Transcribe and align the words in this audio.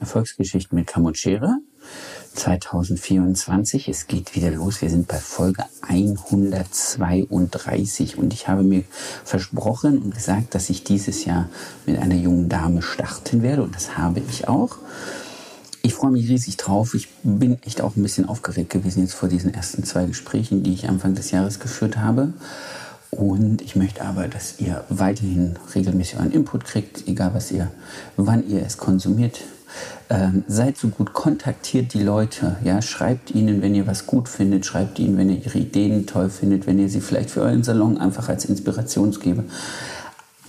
Erfolgsgeschichten 0.00 0.76
mit 0.76 0.92
Schere 1.16 1.58
2024. 2.34 3.88
Es 3.88 4.06
geht 4.06 4.36
wieder 4.36 4.50
los. 4.50 4.82
Wir 4.82 4.90
sind 4.90 5.08
bei 5.08 5.16
Folge 5.16 5.64
132 5.82 8.18
und 8.18 8.32
ich 8.32 8.48
habe 8.48 8.62
mir 8.62 8.84
versprochen 9.24 9.98
und 9.98 10.14
gesagt, 10.14 10.54
dass 10.54 10.70
ich 10.70 10.84
dieses 10.84 11.24
Jahr 11.24 11.48
mit 11.86 11.98
einer 11.98 12.14
jungen 12.14 12.48
Dame 12.48 12.82
starten 12.82 13.42
werde 13.42 13.62
und 13.62 13.74
das 13.74 13.98
habe 13.98 14.22
ich 14.28 14.48
auch. 14.48 14.78
Ich 15.82 15.94
freue 15.94 16.10
mich 16.10 16.28
riesig 16.28 16.56
drauf. 16.56 16.94
Ich 16.94 17.08
bin 17.22 17.62
echt 17.62 17.80
auch 17.80 17.96
ein 17.96 18.02
bisschen 18.02 18.28
aufgeregt 18.28 18.70
gewesen 18.70 19.02
jetzt 19.02 19.14
vor 19.14 19.28
diesen 19.28 19.54
ersten 19.54 19.84
zwei 19.84 20.06
Gesprächen, 20.06 20.62
die 20.62 20.74
ich 20.74 20.88
Anfang 20.88 21.14
des 21.14 21.30
Jahres 21.30 21.60
geführt 21.60 21.96
habe. 21.96 22.34
Und 23.10 23.62
ich 23.62 23.74
möchte 23.74 24.04
aber, 24.04 24.28
dass 24.28 24.60
ihr 24.60 24.84
weiterhin 24.90 25.58
regelmäßig 25.74 26.18
euren 26.18 26.32
Input 26.32 26.64
kriegt, 26.64 27.08
egal 27.08 27.32
was 27.32 27.50
ihr, 27.50 27.70
wann 28.16 28.46
ihr 28.48 28.64
es 28.64 28.76
konsumiert. 28.76 29.40
Ähm, 30.10 30.44
seid 30.48 30.76
so 30.76 30.88
gut, 30.88 31.12
kontaktiert 31.12 31.94
die 31.94 32.02
Leute, 32.02 32.56
ja, 32.64 32.80
schreibt 32.82 33.30
ihnen, 33.30 33.62
wenn 33.62 33.74
ihr 33.74 33.86
was 33.86 34.06
gut 34.06 34.28
findet, 34.28 34.66
schreibt 34.66 34.98
ihnen, 34.98 35.16
wenn 35.16 35.30
ihr 35.30 35.44
ihre 35.44 35.58
Ideen 35.58 36.06
toll 36.06 36.30
findet, 36.30 36.66
wenn 36.66 36.78
ihr 36.78 36.88
sie 36.88 37.00
vielleicht 37.00 37.30
für 37.30 37.42
euren 37.42 37.62
Salon 37.62 37.98
einfach 37.98 38.28
als 38.28 38.44
Inspirationsgeber 38.44 39.44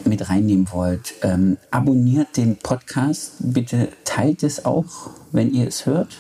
mit 0.06 0.30
reinnehmen 0.30 0.68
wollt. 0.72 1.14
Ähm, 1.24 1.58
abonniert 1.72 2.38
den 2.38 2.58
Podcast, 2.58 3.34
bitte 3.40 3.90
teilt 4.06 4.44
es 4.44 4.66
auch, 4.66 5.10
wenn 5.32 5.54
ihr 5.54 5.68
es 5.68 5.86
hört 5.86 6.18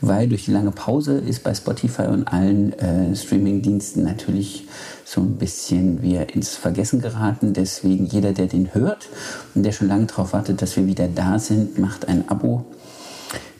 weil 0.00 0.28
durch 0.28 0.46
die 0.46 0.52
lange 0.52 0.70
Pause 0.70 1.18
ist 1.18 1.42
bei 1.42 1.54
Spotify 1.54 2.02
und 2.02 2.28
allen 2.28 2.72
äh, 2.78 3.14
Streaming-Diensten 3.14 4.02
natürlich 4.02 4.66
so 5.04 5.20
ein 5.20 5.36
bisschen 5.36 6.02
wir 6.02 6.34
ins 6.34 6.56
Vergessen 6.56 7.00
geraten. 7.00 7.52
Deswegen 7.52 8.06
jeder, 8.06 8.32
der 8.32 8.46
den 8.46 8.74
hört 8.74 9.08
und 9.54 9.64
der 9.64 9.72
schon 9.72 9.88
lange 9.88 10.06
darauf 10.06 10.32
wartet, 10.32 10.62
dass 10.62 10.76
wir 10.76 10.86
wieder 10.86 11.08
da 11.08 11.38
sind, 11.38 11.78
macht 11.78 12.08
ein 12.08 12.28
Abo 12.28 12.64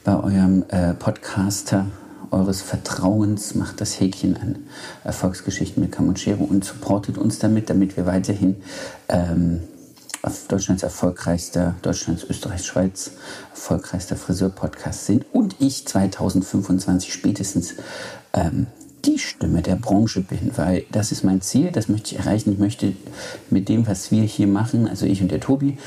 bei 0.03 0.15
eurem 0.15 0.63
äh, 0.69 0.93
Podcaster 0.93 1.85
eures 2.31 2.61
Vertrauens, 2.61 3.55
macht 3.55 3.81
das 3.81 3.99
Häkchen 3.99 4.37
an 4.37 4.59
Erfolgsgeschichten 5.03 5.83
mit 5.83 5.91
Kamuncero 5.91 6.43
und 6.43 6.63
supportet 6.63 7.17
uns 7.17 7.39
damit, 7.39 7.69
damit 7.69 7.97
wir 7.97 8.05
weiterhin 8.05 8.55
ähm, 9.09 9.61
Deutschlands 10.47 10.83
erfolgreichster, 10.83 11.75
Deutschlands, 11.81 12.25
Österreich, 12.29 12.65
Schweiz 12.65 13.11
erfolgreichster 13.51 14.15
Friseur-Podcast 14.15 15.05
sind 15.05 15.25
und 15.31 15.55
ich 15.59 15.87
2025 15.87 17.11
spätestens 17.13 17.75
ähm, 18.33 18.67
die 19.05 19.17
Stimme 19.17 19.61
der 19.61 19.75
Branche 19.75 20.21
bin, 20.21 20.51
weil 20.55 20.83
das 20.91 21.11
ist 21.11 21.23
mein 21.23 21.41
Ziel, 21.41 21.71
das 21.71 21.89
möchte 21.89 22.13
ich 22.13 22.19
erreichen. 22.19 22.53
Ich 22.53 22.59
möchte 22.59 22.93
mit 23.49 23.67
dem, 23.67 23.87
was 23.87 24.11
wir 24.11 24.23
hier 24.23 24.47
machen, 24.47 24.87
also 24.87 25.05
ich 25.05 25.21
und 25.21 25.31
der 25.31 25.39
Tobi, 25.39 25.77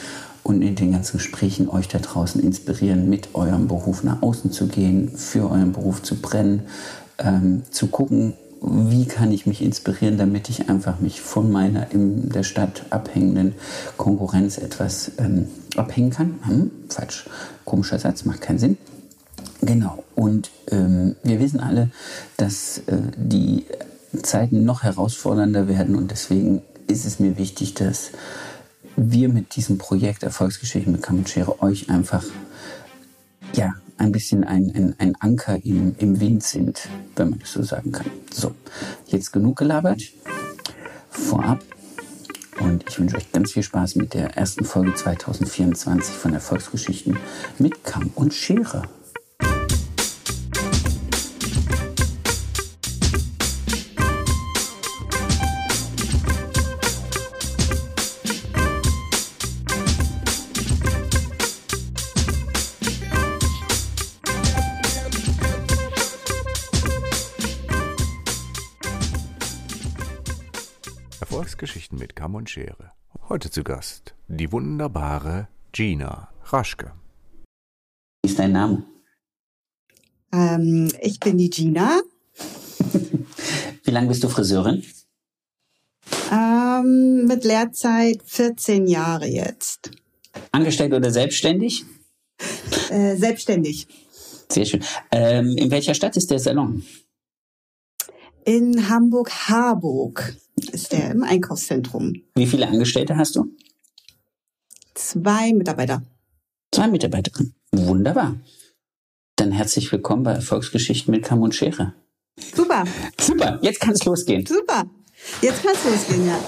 und 0.43 0.61
in 0.61 0.75
den 0.75 0.93
ganzen 0.93 1.17
Gesprächen 1.17 1.69
euch 1.69 1.89
da 1.89 1.99
draußen 1.99 2.43
inspirieren, 2.43 3.09
mit 3.09 3.35
eurem 3.35 3.67
Beruf 3.67 4.05
nach 4.05 4.21
außen 4.21 4.53
zu 4.53 4.67
gehen, 4.69 5.17
für 5.17 5.51
euren 5.51 5.73
Beruf 5.73 6.03
zu 6.03 6.17
brennen, 6.17 6.65
ähm, 7.19 7.63
zu 7.71 7.87
gucken, 7.87 8.35
wie 8.67 9.07
kann 9.07 9.31
ich 9.33 9.47
mich 9.47 9.63
inspirieren, 9.63 10.17
damit 10.17 10.49
ich 10.49 10.69
einfach 10.69 11.01
mich 11.01 11.21
von 11.21 11.51
meiner 11.53 11.91
in 11.93 12.31
der 12.31 12.43
Stadt 12.43 12.85
abhängenden 12.91 13.55
Konkurrenz 13.97 14.59
etwas 14.59 15.13
ähm, 15.19 15.49
abhängen 15.77 16.11
kann. 16.11 16.39
Hm, 16.45 16.71
falsch, 16.89 17.29
komischer 17.65 17.99
Satz, 17.99 18.25
macht 18.25 18.41
keinen 18.41 18.59
Sinn. 18.59 18.79
Genau, 19.61 20.03
und 20.15 20.51
ähm, 20.71 21.17
wir 21.23 21.41
wissen 21.41 21.61
alle, 21.61 21.91
dass 22.37 22.79
äh, 22.87 22.99
die 23.17 23.65
Zeiten 24.23 24.65
noch 24.65 24.83
herausfordernder 24.83 25.69
werden 25.69 25.97
und 25.97 26.11
deswegen 26.11 26.63
ist 26.87 27.05
es 27.05 27.19
mir 27.19 27.39
wichtig, 27.39 27.75
dass 27.75 28.11
wir 28.97 29.29
mit 29.29 29.57
diesem 29.57 29.79
Projekt 29.79 30.23
Erfolgsgeschichten 30.23 30.93
mit 30.93 31.03
Kamuchere 31.03 31.63
euch 31.63 31.91
einfach 31.91 32.25
ja, 33.55 33.75
ein 33.97 34.13
bisschen 34.13 34.45
ein, 34.45 34.71
ein, 34.75 34.95
ein 34.99 35.15
Anker 35.21 35.59
im, 35.65 35.95
im 35.99 36.21
Wind 36.21 36.43
sind, 36.43 36.89
wenn 37.17 37.31
man 37.31 37.39
das 37.39 37.53
so 37.53 37.63
sagen 37.63 37.93
kann. 37.93 38.07
So, 38.33 38.55
jetzt 39.07 39.33
genug 39.33 39.59
gelabert. 39.59 40.03
Vorab. 41.11 41.63
Und 42.61 42.85
ich 42.89 42.99
wünsche 42.99 43.17
euch 43.17 43.33
ganz 43.33 43.53
viel 43.53 43.63
Spaß 43.63 43.97
mit 43.97 44.15
der 44.15 44.37
ersten 44.37 44.65
Folge 44.65 44.95
2024 44.95 46.15
von 46.15 46.35
Erfolgsgeschichten 46.35 47.19
mit 47.59 47.85
Kamm 47.85 48.11
und 48.15 48.33
Schere. 48.33 48.83
Kamm 72.35 72.41
und 72.41 72.51
Schere. 72.51 72.91
Heute 73.29 73.49
zu 73.49 73.63
Gast 73.63 74.15
die 74.27 74.51
wunderbare 74.51 75.47
Gina 75.71 76.31
Raschke. 76.47 76.93
Wie 78.23 78.31
ist 78.31 78.39
dein 78.39 78.53
Name? 78.53 78.83
Ähm, 80.33 80.91
ich 81.01 81.21
bin 81.21 81.39
die 81.39 81.49
Gina. 81.51 82.01
Wie 83.85 83.91
lange 83.91 84.09
bist 84.09 84.25
du 84.25 84.29
Friseurin? 84.29 84.83
Ähm, 86.33 87.27
mit 87.27 87.45
Lehrzeit 87.45 88.21
14 88.25 88.89
Jahre 88.89 89.27
jetzt. 89.27 89.93
Angestellt 90.51 90.93
oder 90.93 91.13
selbstständig? 91.13 91.85
Äh, 92.91 93.15
selbstständig. 93.17 93.87
Sehr 94.49 94.65
schön. 94.65 94.83
Ähm, 95.13 95.57
in 95.57 95.71
welcher 95.71 95.95
Stadt 95.95 96.17
ist 96.17 96.33
der 96.33 96.41
Salon? 96.41 96.83
In 98.45 98.91
Hamburg-Harburg 98.91 100.37
ist 100.73 100.93
der 100.93 101.11
im 101.13 101.23
Einkaufszentrum. 101.23 102.13
Wie 102.35 102.47
viele 102.47 102.69
Angestellte 102.69 103.17
hast 103.17 103.37
du? 103.37 103.47
Zwei 104.93 105.55
Mitarbeiter. 105.55 106.03
Zwei 106.71 106.89
Mitarbeiterinnen. 106.89 107.55
Wunderbar. 107.73 108.39
Dann 109.37 109.51
herzlich 109.51 109.91
willkommen 109.91 110.25
bei 110.25 110.33
Erfolgsgeschichten 110.33 111.11
mit 111.11 111.25
Kamm 111.25 111.41
und 111.41 111.55
Schere. 111.55 111.95
Super. 112.55 112.85
Super, 113.19 113.59
jetzt 113.63 113.81
kann 113.81 113.95
es 113.95 114.05
losgehen. 114.05 114.45
Super. 114.45 114.91
Jetzt 115.41 115.63
kann 115.63 115.73
es 115.75 115.85
losgehen, 115.85 116.27
ja. 116.27 116.39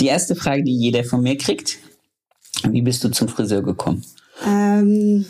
Die 0.00 0.06
erste 0.06 0.34
Frage, 0.34 0.64
die 0.64 0.76
jeder 0.76 1.04
von 1.04 1.22
mir 1.22 1.38
kriegt. 1.38 1.78
Wie 2.68 2.82
bist 2.82 3.04
du 3.04 3.10
zum 3.10 3.28
Friseur 3.28 3.62
gekommen? 3.62 4.04
Ähm, 4.44 5.24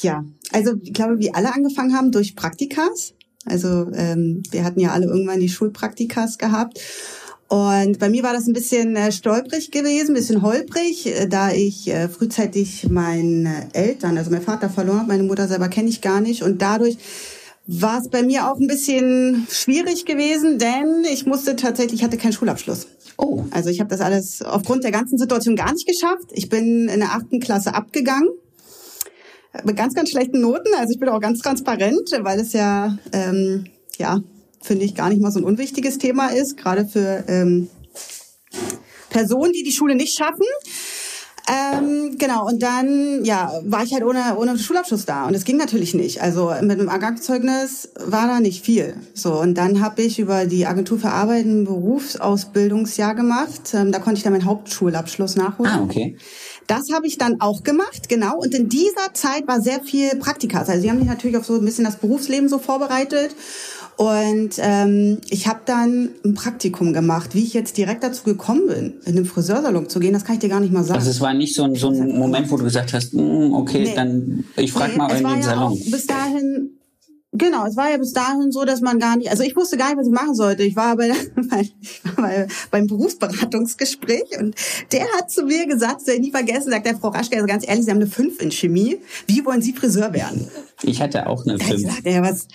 ja, 0.00 0.24
also 0.50 0.76
ich 0.80 0.94
glaube, 0.94 1.18
wie 1.18 1.34
alle 1.34 1.52
angefangen 1.52 1.94
haben, 1.94 2.10
durch 2.10 2.34
Praktikas. 2.34 3.12
Also 3.44 3.90
ähm, 3.94 4.42
wir 4.50 4.64
hatten 4.64 4.80
ja 4.80 4.92
alle 4.92 5.06
irgendwann 5.06 5.40
die 5.40 5.48
Schulpraktikas 5.48 6.38
gehabt. 6.38 6.80
Und 7.48 7.98
bei 7.98 8.08
mir 8.08 8.22
war 8.22 8.32
das 8.32 8.46
ein 8.46 8.52
bisschen 8.52 8.94
äh, 8.94 9.10
stolprig 9.10 9.72
gewesen, 9.72 10.12
ein 10.12 10.14
bisschen 10.14 10.42
holprig, 10.42 11.06
äh, 11.06 11.26
da 11.26 11.50
ich 11.50 11.88
äh, 11.88 12.08
frühzeitig 12.08 12.88
meine 12.88 13.68
Eltern, 13.72 14.16
also 14.16 14.30
mein 14.30 14.42
Vater 14.42 14.70
verloren 14.70 15.00
habe, 15.00 15.08
meine 15.08 15.24
Mutter 15.24 15.48
selber 15.48 15.68
kenne 15.68 15.88
ich 15.88 16.00
gar 16.00 16.20
nicht. 16.20 16.44
Und 16.44 16.62
dadurch 16.62 16.96
war 17.66 18.00
es 18.00 18.08
bei 18.08 18.22
mir 18.22 18.48
auch 18.48 18.58
ein 18.60 18.68
bisschen 18.68 19.48
schwierig 19.50 20.04
gewesen, 20.04 20.58
denn 20.58 21.04
ich 21.12 21.26
musste 21.26 21.56
tatsächlich, 21.56 22.00
ich 22.00 22.04
hatte 22.04 22.18
keinen 22.18 22.32
Schulabschluss. 22.32 22.86
Oh. 23.16 23.44
Also 23.50 23.68
ich 23.68 23.80
habe 23.80 23.90
das 23.90 24.00
alles 24.00 24.42
aufgrund 24.42 24.84
der 24.84 24.92
ganzen 24.92 25.18
Situation 25.18 25.56
gar 25.56 25.72
nicht 25.72 25.88
geschafft. 25.88 26.30
Ich 26.32 26.48
bin 26.48 26.88
in 26.88 27.00
der 27.00 27.10
achten 27.10 27.40
Klasse 27.40 27.74
abgegangen 27.74 28.28
mit 29.64 29.76
ganz, 29.76 29.94
ganz 29.94 30.10
schlechten 30.10 30.40
Noten. 30.40 30.68
Also 30.78 30.92
ich 30.92 31.00
bin 31.00 31.08
auch 31.08 31.20
ganz 31.20 31.40
transparent, 31.40 32.10
weil 32.20 32.40
es 32.40 32.52
ja, 32.52 32.98
ähm, 33.12 33.66
ja, 33.98 34.20
finde 34.62 34.84
ich, 34.84 34.94
gar 34.94 35.08
nicht 35.08 35.20
mal 35.20 35.30
so 35.30 35.40
ein 35.40 35.44
unwichtiges 35.44 35.98
Thema 35.98 36.28
ist, 36.28 36.56
gerade 36.56 36.86
für 36.86 37.24
ähm, 37.28 37.68
Personen, 39.10 39.52
die 39.52 39.62
die 39.62 39.72
Schule 39.72 39.94
nicht 39.94 40.16
schaffen. 40.16 40.46
Ähm, 41.50 42.16
genau, 42.16 42.46
und 42.46 42.62
dann 42.62 43.24
ja, 43.24 43.52
war 43.64 43.82
ich 43.82 43.92
halt 43.92 44.04
ohne, 44.04 44.36
ohne 44.36 44.56
Schulabschluss 44.56 45.04
da. 45.04 45.26
Und 45.26 45.34
es 45.34 45.44
ging 45.44 45.56
natürlich 45.56 45.94
nicht. 45.94 46.22
Also 46.22 46.52
mit 46.60 46.78
einem 46.78 46.88
Ergangszeugnis 46.88 47.88
war 47.98 48.28
da 48.28 48.38
nicht 48.38 48.64
viel. 48.64 48.94
So, 49.14 49.40
und 49.40 49.54
dann 49.54 49.80
habe 49.80 50.02
ich 50.02 50.20
über 50.20 50.46
die 50.46 50.66
Agentur 50.66 50.98
für 50.98 51.10
Arbeit 51.10 51.46
ein 51.46 51.64
Berufsausbildungsjahr 51.64 53.16
gemacht. 53.16 53.74
Ähm, 53.74 53.90
da 53.90 53.98
konnte 53.98 54.18
ich 54.18 54.22
dann 54.22 54.32
meinen 54.32 54.44
Hauptschulabschluss 54.44 55.34
nachholen. 55.34 55.72
Ah, 55.72 55.82
okay. 55.82 56.16
Das 56.70 56.92
habe 56.92 57.08
ich 57.08 57.18
dann 57.18 57.40
auch 57.40 57.64
gemacht, 57.64 58.08
genau. 58.08 58.38
Und 58.38 58.54
in 58.54 58.68
dieser 58.68 59.12
Zeit 59.12 59.48
war 59.48 59.60
sehr 59.60 59.80
viel 59.80 60.10
Praktika. 60.16 60.60
Also 60.60 60.80
sie 60.80 60.88
haben 60.88 61.00
mich 61.00 61.08
natürlich 61.08 61.36
auf 61.36 61.44
so 61.44 61.54
ein 61.56 61.64
bisschen 61.64 61.84
das 61.84 61.96
Berufsleben 61.96 62.48
so 62.48 62.58
vorbereitet. 62.58 63.34
Und 63.96 64.50
ähm, 64.58 65.18
ich 65.30 65.48
habe 65.48 65.60
dann 65.66 66.10
ein 66.24 66.34
Praktikum 66.34 66.92
gemacht. 66.92 67.34
Wie 67.34 67.42
ich 67.42 67.54
jetzt 67.54 67.76
direkt 67.76 68.04
dazu 68.04 68.22
gekommen 68.22 68.68
bin, 68.68 68.94
in 69.04 69.16
den 69.16 69.24
Friseursalon 69.26 69.88
zu 69.88 69.98
gehen, 69.98 70.12
das 70.12 70.24
kann 70.24 70.36
ich 70.36 70.40
dir 70.40 70.48
gar 70.48 70.60
nicht 70.60 70.72
mal 70.72 70.84
sagen. 70.84 71.00
Also 71.00 71.10
es 71.10 71.20
war 71.20 71.34
nicht 71.34 71.54
so 71.56 71.64
ein, 71.64 71.74
so 71.74 71.88
ein 71.88 72.16
Moment, 72.16 72.50
wo 72.50 72.56
du 72.56 72.62
gesagt 72.64 72.92
hast, 72.94 73.14
mm, 73.14 73.52
okay, 73.52 73.82
Nee. 73.82 73.94
dann 73.94 74.44
ich 74.56 74.72
frage 74.72 74.92
Nee, 74.92 74.98
mal 74.98 75.10
in 75.10 75.24
den 75.24 75.36
ja 75.38 75.42
Salon. 75.42 75.72
Auch 75.72 75.90
bis 75.90 76.06
dahin 76.06 76.79
Genau, 77.32 77.64
es 77.64 77.76
war 77.76 77.88
ja 77.88 77.96
bis 77.96 78.12
dahin 78.12 78.50
so, 78.50 78.64
dass 78.64 78.80
man 78.80 78.98
gar 78.98 79.16
nicht, 79.16 79.30
also 79.30 79.44
ich 79.44 79.54
wusste 79.54 79.76
gar 79.76 79.88
nicht, 79.88 79.98
was 79.98 80.08
ich 80.08 80.12
machen 80.12 80.34
sollte. 80.34 80.64
Ich 80.64 80.74
war 80.74 80.96
bei, 80.96 81.10
ich 81.60 82.04
war 82.04 82.24
bei 82.24 82.48
beim 82.72 82.88
Berufsberatungsgespräch 82.88 84.38
und 84.40 84.56
der 84.90 85.06
hat 85.16 85.30
zu 85.30 85.44
mir 85.44 85.66
gesagt, 85.66 86.02
ich 86.08 86.18
nie 86.18 86.32
vergessen, 86.32 86.70
sagt 86.70 86.86
der 86.86 86.96
Frau 86.96 87.08
Raschke, 87.08 87.36
also 87.36 87.46
ganz 87.46 87.66
ehrlich, 87.66 87.84
Sie 87.84 87.90
haben 87.90 87.98
eine 87.98 88.08
5 88.08 88.40
in 88.40 88.50
Chemie. 88.50 88.98
Wie 89.28 89.44
wollen 89.44 89.62
Sie 89.62 89.72
Friseur 89.72 90.12
werden? 90.12 90.48
Ich 90.82 91.00
hatte 91.00 91.28
auch 91.28 91.46
eine 91.46 91.58
5. 91.58 91.82
Da 91.82 91.90
sagt 91.90 92.06
er, 92.06 92.22
was, 92.22 92.48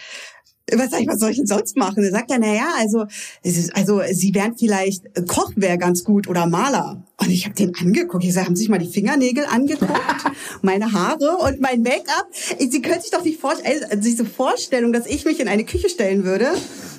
was 0.71 0.89
sag 0.89 1.01
ich, 1.01 1.07
was 1.07 1.19
soll 1.19 1.31
ich 1.31 1.37
denn 1.37 1.45
sonst 1.45 1.77
machen? 1.77 2.03
Er 2.03 2.11
sagt 2.11 2.31
er, 2.31 2.39
na 2.39 2.53
ja, 2.53 2.69
also, 2.77 3.05
ist, 3.43 3.75
also 3.75 4.01
sie 4.11 4.33
wären 4.33 4.57
vielleicht 4.57 5.03
Koch 5.27 5.51
wäre 5.55 5.77
ganz 5.77 6.03
gut 6.03 6.27
oder 6.27 6.47
Maler. 6.47 7.03
Und 7.17 7.29
ich 7.29 7.45
habe 7.45 7.55
den 7.55 7.75
angeguckt. 7.75 8.23
Ich 8.23 8.33
sage, 8.33 8.47
haben 8.47 8.55
Sie 8.55 8.61
sich 8.61 8.69
mal 8.69 8.79
die 8.79 8.89
Fingernägel 8.89 9.45
angeguckt, 9.45 9.93
meine 10.61 10.91
Haare 10.91 11.37
und 11.37 11.61
mein 11.61 11.81
Make-up. 11.81 12.27
Sie 12.33 12.81
können 12.81 13.01
sich 13.01 13.11
doch 13.11 13.23
nicht 13.23 13.39
vorstellen, 13.39 13.83
also 13.83 14.01
diese 14.01 14.25
Vorstellung, 14.25 14.91
dass 14.91 15.05
ich 15.05 15.25
mich 15.25 15.39
in 15.39 15.47
eine 15.47 15.65
Küche 15.65 15.89
stellen 15.89 16.23
würde, 16.23 16.47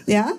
ja, 0.06 0.32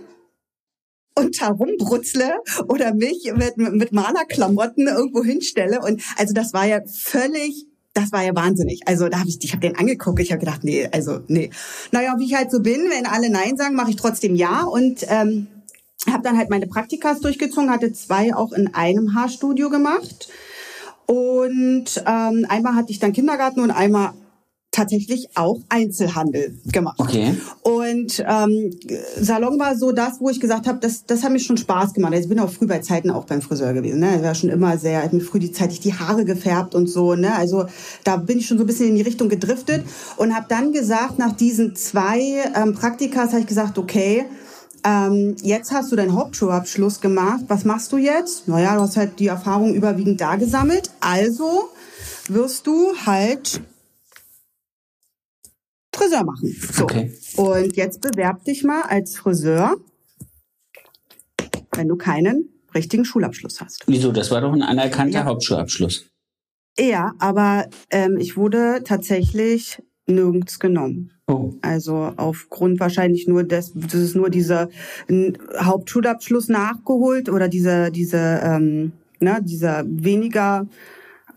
und 1.17 1.41
da 1.41 1.47
rumbrutzle 1.49 2.35
oder 2.67 2.93
mich 2.93 3.31
mit, 3.35 3.57
mit 3.57 3.91
Malerklamotten 3.91 4.87
irgendwo 4.87 5.23
hinstelle. 5.23 5.81
Und 5.81 6.01
also 6.15 6.33
das 6.33 6.53
war 6.53 6.65
ja 6.65 6.81
völlig 6.85 7.65
das 7.97 8.11
war 8.11 8.23
ja 8.23 8.35
wahnsinnig. 8.35 8.81
Also 8.85 9.09
da 9.09 9.19
habe 9.19 9.29
ich, 9.29 9.43
ich 9.43 9.51
habe 9.53 9.61
den 9.61 9.75
angeguckt, 9.75 10.19
ich 10.19 10.31
habe 10.31 10.39
gedacht, 10.39 10.63
nee, 10.63 10.87
also 10.91 11.19
nee. 11.27 11.49
Naja, 11.91 12.15
wie 12.19 12.25
ich 12.25 12.35
halt 12.35 12.51
so 12.51 12.61
bin, 12.61 12.89
wenn 12.89 13.07
alle 13.07 13.29
Nein 13.31 13.57
sagen, 13.57 13.75
mache 13.75 13.89
ich 13.89 13.95
trotzdem 13.95 14.35
Ja 14.35 14.63
und 14.63 15.05
ähm, 15.09 15.47
habe 16.07 16.21
dann 16.21 16.37
halt 16.37 16.51
meine 16.51 16.67
Praktikas 16.67 17.21
durchgezogen, 17.21 17.71
hatte 17.71 17.91
zwei 17.93 18.35
auch 18.35 18.51
in 18.51 18.73
einem 18.75 19.15
Haarstudio 19.15 19.71
gemacht. 19.71 20.29
Und 21.07 22.03
ähm, 22.05 22.45
einmal 22.49 22.75
hatte 22.75 22.91
ich 22.91 22.99
dann 22.99 23.13
Kindergarten 23.13 23.61
und 23.61 23.71
einmal 23.71 24.13
tatsächlich 24.77 25.29
auch 25.33 25.59
Einzelhandel 25.69 26.55
gemacht. 26.65 26.99
Okay. 26.99 27.35
Und 27.63 28.23
ähm, 28.27 28.71
Salon 29.19 29.59
war 29.59 29.75
so 29.75 29.91
das, 29.91 30.21
wo 30.21 30.29
ich 30.29 30.39
gesagt 30.39 30.67
habe, 30.67 30.77
das, 30.79 31.03
das 31.05 31.23
hat 31.23 31.31
mir 31.31 31.39
schon 31.39 31.57
Spaß 31.57 31.93
gemacht. 31.93 32.13
Also 32.13 32.23
ich 32.23 32.29
bin 32.29 32.39
auch 32.39 32.51
früh 32.51 32.67
bei 32.67 32.79
Zeiten 32.79 33.09
auch 33.09 33.25
beim 33.25 33.41
Friseur 33.41 33.73
gewesen. 33.73 33.99
Ne? 33.99 34.17
Ich 34.17 34.21
war 34.21 34.35
schon 34.35 34.51
immer 34.51 34.77
sehr, 34.77 35.01
hat 35.01 35.13
mir 35.13 35.21
früh 35.21 35.39
die 35.39 35.51
zeitig 35.51 35.79
die 35.79 35.95
Haare 35.95 36.25
gefärbt 36.25 36.75
und 36.75 36.87
so. 36.87 37.15
Ne? 37.15 37.33
Also 37.35 37.65
da 38.03 38.17
bin 38.17 38.37
ich 38.37 38.45
schon 38.45 38.59
so 38.59 38.65
ein 38.65 38.67
bisschen 38.67 38.89
in 38.89 38.95
die 38.95 39.01
Richtung 39.01 39.29
gedriftet 39.29 39.83
und 40.17 40.35
habe 40.35 40.45
dann 40.47 40.71
gesagt, 40.71 41.17
nach 41.17 41.35
diesen 41.35 41.75
zwei 41.75 42.19
ähm, 42.55 42.75
Praktikas 42.75 43.29
habe 43.31 43.41
ich 43.41 43.47
gesagt, 43.47 43.79
okay, 43.79 44.25
ähm, 44.83 45.35
jetzt 45.41 45.71
hast 45.71 45.91
du 45.91 45.95
deinen 45.95 46.13
Hauptschulabschluss 46.13 47.01
gemacht. 47.01 47.45
Was 47.47 47.65
machst 47.65 47.91
du 47.91 47.97
jetzt? 47.97 48.47
Naja, 48.47 48.75
du 48.75 48.81
hast 48.81 48.95
halt 48.95 49.17
die 49.17 49.27
Erfahrung 49.27 49.73
überwiegend 49.73 50.21
da 50.21 50.35
gesammelt. 50.35 50.91
Also 50.99 51.69
wirst 52.29 52.67
du 52.67 52.93
halt 53.07 53.61
Friseur 55.97 56.23
machen. 56.23 56.55
So. 56.71 56.83
Okay. 56.83 57.11
Und 57.35 57.75
jetzt 57.75 58.01
bewerb 58.01 58.43
dich 58.45 58.63
mal 58.63 58.83
als 58.83 59.17
Friseur, 59.17 59.75
wenn 61.73 61.87
du 61.87 61.95
keinen 61.95 62.49
richtigen 62.73 63.05
Schulabschluss 63.05 63.61
hast. 63.61 63.83
Wieso? 63.87 64.11
Das 64.11 64.31
war 64.31 64.41
doch 64.41 64.53
ein 64.53 64.61
anerkannter 64.61 65.19
Ja. 65.19 65.25
Hauptschulabschluss. 65.25 66.05
Ja, 66.79 67.13
aber 67.19 67.65
ähm, 67.89 68.17
ich 68.19 68.37
wurde 68.37 68.81
tatsächlich 68.83 69.81
nirgends 70.05 70.59
genommen. 70.59 71.11
Oh. 71.27 71.53
Also 71.61 72.13
aufgrund 72.15 72.79
wahrscheinlich 72.79 73.27
nur 73.27 73.43
des, 73.43 73.73
das 73.75 73.95
ist 73.95 74.15
nur 74.15 74.29
dieser 74.29 74.69
Hauptschulabschluss 75.59 76.47
nachgeholt 76.47 77.29
oder 77.29 77.49
diese, 77.49 77.91
diese, 77.91 78.39
ähm, 78.43 78.93
ne, 79.19 79.39
dieser 79.43 79.83
weniger 79.85 80.67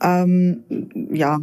ähm, 0.03 0.65
ja, 1.11 1.41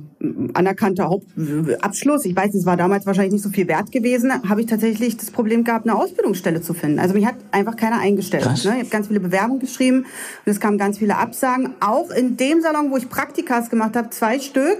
anerkannter 0.54 1.10
Hauptabschluss. 1.10 2.26
Ich 2.26 2.36
weiß, 2.36 2.54
es 2.56 2.66
war 2.66 2.78
damals 2.78 3.06
wahrscheinlich 3.06 3.34
nicht 3.34 3.44
so 3.44 3.50
viel 3.50 3.68
wert 3.68 3.92
gewesen. 3.92 4.32
Habe 4.50 4.62
ich 4.62 4.68
tatsächlich 4.68 5.18
das 5.18 5.32
Problem 5.32 5.64
gehabt, 5.64 5.88
eine 5.88 5.98
Ausbildungsstelle 5.98 6.62
zu 6.62 6.74
finden. 6.74 7.00
Also 7.00 7.14
mich 7.14 7.26
hat 7.26 7.36
einfach 7.52 7.76
keiner 7.76 8.00
eingestellt. 8.00 8.46
Ne? 8.46 8.54
Ich 8.56 8.66
habe 8.66 8.86
ganz 8.86 9.08
viele 9.08 9.20
Bewerbungen 9.20 9.60
geschrieben 9.60 10.00
und 10.00 10.52
es 10.52 10.60
kamen 10.60 10.78
ganz 10.78 10.98
viele 10.98 11.18
Absagen. 11.18 11.76
Auch 11.80 12.10
in 12.10 12.38
dem 12.38 12.62
Salon, 12.62 12.92
wo 12.92 12.98
ich 12.98 13.10
Praktikas 13.10 13.70
gemacht 13.70 13.96
habe, 13.96 14.10
zwei 14.10 14.40
Stück, 14.40 14.80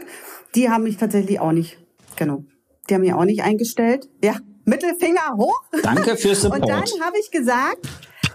die 0.56 0.70
haben 0.70 0.84
mich 0.84 0.98
tatsächlich 0.98 1.40
auch 1.40 1.52
nicht, 1.52 1.78
genau, 2.16 2.44
die 2.90 2.96
haben 2.96 3.02
mich 3.02 3.14
auch 3.14 3.26
nicht 3.26 3.44
eingestellt. 3.44 4.10
Ja, 4.24 4.38
Mittelfinger 4.66 5.36
hoch. 5.38 5.62
Danke 5.84 6.18
für 6.18 6.30
Und 6.52 6.68
dann 6.68 6.86
Support. 6.86 7.02
habe 7.02 7.18
ich 7.22 7.32
gesagt, 7.32 7.88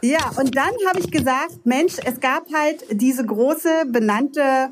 ja, 0.04 0.32
und 0.36 0.56
dann 0.56 0.72
habe 0.88 0.98
ich 0.98 1.12
gesagt, 1.12 1.64
Mensch, 1.64 1.94
es 2.04 2.18
gab 2.18 2.52
halt 2.52 2.84
diese 2.90 3.24
große 3.24 3.84
benannte 3.86 4.70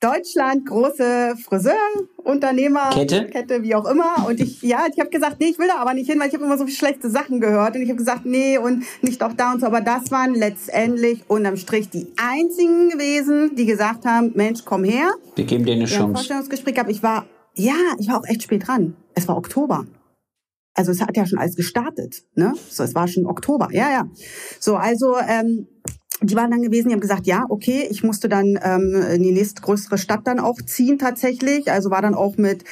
Deutschland 0.00 0.66
große 0.66 1.36
Friseurunternehmer 1.42 2.90
Kette? 2.90 3.26
Kette 3.28 3.62
wie 3.62 3.74
auch 3.74 3.86
immer 3.86 4.26
und 4.28 4.40
ich 4.40 4.60
ja 4.60 4.86
ich 4.92 5.00
habe 5.00 5.08
gesagt 5.08 5.40
nee 5.40 5.46
ich 5.46 5.58
will 5.58 5.68
da 5.68 5.78
aber 5.78 5.94
nicht 5.94 6.10
hin 6.10 6.20
weil 6.20 6.28
ich 6.28 6.34
habe 6.34 6.44
immer 6.44 6.58
so 6.58 6.64
viele 6.64 6.76
schlechte 6.76 7.08
Sachen 7.08 7.40
gehört 7.40 7.76
und 7.76 7.82
ich 7.82 7.88
habe 7.88 7.96
gesagt 7.96 8.26
nee 8.26 8.58
und 8.58 8.84
nicht 9.00 9.22
auch 9.22 9.32
da 9.32 9.52
und 9.52 9.60
so 9.60 9.66
aber 9.66 9.80
das 9.80 10.10
waren 10.10 10.34
letztendlich 10.34 11.22
unterm 11.28 11.56
Strich 11.56 11.88
die 11.88 12.08
einzigen 12.18 12.90
gewesen 12.90 13.56
die 13.56 13.64
gesagt 13.64 14.04
haben 14.04 14.32
Mensch 14.34 14.64
komm 14.66 14.84
her 14.84 15.12
Wir 15.34 15.44
geben 15.44 15.64
dir 15.64 15.72
eine 15.72 15.88
wir 15.88 15.96
haben 15.96 16.04
ein 16.04 16.06
Chance. 16.06 16.14
Vorstellungsgespräch 16.14 16.74
gehabt 16.74 16.90
ich 16.90 17.02
war 17.02 17.24
ja 17.54 17.74
ich 17.98 18.08
war 18.08 18.18
auch 18.18 18.26
echt 18.26 18.42
spät 18.42 18.66
dran 18.68 18.96
es 19.14 19.26
war 19.26 19.38
Oktober 19.38 19.86
also 20.76 20.92
es 20.92 21.00
hat 21.00 21.16
ja 21.16 21.24
schon 21.24 21.38
alles 21.38 21.56
gestartet, 21.56 22.24
ne? 22.34 22.52
So, 22.68 22.82
es 22.82 22.94
war 22.94 23.08
schon 23.08 23.24
Oktober, 23.24 23.68
ja, 23.72 23.90
ja. 23.90 24.10
So, 24.60 24.76
also 24.76 25.16
ähm, 25.26 25.68
die 26.22 26.34
waren 26.34 26.50
dann 26.50 26.62
gewesen, 26.62 26.88
die 26.88 26.94
haben 26.94 27.00
gesagt, 27.00 27.26
ja, 27.26 27.44
okay, 27.48 27.86
ich 27.90 28.02
musste 28.02 28.28
dann 28.28 28.58
ähm, 28.62 28.94
in 29.14 29.22
die 29.22 29.32
nächstgrößere 29.32 29.98
Stadt 29.98 30.20
dann 30.24 30.40
auch 30.40 30.60
ziehen 30.62 30.98
tatsächlich. 30.98 31.70
Also 31.70 31.90
war 31.90 32.00
dann 32.00 32.14
auch 32.14 32.36
mit, 32.36 32.64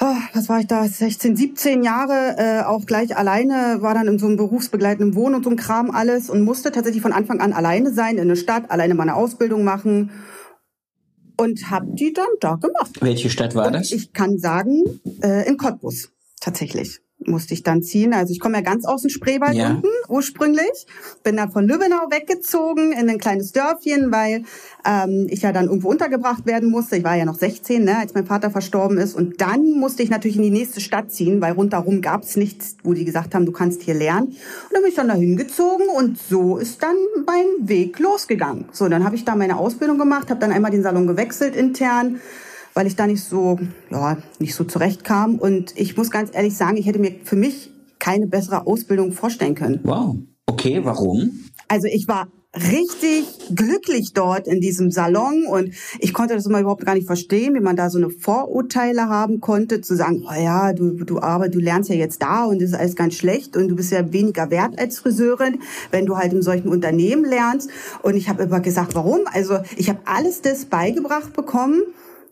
oh, 0.00 0.14
was 0.32 0.48
war 0.48 0.60
ich 0.60 0.66
da, 0.66 0.86
16, 0.86 1.36
17 1.36 1.82
Jahre 1.82 2.36
äh, 2.38 2.62
auch 2.64 2.86
gleich 2.86 3.16
alleine, 3.16 3.78
war 3.80 3.94
dann 3.94 4.06
in 4.06 4.18
so 4.18 4.26
einem 4.26 4.36
berufsbegleitenden 4.36 5.14
Wohnen 5.16 5.34
und 5.34 5.44
so 5.44 5.50
ein 5.50 5.56
Kram 5.56 5.90
alles 5.90 6.30
und 6.30 6.42
musste 6.42 6.70
tatsächlich 6.70 7.02
von 7.02 7.12
Anfang 7.12 7.40
an 7.40 7.52
alleine 7.52 7.92
sein 7.92 8.18
in 8.18 8.28
der 8.28 8.36
Stadt, 8.36 8.70
alleine 8.70 8.94
meine 8.94 9.16
Ausbildung 9.16 9.64
machen 9.64 10.10
und 11.36 11.70
habe 11.70 11.86
die 11.94 12.12
dann 12.12 12.26
da 12.40 12.54
gemacht. 12.54 12.92
Welche 13.00 13.28
Stadt 13.28 13.54
war 13.54 13.66
Und 13.66 13.74
das? 13.74 13.90
ich 13.90 14.12
kann 14.12 14.38
sagen, 14.38 15.00
äh, 15.22 15.48
in 15.48 15.56
Cottbus 15.56 16.10
tatsächlich 16.40 17.00
musste 17.18 17.54
ich 17.54 17.62
dann 17.62 17.82
ziehen. 17.82 18.12
Also 18.12 18.32
ich 18.32 18.40
komme 18.40 18.56
ja 18.58 18.60
ganz 18.62 18.84
aus 18.84 19.02
dem 19.02 19.10
Spreewald 19.10 19.54
Ja. 19.54 19.70
unten 19.70 19.88
ursprünglich, 20.08 20.86
bin 21.24 21.36
dann 21.36 21.50
von 21.50 21.66
Lübbenau 21.66 22.10
weggezogen 22.10 22.92
in 22.92 23.08
ein 23.08 23.18
kleines 23.18 23.52
Dörfchen, 23.52 24.12
weil 24.12 24.44
ähm, 24.84 25.26
ich 25.30 25.42
ja 25.42 25.52
dann 25.52 25.66
irgendwo 25.66 25.88
untergebracht 25.88 26.46
werden 26.46 26.70
musste. 26.70 26.96
Ich 26.96 27.04
war 27.04 27.16
ja 27.16 27.24
noch 27.24 27.38
16, 27.38 27.84
ne, 27.84 27.98
als 27.98 28.14
mein 28.14 28.26
Vater 28.26 28.50
verstorben 28.50 28.98
ist. 28.98 29.14
Und 29.14 29.40
dann 29.40 29.72
musste 29.72 30.02
ich 30.02 30.10
natürlich 30.10 30.36
in 30.36 30.42
die 30.42 30.50
nächste 30.50 30.80
Stadt 30.80 31.10
ziehen, 31.10 31.40
weil 31.40 31.52
rundherum 31.52 32.00
gab 32.00 32.22
es 32.22 32.36
nichts, 32.36 32.76
wo 32.84 32.92
die 32.92 33.04
gesagt 33.04 33.34
haben, 33.34 33.46
du 33.46 33.52
kannst 33.52 33.82
hier 33.82 33.94
lernen. 33.94 34.28
Und 34.28 34.72
dann 34.72 34.82
bin 34.82 34.90
ich 34.90 34.96
dann 34.96 35.08
dahin 35.08 35.36
gezogen 35.36 35.84
und 35.96 36.18
so 36.18 36.58
ist 36.58 36.82
dann 36.82 36.96
mein 37.26 37.68
Weg 37.68 37.98
losgegangen. 37.98 38.66
So, 38.72 38.88
dann 38.88 39.04
habe 39.04 39.16
ich 39.16 39.24
da 39.24 39.34
meine 39.34 39.56
Ausbildung 39.56 39.98
gemacht, 39.98 40.30
habe 40.30 40.40
dann 40.40 40.52
einmal 40.52 40.70
den 40.70 40.82
Salon 40.82 41.06
gewechselt 41.06 41.56
intern 41.56 42.20
weil 42.76 42.86
ich 42.86 42.94
da 42.94 43.06
nicht 43.06 43.24
so, 43.24 43.58
ja, 43.90 44.18
nicht 44.38 44.54
so 44.54 44.62
zurechtkam. 44.62 45.36
Und 45.36 45.72
ich 45.76 45.96
muss 45.96 46.10
ganz 46.10 46.30
ehrlich 46.34 46.54
sagen, 46.54 46.76
ich 46.76 46.86
hätte 46.86 46.98
mir 46.98 47.12
für 47.24 47.34
mich 47.34 47.70
keine 47.98 48.26
bessere 48.26 48.66
Ausbildung 48.66 49.12
vorstellen 49.12 49.54
können. 49.54 49.80
Wow. 49.82 50.16
Okay, 50.44 50.84
warum? 50.84 51.40
Also 51.68 51.88
ich 51.88 52.06
war 52.06 52.28
richtig 52.54 53.24
glücklich 53.54 54.12
dort 54.12 54.46
in 54.46 54.60
diesem 54.60 54.90
Salon 54.90 55.46
und 55.46 55.74
ich 56.00 56.12
konnte 56.12 56.34
das 56.34 56.46
immer 56.46 56.60
überhaupt 56.60 56.84
gar 56.84 56.94
nicht 56.94 57.06
verstehen, 57.06 57.54
wie 57.54 57.60
man 57.60 57.76
da 57.76 57.88
so 57.88 57.98
eine 57.98 58.10
Vorurteile 58.10 59.08
haben 59.08 59.40
konnte, 59.40 59.80
zu 59.80 59.96
sagen, 59.96 60.24
oh 60.26 60.40
ja, 60.40 60.72
du, 60.72 60.92
du 60.92 61.20
aber 61.20 61.48
du 61.48 61.58
lernst 61.58 61.90
ja 61.90 61.96
jetzt 61.96 62.22
da 62.22 62.44
und 62.44 62.60
das 62.60 62.70
ist 62.70 62.76
alles 62.76 62.94
ganz 62.94 63.14
schlecht 63.14 63.56
und 63.56 63.68
du 63.68 63.76
bist 63.76 63.90
ja 63.90 64.12
weniger 64.12 64.50
wert 64.50 64.78
als 64.78 64.98
Friseurin, 64.98 65.60
wenn 65.90 66.06
du 66.06 66.16
halt 66.16 66.32
in 66.32 66.42
solchen 66.42 66.68
Unternehmen 66.68 67.24
lernst. 67.24 67.70
Und 68.02 68.16
ich 68.16 68.28
habe 68.28 68.44
immer 68.44 68.60
gesagt, 68.60 68.94
warum? 68.94 69.20
Also 69.32 69.58
ich 69.76 69.88
habe 69.88 70.00
alles 70.04 70.42
das 70.42 70.66
beigebracht 70.66 71.32
bekommen, 71.34 71.82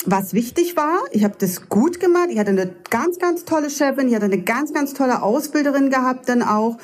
was 0.06 0.34
wichtig 0.34 0.76
war. 0.76 0.98
Ich 1.12 1.24
habe 1.24 1.34
das 1.38 1.68
gut 1.68 2.00
gemacht. 2.00 2.28
Ich 2.30 2.38
hatte 2.38 2.50
eine 2.50 2.70
ganz, 2.90 3.18
ganz 3.18 3.44
tolle 3.44 3.70
Chefin. 3.70 4.08
Ich 4.08 4.14
hatte 4.14 4.26
eine 4.26 4.42
ganz, 4.42 4.72
ganz 4.72 4.94
tolle 4.94 5.22
Ausbilderin 5.22 5.90
gehabt 5.90 6.28
dann 6.28 6.42
auch. 6.42 6.78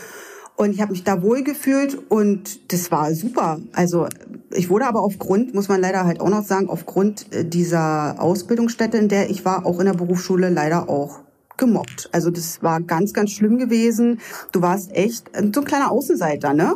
Und 0.57 0.73
ich 0.73 0.83
habe 0.83 0.93
mich 0.93 1.05
da 1.05 1.23
wohl 1.23 1.43
gefühlt 1.43 1.99
und 2.11 2.71
das 2.71 2.91
war 2.91 3.15
super. 3.15 3.61
Also 3.73 4.09
ich 4.53 4.69
wurde 4.69 4.87
aber 4.87 5.01
aufgrund, 5.01 5.55
muss 5.55 5.69
man 5.69 5.81
leider 5.81 6.05
halt 6.05 6.21
auch 6.21 6.29
noch 6.29 6.45
sagen, 6.45 6.69
aufgrund 6.69 7.33
äh, 7.33 7.47
dieser 7.47 8.17
Ausbildungsstätte, 8.19 8.99
in 8.99 9.09
der 9.09 9.31
ich 9.31 9.47
war, 9.47 9.65
auch 9.65 9.79
in 9.81 9.87
der 9.87 9.95
Berufsschule 9.95 10.51
leider 10.51 10.91
auch 10.91 11.21
gemobbt. 11.57 12.11
Also 12.13 12.31
das 12.31 12.63
war 12.63 12.81
ganz, 12.83 13.15
ganz 13.15 13.31
schlimm 13.31 13.57
gewesen. 13.57 14.21
Du 14.53 14.61
warst 14.61 14.93
echt 14.93 15.35
äh, 15.35 15.51
so 15.55 15.61
ein 15.61 15.67
kleiner 15.67 15.91
Außenseiter, 15.91 16.53
ne? 16.53 16.75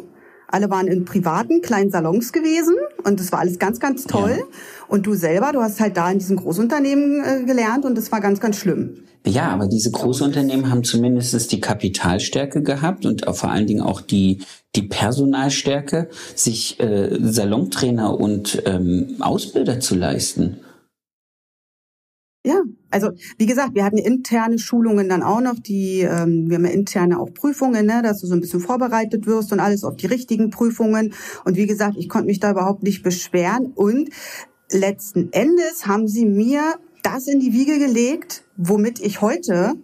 Alle 0.48 0.70
waren 0.70 0.86
in 0.86 1.04
privaten 1.04 1.62
kleinen 1.62 1.90
Salons 1.90 2.32
gewesen 2.32 2.74
und 3.04 3.20
das 3.20 3.32
war 3.32 3.40
alles 3.40 3.58
ganz, 3.58 3.80
ganz 3.80 4.04
toll. 4.04 4.36
Ja. 4.38 4.44
Und 4.88 5.06
du 5.06 5.14
selber, 5.14 5.52
du 5.52 5.60
hast 5.60 5.80
halt 5.80 5.96
da 5.96 6.10
in 6.10 6.18
diesen 6.18 6.36
Großunternehmen 6.36 7.24
äh, 7.24 7.44
gelernt 7.44 7.84
und 7.84 7.96
das 7.96 8.12
war 8.12 8.20
ganz, 8.20 8.40
ganz 8.40 8.56
schlimm. 8.56 9.04
Ja, 9.26 9.48
aber 9.48 9.66
diese 9.66 9.90
Großunternehmen 9.90 10.70
haben 10.70 10.84
zumindest 10.84 11.50
die 11.50 11.60
Kapitalstärke 11.60 12.62
gehabt 12.62 13.06
und 13.06 13.24
vor 13.34 13.50
allen 13.50 13.66
Dingen 13.66 13.80
auch 13.80 14.02
die, 14.02 14.42
die 14.76 14.82
Personalstärke, 14.82 16.10
sich 16.34 16.78
äh, 16.78 17.16
Salontrainer 17.20 18.20
und 18.20 18.62
ähm, 18.66 19.16
Ausbilder 19.20 19.80
zu 19.80 19.94
leisten. 19.94 20.58
Ja, 22.46 22.60
also 22.94 23.10
wie 23.38 23.46
gesagt, 23.46 23.74
wir 23.74 23.84
hatten 23.84 23.98
interne 23.98 24.58
Schulungen 24.58 25.08
dann 25.08 25.24
auch 25.24 25.40
noch, 25.40 25.58
die 25.58 26.00
ähm, 26.00 26.48
wir 26.48 26.56
haben 26.56 26.64
ja 26.64 26.70
interne 26.70 27.18
auch 27.18 27.34
Prüfungen, 27.34 27.86
ne, 27.86 28.02
dass 28.02 28.20
du 28.20 28.28
so 28.28 28.34
ein 28.34 28.40
bisschen 28.40 28.60
vorbereitet 28.60 29.26
wirst 29.26 29.52
und 29.52 29.58
alles 29.58 29.82
auf 29.82 29.96
die 29.96 30.06
richtigen 30.06 30.50
Prüfungen. 30.50 31.12
Und 31.44 31.56
wie 31.56 31.66
gesagt, 31.66 31.96
ich 31.98 32.08
konnte 32.08 32.26
mich 32.26 32.38
da 32.38 32.52
überhaupt 32.52 32.84
nicht 32.84 33.02
beschweren. 33.02 33.72
Und 33.74 34.10
letzten 34.70 35.32
Endes 35.32 35.86
haben 35.86 36.06
sie 36.06 36.24
mir 36.24 36.74
das 37.02 37.26
in 37.26 37.40
die 37.40 37.52
Wiege 37.52 37.80
gelegt, 37.80 38.44
womit 38.56 39.00
ich 39.00 39.20
heute 39.20 39.74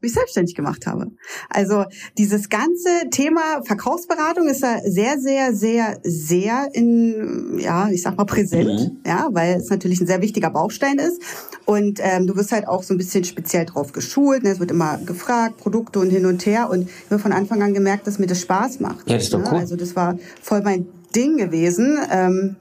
mich 0.00 0.12
selbstständig 0.12 0.54
gemacht 0.54 0.86
habe. 0.86 1.10
Also 1.48 1.84
dieses 2.16 2.48
ganze 2.48 2.88
Thema 3.10 3.62
Verkaufsberatung 3.64 4.48
ist 4.48 4.62
da 4.62 4.78
sehr, 4.84 5.18
sehr, 5.18 5.54
sehr, 5.54 5.98
sehr 6.02 6.68
in, 6.72 7.58
ja, 7.58 7.88
ich 7.90 8.02
sag 8.02 8.16
mal 8.16 8.24
präsent, 8.24 8.68
mhm. 8.68 9.00
ja, 9.06 9.28
weil 9.32 9.56
es 9.56 9.68
natürlich 9.68 10.00
ein 10.00 10.06
sehr 10.06 10.22
wichtiger 10.22 10.50
Baustein 10.50 10.98
ist. 10.98 11.20
Und 11.66 12.00
ähm, 12.02 12.26
du 12.26 12.36
wirst 12.36 12.52
halt 12.52 12.66
auch 12.66 12.82
so 12.82 12.94
ein 12.94 12.98
bisschen 12.98 13.24
speziell 13.24 13.66
drauf 13.66 13.92
geschult. 13.92 14.42
Ne? 14.42 14.50
Es 14.50 14.60
wird 14.60 14.70
immer 14.70 14.98
gefragt, 14.98 15.58
Produkte 15.58 15.98
und 15.98 16.10
hin 16.10 16.26
und 16.26 16.44
her. 16.46 16.70
Und 16.70 16.88
ich 16.88 17.10
habe 17.10 17.20
von 17.20 17.32
Anfang 17.32 17.62
an 17.62 17.74
gemerkt, 17.74 18.06
dass 18.06 18.18
mir 18.18 18.26
das 18.26 18.40
Spaß 18.40 18.80
macht. 18.80 19.08
Ja, 19.08 19.16
das 19.16 19.24
ist 19.24 19.34
doch 19.34 19.40
ne? 19.40 19.48
cool. 19.50 19.58
Also 19.58 19.76
das 19.76 19.94
war 19.96 20.18
voll 20.42 20.62
mein 20.62 20.86
Ding 21.14 21.36
gewesen. 21.36 21.98
Ähm, 22.10 22.56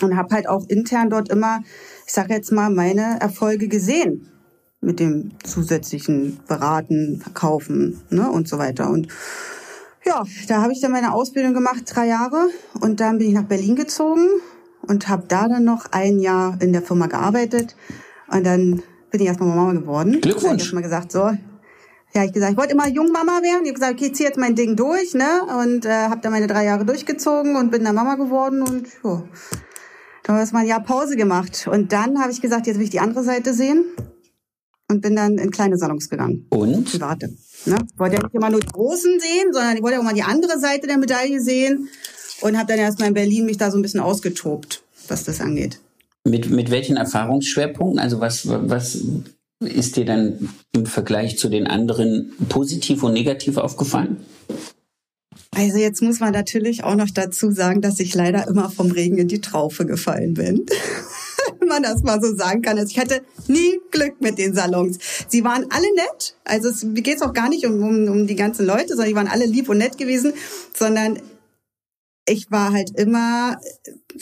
und 0.00 0.16
habe 0.16 0.34
halt 0.34 0.48
auch 0.48 0.66
intern 0.68 1.10
dort 1.10 1.28
immer, 1.28 1.60
ich 2.06 2.12
sage 2.12 2.34
jetzt 2.34 2.50
mal, 2.50 2.70
meine 2.70 3.20
Erfolge 3.20 3.68
gesehen 3.68 4.31
mit 4.82 4.98
dem 4.98 5.30
zusätzlichen 5.44 6.40
Beraten, 6.48 7.20
Verkaufen 7.22 8.02
ne, 8.10 8.30
und 8.30 8.48
so 8.48 8.58
weiter. 8.58 8.90
Und 8.90 9.08
ja, 10.04 10.24
da 10.48 10.60
habe 10.60 10.72
ich 10.72 10.80
dann 10.80 10.90
meine 10.90 11.14
Ausbildung 11.14 11.54
gemacht, 11.54 11.84
drei 11.86 12.08
Jahre. 12.08 12.48
Und 12.80 13.00
dann 13.00 13.18
bin 13.18 13.28
ich 13.28 13.34
nach 13.34 13.44
Berlin 13.44 13.76
gezogen 13.76 14.26
und 14.82 15.08
habe 15.08 15.24
da 15.28 15.48
dann 15.48 15.64
noch 15.64 15.86
ein 15.92 16.18
Jahr 16.18 16.58
in 16.60 16.72
der 16.72 16.82
Firma 16.82 17.06
gearbeitet. 17.06 17.76
Und 18.28 18.44
dann 18.44 18.82
bin 19.12 19.20
ich 19.20 19.28
erstmal 19.28 19.54
Mama 19.54 19.72
geworden. 19.72 20.20
Glückwunsch. 20.20 20.62
Ich 20.62 20.68
habe 20.68 20.76
mal 20.76 20.82
gesagt, 20.82 21.12
so, 21.12 21.30
ja, 22.14 22.24
ich 22.24 22.32
gesagt, 22.32 22.52
ich 22.52 22.58
wollte 22.58 22.72
immer 22.72 22.88
Jungmama 22.88 23.40
werden. 23.40 23.62
Ich 23.62 23.68
habe 23.68 23.74
gesagt, 23.74 23.92
okay, 23.92 24.06
ich 24.06 24.14
zieh 24.16 24.24
jetzt 24.24 24.38
mein 24.38 24.56
Ding 24.56 24.74
durch, 24.74 25.14
ne? 25.14 25.42
Und 25.60 25.86
äh, 25.86 26.08
habe 26.08 26.20
dann 26.20 26.32
meine 26.32 26.48
drei 26.48 26.64
Jahre 26.64 26.84
durchgezogen 26.84 27.54
und 27.54 27.70
bin 27.70 27.84
dann 27.84 27.94
Mama 27.94 28.16
geworden 28.16 28.62
und 28.62 28.88
ja, 29.04 29.22
dann 30.24 30.36
habe 30.36 30.44
ich 30.44 30.52
mal 30.52 30.60
ein 30.60 30.66
Jahr 30.66 30.82
Pause 30.82 31.16
gemacht. 31.16 31.68
Und 31.70 31.92
dann 31.92 32.20
habe 32.20 32.32
ich 32.32 32.40
gesagt, 32.40 32.66
jetzt 32.66 32.78
will 32.78 32.84
ich 32.84 32.90
die 32.90 33.00
andere 33.00 33.22
Seite 33.22 33.54
sehen 33.54 33.84
und 34.88 35.00
bin 35.00 35.16
dann 35.16 35.38
in 35.38 35.50
kleine 35.50 35.76
Salons 35.78 36.08
gegangen. 36.08 36.46
Und? 36.50 36.90
Private. 36.90 37.28
Ne? 37.66 37.78
Ich 37.92 37.98
wollte 37.98 38.16
ja 38.16 38.22
nicht 38.22 38.34
immer 38.34 38.50
nur 38.50 38.60
die 38.60 38.66
großen 38.66 39.20
sehen, 39.20 39.52
sondern 39.52 39.76
ich 39.76 39.82
wollte 39.82 39.98
auch 39.98 40.04
mal 40.04 40.14
die 40.14 40.22
andere 40.22 40.58
Seite 40.58 40.86
der 40.86 40.98
Medaille 40.98 41.40
sehen 41.40 41.88
und 42.40 42.56
habe 42.58 42.68
dann 42.68 42.78
erstmal 42.78 43.08
in 43.08 43.14
Berlin 43.14 43.46
mich 43.46 43.56
da 43.56 43.70
so 43.70 43.78
ein 43.78 43.82
bisschen 43.82 44.00
ausgetobt, 44.00 44.82
was 45.08 45.24
das 45.24 45.40
angeht. 45.40 45.80
Mit, 46.24 46.50
mit 46.50 46.70
welchen 46.70 46.96
Erfahrungsschwerpunkten? 46.96 47.98
Also 47.98 48.20
was, 48.20 48.46
was 48.46 49.02
ist 49.60 49.96
dir 49.96 50.04
dann 50.04 50.50
im 50.72 50.86
Vergleich 50.86 51.38
zu 51.38 51.48
den 51.48 51.66
anderen 51.66 52.32
positiv 52.48 53.02
und 53.02 53.12
negativ 53.12 53.56
aufgefallen? 53.56 54.18
Also 55.54 55.78
jetzt 55.78 56.00
muss 56.00 56.20
man 56.20 56.32
natürlich 56.32 56.82
auch 56.82 56.94
noch 56.94 57.10
dazu 57.10 57.50
sagen, 57.50 57.82
dass 57.82 58.00
ich 58.00 58.14
leider 58.14 58.48
immer 58.48 58.70
vom 58.70 58.90
Regen 58.90 59.18
in 59.18 59.28
die 59.28 59.40
Traufe 59.40 59.84
gefallen 59.86 60.34
bin. 60.34 60.66
wenn 61.58 61.68
man 61.68 61.82
das 61.82 62.02
mal 62.02 62.20
so 62.20 62.34
sagen 62.34 62.62
kann. 62.62 62.78
Also 62.78 62.90
ich 62.90 62.98
hatte 62.98 63.22
nie 63.48 63.80
Glück 63.90 64.20
mit 64.20 64.38
den 64.38 64.54
Salons. 64.54 64.98
Sie 65.28 65.44
waren 65.44 65.66
alle 65.70 65.94
nett. 65.94 66.36
Also 66.44 66.68
es 66.68 66.84
geht 66.94 67.22
auch 67.22 67.32
gar 67.32 67.48
nicht 67.48 67.66
um, 67.66 67.82
um, 67.82 68.08
um 68.08 68.26
die 68.26 68.36
ganzen 68.36 68.66
Leute, 68.66 68.88
sondern 68.88 69.08
die 69.08 69.16
waren 69.16 69.28
alle 69.28 69.46
lieb 69.46 69.68
und 69.68 69.78
nett 69.78 69.98
gewesen, 69.98 70.32
sondern 70.76 71.20
ich 72.26 72.50
war 72.50 72.72
halt 72.72 72.98
immer, 72.98 73.58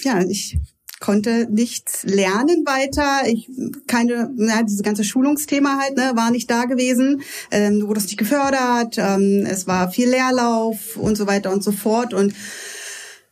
ja, 0.03 0.23
ich 0.23 0.59
konnte 1.01 1.49
nichts 1.51 2.03
lernen 2.05 2.65
weiter. 2.67 3.27
Ich 3.27 3.51
keine, 3.87 4.33
ja, 4.37 4.63
diese 4.63 4.83
ganze 4.83 5.03
Schulungsthema 5.03 5.79
halt, 5.81 5.97
ne, 5.97 6.13
war 6.15 6.31
nicht 6.31 6.51
da 6.51 6.67
gewesen. 6.67 7.23
Ähm, 7.51 7.81
du 7.81 7.89
wurdest 7.89 8.07
nicht 8.09 8.19
gefördert. 8.19 8.97
Ähm, 8.99 9.47
es 9.49 9.67
war 9.67 9.91
viel 9.91 10.11
Leerlauf 10.11 10.97
und 10.97 11.17
so 11.17 11.27
weiter 11.27 11.53
und 11.53 11.65
so 11.65 11.73
fort 11.73 12.15
und 12.15 12.35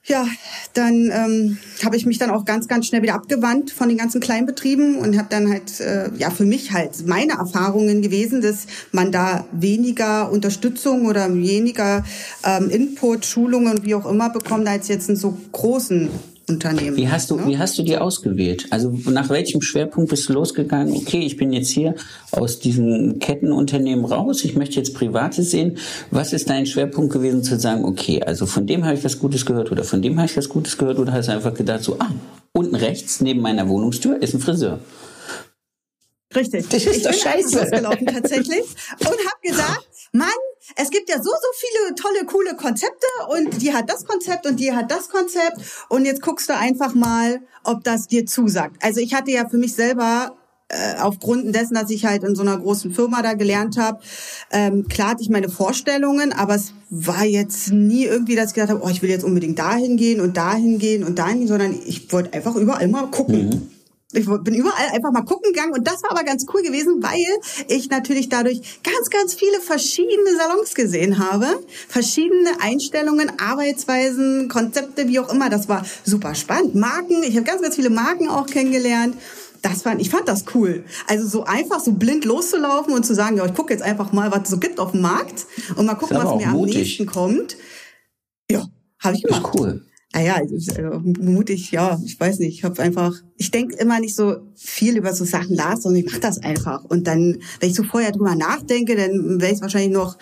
ja, 0.09 0.27
dann 0.75 1.11
ähm, 1.13 1.59
habe 1.85 1.97
ich 1.97 2.07
mich 2.07 2.19
dann 2.19 2.31
auch 2.31 2.45
ganz, 2.45 2.67
ganz 2.67 2.87
schnell 2.87 3.03
wieder 3.03 3.15
abgewandt 3.15 3.71
von 3.71 3.89
den 3.89 3.99
ganzen 3.99 4.21
Kleinbetrieben 4.21 4.97
und 4.97 5.17
habe 5.17 5.29
dann 5.31 5.49
halt, 5.49 5.81
äh, 5.81 6.11
ja, 6.17 6.31
für 6.31 6.45
mich 6.45 6.73
halt 6.73 7.07
meine 7.07 7.35
Erfahrungen 7.35 8.03
gewesen, 8.03 8.41
dass 8.41 8.67
man 8.93 9.13
da 9.13 9.47
weniger 9.53 10.31
Unterstützung 10.31 11.07
oder 11.07 11.33
weniger 11.35 12.05
ähm, 12.45 12.71
Input, 12.71 13.27
Schulungen, 13.27 13.85
wie 13.85 13.95
auch 13.95 14.07
immer 14.07 14.31
bekommt, 14.31 14.67
als 14.67 14.89
jetzt 14.89 15.09
in 15.09 15.17
so 15.17 15.37
großen 15.53 16.09
Unternehmen. 16.49 16.97
Wie 16.97 17.09
hast 17.09 17.31
du, 17.31 17.37
ne? 17.37 17.47
wie 17.47 17.59
hast 17.59 17.79
du 17.79 17.83
die 17.83 17.97
ausgewählt? 17.99 18.67
Also 18.71 18.91
nach 19.07 19.29
welchem 19.29 19.61
Schwerpunkt 19.61 20.11
bist 20.11 20.29
du 20.29 20.33
losgegangen? 20.33 20.95
Okay, 20.95 21.21
ich 21.21 21.37
bin 21.37 21.53
jetzt 21.53 21.71
hier 21.71 21.95
aus 22.31 22.59
diesen 22.59 23.19
Kettenunternehmen 23.19 24.05
raus. 24.05 24.45
Ich 24.45 24.57
möchte 24.57 24.77
jetzt 24.77 24.95
Private 24.95 25.43
sehen. 25.43 25.79
Was 26.11 26.33
ist 26.33 26.49
dein 26.51 26.67
Schwerpunkt 26.67 27.13
gewesen 27.13 27.43
zu 27.43 27.59
sagen, 27.59 27.85
okay, 27.85 28.23
also 28.23 28.47
von 28.47 28.67
dem 28.67 28.85
habe 28.85 28.97
ich 28.97 29.05
was 29.05 29.19
Gutes 29.19 29.45
gehört 29.47 29.71
oder 29.71 29.85
von 29.85 30.03
dem 30.03 30.17
habe 30.19 30.27
ich 30.27 30.37
was 30.37 30.49
Gutes 30.49 30.79
gehört 30.79 30.99
oder 30.99 31.13
hast 31.13 31.29
du 31.29 31.33
einfach 31.33 31.55
gedacht 31.55 31.85
so, 31.85 31.97
ah, 31.99 32.11
unten 32.53 32.75
rechts 32.75 33.21
neben 33.21 33.41
meiner 33.41 33.69
Wohnungstür 33.69 34.21
ist 34.23 34.35
ein 34.35 34.41
Friseur. 34.41 34.81
Richtig. 36.35 36.69
Das 36.69 36.85
ist 36.85 36.97
ich 36.97 37.03
doch 37.03 37.11
bin 37.11 37.21
scheiße. 37.21 37.59
losgelaufen 37.59 38.07
tatsächlich 38.07 38.65
und 39.01 39.07
habe 39.07 39.41
gesagt, 39.43 39.89
Mann, 40.13 40.29
es 40.77 40.91
gibt 40.91 41.09
ja 41.09 41.17
so, 41.17 41.31
so 41.31 41.49
viele 41.55 41.95
tolle, 41.95 42.25
coole 42.27 42.57
Konzepte 42.57 43.07
und 43.29 43.63
die 43.63 43.73
hat 43.73 43.91
das 43.91 44.05
Konzept 44.05 44.47
und 44.47 44.61
die 44.61 44.73
hat 44.73 44.91
das 44.91 45.09
Konzept 45.09 45.59
und 45.89 46.05
jetzt 46.05 46.23
guckst 46.23 46.49
du 46.49 46.57
einfach 46.57 46.95
mal, 46.95 47.41
ob 47.65 47.85
das 47.85 48.07
dir 48.07 48.27
zusagt. 48.27 48.77
Also 48.83 49.01
ich 49.01 49.15
hatte 49.15 49.31
ja 49.31 49.49
für 49.49 49.59
mich 49.59 49.75
selber 49.75 50.37
äh, 50.69 51.01
aufgrund 51.01 51.55
dessen, 51.55 51.75
dass 51.75 51.91
ich 51.91 52.05
halt 52.05 52.25
in 52.25 52.35
so 52.35 52.43
einer 52.43 52.59
großen 52.59 52.93
Firma 52.93 53.23
da 53.23 53.35
gelernt 53.35 53.79
habe, 53.79 54.01
ähm, 54.51 54.87
klar 54.87 55.11
hatte 55.11 55.23
ich 55.23 55.31
meine 55.31 55.49
Vorstellungen, 55.49 56.33
aber 56.33 56.57
es 56.57 56.75
war 56.91 57.25
jetzt 57.25 57.73
nie 57.73 58.05
irgendwie, 58.05 58.37
dass 58.37 58.49
ich 58.49 58.55
gedacht 58.55 58.71
habe, 58.71 58.83
oh, 58.85 58.89
ich 58.89 59.01
will 59.01 59.11
jetzt 59.11 59.25
unbedingt 59.25 59.59
dahin 59.59 59.97
gehen 59.97 60.21
und 60.21 60.37
dahin 60.37 60.79
gehen 60.79 61.05
und 61.05 61.19
dahin 61.19 61.47
sondern 61.47 61.75
ich 61.87 62.13
wollte 62.13 62.35
einfach 62.35 62.55
überall 62.57 62.89
mal 62.89 63.07
gucken. 63.07 63.49
Mhm. 63.49 63.78
Ich 64.13 64.25
bin 64.25 64.55
überall 64.55 64.89
einfach 64.95 65.13
mal 65.13 65.21
gucken 65.23 65.53
gegangen 65.53 65.75
und 65.75 65.87
das 65.87 66.03
war 66.03 66.13
aber 66.13 66.25
ganz 66.25 66.47
cool 66.55 66.63
gewesen, 66.63 67.03
weil 67.03 67.67
ich 67.69 67.91
natürlich 67.91 68.31
dadurch 68.31 68.81
ganz, 68.83 69.11
ganz 69.11 69.35
viele 69.35 69.61
verschiedene 69.61 70.35
Salons 70.35 70.75
gesehen 70.75 71.19
habe. 71.19 71.47
Verschiedene 71.89 72.59
Einstellungen, 72.61 73.39
Arbeitsweisen, 73.39 74.49
Konzepte, 74.49 75.09
wie 75.09 75.19
auch 75.21 75.31
immer. 75.31 75.51
Das 75.51 75.69
war 75.69 75.85
super 76.05 76.35
spannend. 76.35 76.75
Marken, 76.75 77.23
ich 77.23 77.37
habe 77.37 77.45
ganz, 77.45 77.61
ganz 77.61 77.75
viele 77.77 77.91
Marken 77.91 78.29
auch 78.31 78.47
kennengelernt. 78.47 79.15
Das 79.61 79.83
fand, 79.83 80.01
ich 80.01 80.09
fand 80.09 80.27
das 80.27 80.45
cool. 80.55 80.85
Also 81.07 81.29
so 81.29 81.45
einfach 81.45 81.81
so 81.81 81.93
blind 81.93 82.25
loszulaufen 82.25 82.95
und 82.95 83.05
zu 83.05 83.15
sagen, 83.15 83.37
ja, 83.37 83.45
ich 83.45 83.55
gucke 83.55 83.75
jetzt 83.75 83.83
einfach 83.83 84.13
mal, 84.13 84.31
was 84.33 84.45
es 84.45 84.51
so 84.51 84.59
gibt 84.59 84.81
auf 84.81 84.93
dem 84.93 85.03
Markt 85.03 85.45
und 85.77 85.85
mal 85.85 85.97
gucken, 85.97 86.17
was 86.17 86.25
mir 86.25 86.31
auch 86.31 86.47
am 86.47 86.53
mutig. 86.53 86.77
nächsten 86.77 87.07
kommt. 87.07 87.57
Ja, 88.51 88.65
habe 89.01 89.17
ich 89.17 89.23
Das 89.23 89.37
gemacht. 89.37 89.55
ist 89.55 89.61
cool. 89.61 89.85
Ah 90.13 90.23
ja, 90.23 90.37
also, 90.37 90.55
also, 90.55 91.01
mutig, 91.21 91.71
ja, 91.71 92.01
ich 92.03 92.19
weiß 92.19 92.39
nicht. 92.39 92.59
Ich 92.59 92.65
habe 92.65 92.81
einfach, 92.83 93.15
ich 93.37 93.51
denke 93.51 93.77
immer 93.77 94.01
nicht 94.01 94.17
so 94.17 94.37
viel 94.55 94.97
über 94.97 95.13
so 95.13 95.25
Sachen 95.25 95.55
nach, 95.55 95.77
sondern 95.77 96.03
ich 96.03 96.11
mache 96.11 96.21
das 96.21 96.39
einfach. 96.39 96.85
Und 96.85 97.07
dann, 97.07 97.39
wenn 97.61 97.69
ich 97.69 97.77
so 97.77 97.83
vorher 97.83 98.11
drüber 98.13 98.35
nachdenke, 98.35 98.97
dann 98.97 99.41
werde 99.41 99.47
ich 99.47 99.53
es 99.53 99.61
wahrscheinlich 99.61 99.93
noch 99.93 100.17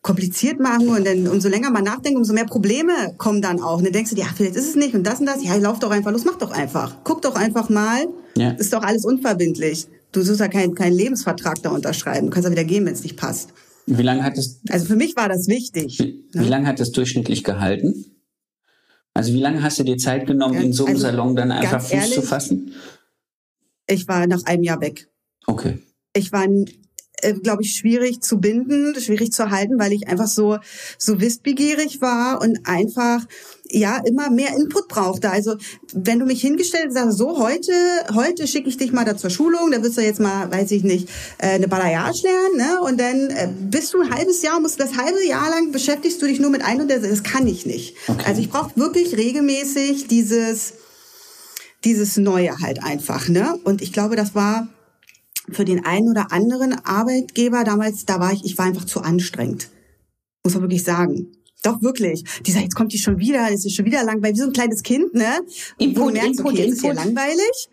kompliziert 0.00 0.60
machen 0.60 0.90
und 0.90 1.06
dann 1.06 1.26
umso 1.26 1.48
länger 1.48 1.70
man 1.70 1.82
nachdenkt, 1.82 2.18
umso 2.18 2.34
mehr 2.34 2.44
Probleme 2.44 2.92
kommen 3.16 3.40
dann 3.40 3.60
auch. 3.60 3.78
Und 3.78 3.84
dann 3.84 3.92
denkst 3.94 4.10
du 4.10 4.16
dir, 4.16 4.22
ja, 4.22 4.30
vielleicht 4.36 4.54
ist 4.54 4.68
es 4.68 4.76
nicht 4.76 4.94
und 4.94 5.04
das 5.04 5.18
und 5.18 5.26
das. 5.26 5.42
Ja, 5.42 5.56
lauf 5.56 5.78
doch 5.78 5.90
einfach 5.90 6.12
los, 6.12 6.24
mach 6.24 6.36
doch 6.36 6.50
einfach. 6.52 6.98
Guck 7.04 7.22
doch 7.22 7.34
einfach 7.34 7.70
mal. 7.70 8.06
Ja. 8.36 8.50
Ist 8.50 8.72
doch 8.72 8.82
alles 8.82 9.04
unverbindlich. 9.04 9.88
Du 10.12 10.22
sollst 10.22 10.40
ja 10.40 10.48
keinen 10.48 10.74
keinen 10.74 10.94
Lebensvertrag 10.94 11.60
da 11.62 11.70
unterschreiben. 11.70 12.26
Du 12.26 12.32
kannst 12.32 12.44
ja 12.46 12.52
wieder 12.52 12.64
gehen, 12.64 12.84
wenn 12.84 12.92
es 12.92 13.02
nicht 13.02 13.16
passt. 13.16 13.54
Wie 13.86 14.02
lange 14.02 14.22
hat 14.22 14.38
es, 14.38 14.60
Also 14.68 14.86
für 14.86 14.96
mich 14.96 15.16
war 15.16 15.28
das 15.28 15.48
wichtig. 15.48 15.98
wie, 15.98 16.24
ne? 16.34 16.44
wie 16.44 16.48
lange 16.48 16.66
hat 16.68 16.80
es 16.80 16.92
durchschnittlich 16.92 17.42
gehalten? 17.42 18.13
Also 19.14 19.32
wie 19.32 19.40
lange 19.40 19.62
hast 19.62 19.78
du 19.78 19.84
dir 19.84 19.96
Zeit 19.96 20.26
genommen, 20.26 20.60
in 20.60 20.72
so 20.72 20.84
einem 20.86 20.96
also 20.96 21.06
Salon 21.06 21.36
dann 21.36 21.52
einfach 21.52 21.80
Fuß 21.80 21.88
zu 21.88 21.94
ehrlich- 21.96 22.24
fassen? 22.28 22.74
Ich 23.86 24.08
war 24.08 24.26
nach 24.26 24.42
einem 24.44 24.62
Jahr 24.62 24.80
weg. 24.80 25.08
Okay. 25.46 25.78
ich 26.16 26.32
war, 26.32 26.46
äh, 27.20 27.34
glaube 27.34 27.62
ich, 27.62 27.76
schwierig 27.76 28.22
zu 28.22 28.40
binden, 28.40 28.98
schwierig 28.98 29.30
zu 29.32 29.50
halten, 29.50 29.78
weil 29.78 29.92
ich 29.92 30.08
einfach 30.08 30.26
so 30.26 30.58
so 30.98 31.20
wissbegierig 31.20 32.00
war 32.00 32.40
und 32.40 32.60
einfach 32.64 33.26
ja 33.74 33.98
immer 34.04 34.30
mehr 34.30 34.54
Input 34.56 34.88
brauchte. 34.88 35.30
Also 35.30 35.56
wenn 35.92 36.18
du 36.18 36.26
mich 36.26 36.40
hingestellt 36.40 36.86
und 36.86 36.92
sagst, 36.92 37.18
so 37.18 37.38
heute 37.38 37.72
heute 38.14 38.46
schicke 38.46 38.68
ich 38.68 38.76
dich 38.76 38.92
mal 38.92 39.04
da 39.04 39.16
zur 39.16 39.30
Schulung, 39.30 39.70
da 39.70 39.82
wirst 39.82 39.96
du 39.96 40.02
jetzt 40.02 40.20
mal, 40.20 40.50
weiß 40.50 40.70
ich 40.70 40.84
nicht, 40.84 41.08
äh, 41.38 41.48
eine 41.48 41.68
Balayage 41.68 42.22
lernen, 42.22 42.56
ne? 42.56 42.80
Und 42.80 43.00
dann 43.00 43.30
äh, 43.30 43.48
bist 43.70 43.92
du 43.94 44.00
ein 44.00 44.14
halbes 44.14 44.42
Jahr, 44.42 44.60
musst 44.60 44.80
das 44.80 44.96
halbe 44.96 45.24
Jahr 45.26 45.50
lang 45.50 45.72
beschäftigst 45.72 46.20
du 46.22 46.26
dich 46.26 46.40
nur 46.40 46.50
mit 46.50 46.64
ein 46.64 46.80
und 46.80 46.88
der, 46.88 47.00
das 47.00 47.22
kann 47.22 47.46
ich 47.46 47.66
nicht. 47.66 47.96
Okay. 48.06 48.24
Also 48.26 48.40
ich 48.40 48.50
brauche 48.50 48.76
wirklich 48.76 49.16
regelmäßig 49.16 50.08
dieses 50.08 50.74
dieses 51.84 52.16
Neue 52.16 52.58
halt 52.60 52.82
einfach, 52.82 53.28
ne? 53.28 53.58
Und 53.64 53.82
ich 53.82 53.92
glaube, 53.92 54.16
das 54.16 54.34
war 54.34 54.68
für 55.50 55.64
den 55.64 55.84
einen 55.84 56.08
oder 56.08 56.32
anderen 56.32 56.72
Arbeitgeber 56.84 57.64
damals, 57.64 58.06
da 58.06 58.18
war 58.18 58.32
ich, 58.32 58.44
ich 58.44 58.56
war 58.56 58.64
einfach 58.64 58.86
zu 58.86 59.02
anstrengend. 59.02 59.68
Muss 60.42 60.54
man 60.54 60.62
wirklich 60.62 60.84
sagen. 60.84 61.32
Doch, 61.64 61.80
wirklich. 61.80 62.22
Die 62.44 62.52
sagt, 62.52 62.64
jetzt 62.64 62.74
kommt 62.74 62.92
die 62.92 62.98
schon 62.98 63.18
wieder, 63.18 63.48
es 63.50 63.64
ist 63.64 63.74
schon 63.74 63.86
wieder 63.86 64.04
langweilig, 64.04 64.36
wie 64.36 64.40
so 64.40 64.46
ein 64.46 64.52
kleines 64.52 64.82
Kind, 64.82 65.14
ne? 65.14 65.40
Input, 65.78 66.12
merkst, 66.12 66.38
Input, 66.38 66.52
okay, 66.52 66.62
jetzt 66.62 66.74
ist 66.74 66.84
Input. 66.84 66.96
langweilig. 66.96 67.68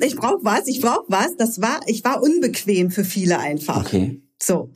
Ich 0.00 0.14
brauche 0.14 0.44
was, 0.44 0.66
ich 0.66 0.80
brauche 0.82 1.06
was. 1.08 1.34
Das 1.38 1.60
war, 1.62 1.80
ich 1.86 2.04
war 2.04 2.22
unbequem 2.22 2.90
für 2.90 3.04
viele 3.04 3.38
einfach. 3.38 3.86
Okay. 3.86 4.20
So. 4.38 4.70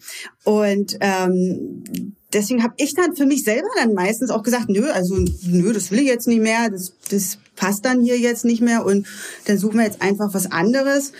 Und 0.44 0.96
ähm, 1.00 1.84
deswegen 2.32 2.62
habe 2.62 2.72
ich 2.78 2.94
dann 2.94 3.14
für 3.14 3.26
mich 3.26 3.44
selber 3.44 3.68
dann 3.76 3.92
meistens 3.92 4.30
auch 4.30 4.42
gesagt, 4.42 4.70
nö, 4.70 4.88
also 4.90 5.16
nö, 5.42 5.74
das 5.74 5.90
will 5.90 5.98
ich 5.98 6.06
jetzt 6.06 6.26
nicht 6.26 6.40
mehr, 6.40 6.70
das, 6.70 6.94
das 7.10 7.38
passt 7.54 7.84
dann 7.84 8.02
hier 8.02 8.18
jetzt 8.18 8.46
nicht 8.46 8.62
mehr 8.62 8.86
und 8.86 9.06
dann 9.44 9.58
suchen 9.58 9.76
wir 9.78 9.84
jetzt 9.84 10.00
einfach 10.00 10.32
was 10.32 10.50
anderes. 10.50 11.12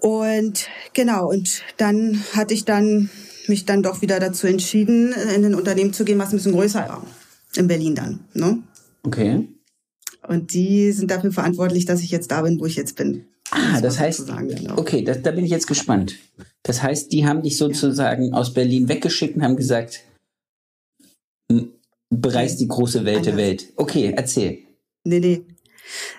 Und 0.00 0.68
genau, 0.92 1.28
und 1.28 1.62
dann 1.78 2.22
hatte 2.32 2.54
ich 2.54 2.64
dann 2.64 3.10
mich 3.48 3.64
dann 3.64 3.82
doch 3.82 4.02
wieder 4.02 4.20
dazu 4.20 4.46
entschieden, 4.46 5.12
in 5.34 5.44
ein 5.44 5.54
Unternehmen 5.54 5.92
zu 5.92 6.04
gehen, 6.04 6.18
was 6.18 6.32
ein 6.32 6.36
bisschen 6.36 6.52
größer 6.52 6.88
war. 6.88 7.06
In 7.56 7.66
Berlin 7.66 7.94
dann. 7.94 8.20
Ne? 8.34 8.62
Okay. 9.02 9.48
Und 10.26 10.52
die 10.52 10.92
sind 10.92 11.10
dafür 11.10 11.32
verantwortlich, 11.32 11.86
dass 11.86 12.02
ich 12.02 12.10
jetzt 12.10 12.30
da 12.30 12.42
bin, 12.42 12.60
wo 12.60 12.66
ich 12.66 12.76
jetzt 12.76 12.96
bin. 12.96 13.24
Ah, 13.50 13.80
das 13.80 13.96
man 13.96 14.04
heißt, 14.04 14.26
genau. 14.26 14.76
okay, 14.76 15.02
da, 15.02 15.14
da 15.14 15.30
bin 15.30 15.44
ich 15.44 15.50
jetzt 15.50 15.66
gespannt. 15.66 16.16
Das 16.62 16.82
heißt, 16.82 17.12
die 17.12 17.26
haben 17.26 17.42
dich 17.42 17.56
sozusagen 17.56 18.34
aus 18.34 18.52
Berlin 18.52 18.88
weggeschickt 18.88 19.36
und 19.36 19.42
haben 19.42 19.56
gesagt, 19.56 20.00
"M, 21.48 21.72
bereist 22.10 22.60
die 22.60 22.68
große 22.68 23.04
Welt 23.06 23.24
der. 23.24 23.36
Welt. 23.36 23.72
Okay, 23.76 24.12
erzähl. 24.14 24.58
Nee, 25.04 25.20
nee. 25.20 25.42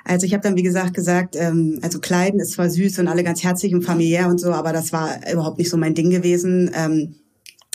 Also 0.03 0.25
ich 0.25 0.33
habe 0.33 0.43
dann, 0.43 0.55
wie 0.55 0.63
gesagt, 0.63 0.93
gesagt, 0.93 1.35
ähm, 1.35 1.79
also 1.81 1.99
Kleiden 1.99 2.39
ist 2.39 2.53
zwar 2.53 2.69
süß 2.69 2.99
und 2.99 3.07
alle 3.07 3.23
ganz 3.23 3.43
herzlich 3.43 3.73
und 3.73 3.83
familiär 3.83 4.27
und 4.27 4.39
so, 4.39 4.51
aber 4.51 4.73
das 4.73 4.91
war 4.91 5.19
überhaupt 5.31 5.57
nicht 5.57 5.69
so 5.69 5.77
mein 5.77 5.95
Ding 5.95 6.09
gewesen. 6.09 6.71
Ähm, 6.73 7.15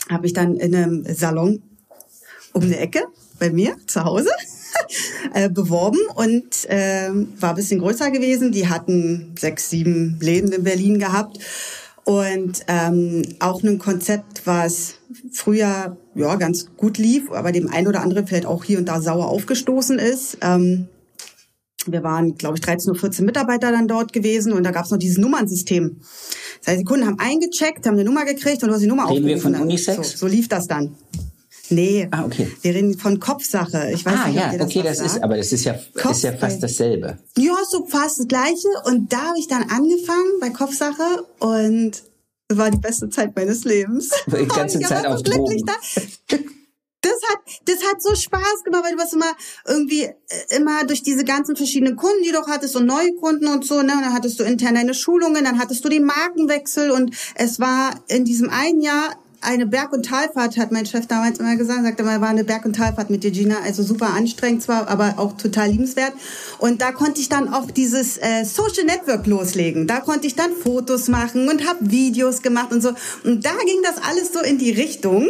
habe 0.09 0.27
ich 0.27 0.33
dann 0.33 0.57
in 0.57 0.75
einem 0.75 1.05
Salon 1.13 1.61
um 2.53 2.63
eine 2.63 2.77
Ecke 2.77 3.03
bei 3.39 3.49
mir 3.49 3.75
zu 3.87 4.03
Hause 4.03 4.29
äh, 5.33 5.49
beworben 5.49 5.99
und 6.15 6.67
ähm, 6.69 7.33
war 7.39 7.49
ein 7.49 7.55
bisschen 7.55 7.79
größer 7.79 8.11
gewesen. 8.11 8.51
Die 8.51 8.69
hatten 8.69 9.35
sechs, 9.37 9.69
sieben 9.69 10.17
Läden 10.21 10.51
in 10.51 10.63
Berlin 10.63 10.99
gehabt 10.99 11.39
und 12.05 12.61
ähm, 12.67 13.23
auch 13.39 13.63
ein 13.63 13.79
Konzept, 13.79 14.45
was 14.45 14.95
früher 15.31 15.97
ja 16.13 16.35
ganz 16.35 16.67
gut 16.77 16.97
lief, 16.97 17.31
aber 17.31 17.51
dem 17.51 17.69
einen 17.69 17.87
oder 17.87 18.01
anderen 18.01 18.27
vielleicht 18.27 18.45
auch 18.45 18.63
hier 18.63 18.77
und 18.77 18.85
da 18.85 19.01
sauer 19.01 19.27
aufgestoßen 19.27 19.99
ist. 19.99 20.37
Ähm, 20.41 20.87
wir 21.91 22.03
waren, 22.03 22.35
glaube 22.35 22.55
ich, 22.57 22.61
13 22.61 22.91
oder 22.91 22.99
14 22.99 23.25
Mitarbeiter 23.25 23.71
dann 23.71 23.87
dort 23.87 24.13
gewesen 24.13 24.53
und 24.53 24.63
da 24.63 24.71
gab 24.71 24.85
es 24.85 24.91
noch 24.91 24.97
dieses 24.97 25.17
Nummernsystem. 25.17 25.97
Das 26.59 26.67
heißt, 26.67 26.79
die 26.81 26.83
Kunden 26.85 27.05
haben 27.05 27.19
eingecheckt, 27.19 27.85
haben 27.85 27.93
eine 27.95 28.03
Nummer 28.05 28.25
gekriegt 28.25 28.61
und 28.63 28.69
du 28.69 28.73
hast 28.75 28.81
die 28.81 28.87
Nummer 28.87 29.09
Reden 29.09 29.25
wir 29.27 29.37
von 29.37 29.55
Unisex? 29.55 30.11
So, 30.11 30.17
so 30.17 30.27
lief 30.27 30.47
das 30.47 30.67
dann. 30.67 30.95
Nee, 31.69 32.07
Ah, 32.11 32.25
okay. 32.25 32.47
wir 32.61 32.75
reden 32.75 32.95
von 32.97 33.19
Kopfsache. 33.19 33.89
Ich 33.91 34.05
weiß 34.05 34.13
Ah, 34.23 34.27
nicht, 34.27 34.35
ja, 34.37 34.55
das 34.55 34.67
okay, 34.67 34.83
das 34.83 34.99
ist, 34.99 35.13
sagt. 35.13 35.23
aber 35.23 35.35
das 35.37 35.51
ist 35.51 35.63
ja, 35.65 35.73
ist 35.73 36.23
ja 36.23 36.31
fast 36.33 36.61
dasselbe. 36.61 37.17
Ja, 37.37 37.55
so 37.67 37.85
fast 37.87 38.19
das 38.19 38.27
Gleiche. 38.27 38.67
Und 38.85 39.11
da 39.11 39.17
habe 39.17 39.39
ich 39.39 39.47
dann 39.47 39.63
angefangen 39.63 40.39
bei 40.39 40.51
Kopfsache 40.51 41.25
und 41.39 42.03
es 42.47 42.57
war 42.57 42.69
die 42.69 42.77
beste 42.77 43.09
Zeit 43.09 43.35
meines 43.35 43.63
Lebens. 43.63 44.11
Die 44.27 44.45
ganze 44.55 44.79
Zeit 44.81 45.07
auf 45.07 45.23
Drogen. 45.23 45.63
Da. 45.65 46.37
Das 47.25 47.35
hat, 47.35 47.59
das 47.65 47.89
hat 47.89 48.01
so 48.01 48.15
Spaß 48.15 48.63
gemacht, 48.63 48.83
weil 48.83 48.93
du 48.93 48.97
warst 48.99 49.13
immer 49.13 49.33
irgendwie 49.65 50.03
äh, 50.03 50.13
immer 50.55 50.83
durch 50.85 51.03
diese 51.03 51.23
ganzen 51.23 51.55
verschiedenen 51.55 51.95
Kunden, 51.95 52.23
die 52.23 52.31
du 52.31 52.39
auch 52.39 52.47
hattest 52.47 52.75
und 52.75 52.85
neue 52.85 53.13
Kunden 53.15 53.47
und 53.47 53.65
so, 53.65 53.81
ne? 53.81 53.93
Und 53.93 54.01
dann 54.01 54.13
hattest 54.13 54.39
du 54.39 54.43
intern 54.43 54.75
deine 54.75 54.93
Schulungen, 54.93 55.43
dann 55.43 55.59
hattest 55.59 55.83
du 55.85 55.89
den 55.89 56.03
Markenwechsel 56.03 56.91
und 56.91 57.15
es 57.35 57.59
war 57.59 58.03
in 58.07 58.25
diesem 58.25 58.49
einen 58.49 58.81
Jahr 58.81 59.15
eine 59.45 59.65
Berg- 59.65 59.93
und 59.93 60.05
Talfahrt, 60.05 60.57
hat 60.57 60.71
mein 60.71 60.85
Chef 60.85 61.07
damals 61.07 61.39
immer 61.39 61.55
gesagt, 61.55 61.83
sagte 61.83 62.03
mal, 62.03 62.21
war 62.21 62.29
eine 62.29 62.43
Berg- 62.43 62.65
und 62.65 62.75
Talfahrt 62.75 63.09
mit 63.09 63.23
dir, 63.23 63.31
Gina, 63.31 63.57
also 63.63 63.83
super 63.83 64.13
anstrengend 64.13 64.63
zwar, 64.63 64.87
aber 64.87 65.15
auch 65.17 65.37
total 65.37 65.69
liebenswert. 65.69 66.13
Und 66.57 66.81
da 66.81 66.91
konnte 66.91 67.21
ich 67.21 67.29
dann 67.29 67.53
auch 67.53 67.69
dieses 67.71 68.17
äh, 68.17 68.43
Social 68.43 68.85
Network 68.85 69.27
loslegen. 69.27 69.87
Da 69.87 69.99
konnte 69.99 70.27
ich 70.27 70.35
dann 70.35 70.51
Fotos 70.51 71.07
machen 71.07 71.47
und 71.49 71.67
habe 71.67 71.91
Videos 71.91 72.41
gemacht 72.41 72.71
und 72.71 72.81
so. 72.81 72.89
Und 73.23 73.45
da 73.45 73.51
ging 73.65 73.81
das 73.83 74.03
alles 74.03 74.33
so 74.33 74.39
in 74.39 74.57
die 74.57 74.71
Richtung, 74.71 75.29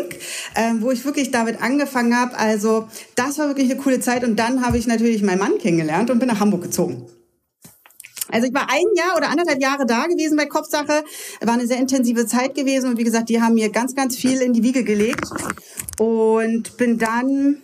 ähm, 0.55 0.81
wo 0.81 0.91
ich 0.91 1.05
wirklich 1.05 1.31
damit 1.31 1.61
angefangen 1.61 2.15
habe. 2.15 2.37
Also 2.37 2.87
das 3.15 3.37
war 3.37 3.47
wirklich 3.47 3.69
eine 3.69 3.79
coole 3.79 3.99
Zeit. 3.99 4.23
Und 4.23 4.37
dann 4.37 4.65
habe 4.65 4.77
ich 4.77 4.87
natürlich 4.87 5.21
meinen 5.21 5.39
Mann 5.39 5.57
kennengelernt 5.59 6.09
und 6.09 6.19
bin 6.19 6.27
nach 6.27 6.39
Hamburg 6.39 6.63
gezogen. 6.63 7.05
Also 8.31 8.47
ich 8.47 8.53
war 8.53 8.67
ein 8.69 8.83
Jahr 8.95 9.15
oder 9.17 9.29
anderthalb 9.29 9.61
Jahre 9.61 9.85
da 9.85 10.05
gewesen 10.07 10.37
bei 10.37 10.45
Kopfsache. 10.45 11.03
War 11.41 11.53
eine 11.53 11.67
sehr 11.67 11.77
intensive 11.77 12.25
Zeit 12.25 12.55
gewesen 12.55 12.89
und 12.89 12.97
wie 12.97 13.03
gesagt, 13.03 13.29
die 13.29 13.41
haben 13.41 13.53
mir 13.55 13.69
ganz, 13.69 13.95
ganz 13.95 14.15
viel 14.17 14.41
in 14.41 14.53
die 14.53 14.63
Wiege 14.63 14.83
gelegt 14.83 15.29
und 15.99 16.77
bin 16.77 16.97
dann 16.97 17.57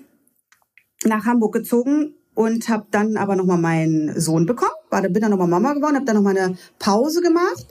nach 1.04 1.26
Hamburg 1.26 1.54
gezogen 1.54 2.14
und 2.34 2.70
habe 2.70 2.86
dann 2.92 3.18
aber 3.18 3.36
noch 3.36 3.46
mal 3.46 3.58
meinen 3.58 4.20
Sohn 4.20 4.46
bekommen. 4.46 4.72
War, 4.90 5.02
bin 5.02 5.22
dann 5.22 5.32
noch 5.32 5.38
mal 5.38 5.48
Mama 5.48 5.74
geworden, 5.74 5.96
habe 5.96 6.06
dann 6.06 6.16
noch 6.16 6.24
mal 6.24 6.38
eine 6.38 6.58
Pause 6.80 7.22
gemacht 7.22 7.66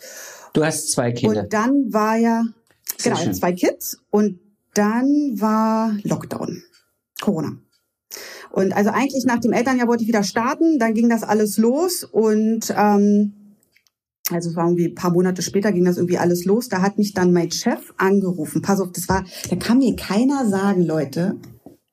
Du 0.52 0.64
hast 0.64 0.90
zwei 0.90 1.12
Kinder. 1.12 1.42
und 1.42 1.52
dann 1.52 1.92
war 1.92 2.16
ja 2.16 2.44
Sehr 2.98 3.12
genau 3.12 3.24
schön. 3.24 3.34
zwei 3.34 3.52
Kids 3.52 3.98
und 4.10 4.40
dann 4.74 5.06
war 5.36 5.96
Lockdown, 6.02 6.62
Corona. 7.20 7.52
Und 8.52 8.72
also 8.72 8.90
eigentlich 8.90 9.24
nach 9.24 9.38
dem 9.38 9.52
Elternjahr 9.52 9.88
wollte 9.88 10.02
ich 10.02 10.08
wieder 10.08 10.22
starten, 10.22 10.78
dann 10.78 10.94
ging 10.94 11.08
das 11.08 11.22
alles 11.22 11.56
los 11.56 12.04
und 12.04 12.74
ähm, 12.76 13.34
also 14.32 14.50
es 14.50 14.56
war 14.56 14.64
irgendwie 14.66 14.88
ein 14.88 14.94
paar 14.94 15.12
Monate 15.12 15.42
später 15.42 15.72
ging 15.72 15.84
das 15.84 15.96
irgendwie 15.96 16.18
alles 16.18 16.44
los. 16.44 16.68
Da 16.68 16.82
hat 16.82 16.98
mich 16.98 17.14
dann 17.14 17.32
mein 17.32 17.50
Chef 17.50 17.92
angerufen. 17.96 18.62
Pass 18.62 18.80
auf, 18.80 18.92
das 18.92 19.08
war, 19.08 19.24
da 19.48 19.56
kann 19.56 19.78
mir 19.78 19.96
keiner 19.96 20.48
sagen, 20.48 20.82
Leute, 20.84 21.36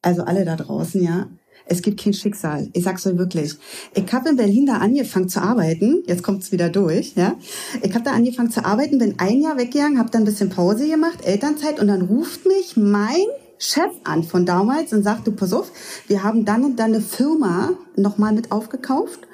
also 0.02 0.24
alle 0.24 0.46
da 0.46 0.56
draußen, 0.56 1.02
ja, 1.02 1.28
es 1.70 1.82
gibt 1.82 2.02
kein 2.02 2.14
Schicksal. 2.14 2.70
Ich 2.74 2.84
sag's 2.84 3.06
euch 3.06 3.18
wirklich. 3.18 3.56
Ich 3.94 4.14
habe 4.14 4.30
in 4.30 4.38
Berlin 4.38 4.66
da 4.66 4.78
angefangen 4.78 5.28
zu 5.28 5.42
arbeiten. 5.42 6.04
Jetzt 6.08 6.24
kommt's 6.24 6.52
wieder 6.54 6.70
durch, 6.70 7.14
ja. 7.16 7.36
Ich 7.82 7.94
habe 7.94 8.06
da 8.06 8.12
angefangen 8.12 8.52
zu 8.52 8.64
arbeiten, 8.64 9.00
bin 9.00 9.16
ein 9.18 9.42
Jahr 9.42 9.58
weggegangen, 9.58 10.00
habe 10.00 10.10
dann 10.10 10.22
ein 10.22 10.26
bisschen 10.26 10.50
Pause 10.50 10.88
gemacht, 10.88 11.26
Elternzeit 11.26 11.80
und 11.80 11.88
dann 11.88 12.04
ruft 12.04 12.46
mich 12.46 12.78
mein 12.78 13.26
Chef 13.60 13.92
an 14.04 14.24
von 14.24 14.46
damals 14.46 14.94
und 14.94 15.04
sagt, 15.04 15.28
du 15.28 15.32
pass 15.32 15.54
auf, 15.54 15.72
wir 16.08 16.24
haben 16.24 16.46
dann 16.46 16.64
und 16.64 16.78
dann 16.78 16.94
eine 16.94 17.02
Firma 17.02 17.72
nochmal 17.96 18.34
mit 18.34 18.52
aufgekauft 18.52 19.28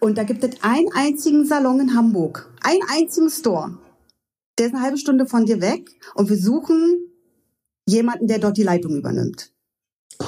und 0.00 0.16
da 0.16 0.24
gibt 0.24 0.42
es 0.44 0.62
einen 0.62 0.88
einzigen 0.92 1.46
Salon 1.46 1.80
in 1.80 1.94
Hamburg, 1.94 2.52
einen 2.62 2.80
einzigen 2.88 3.30
Store. 3.30 3.78
Der 4.58 4.66
ist 4.66 4.74
eine 4.74 4.82
halbe 4.82 4.98
Stunde 4.98 5.26
von 5.26 5.46
dir 5.46 5.60
weg 5.60 5.90
und 6.14 6.28
wir 6.28 6.38
suchen 6.38 6.98
jemanden, 7.86 8.26
der 8.26 8.38
dort 8.38 8.56
die 8.56 8.62
Leitung 8.62 8.94
übernimmt. 8.96 9.52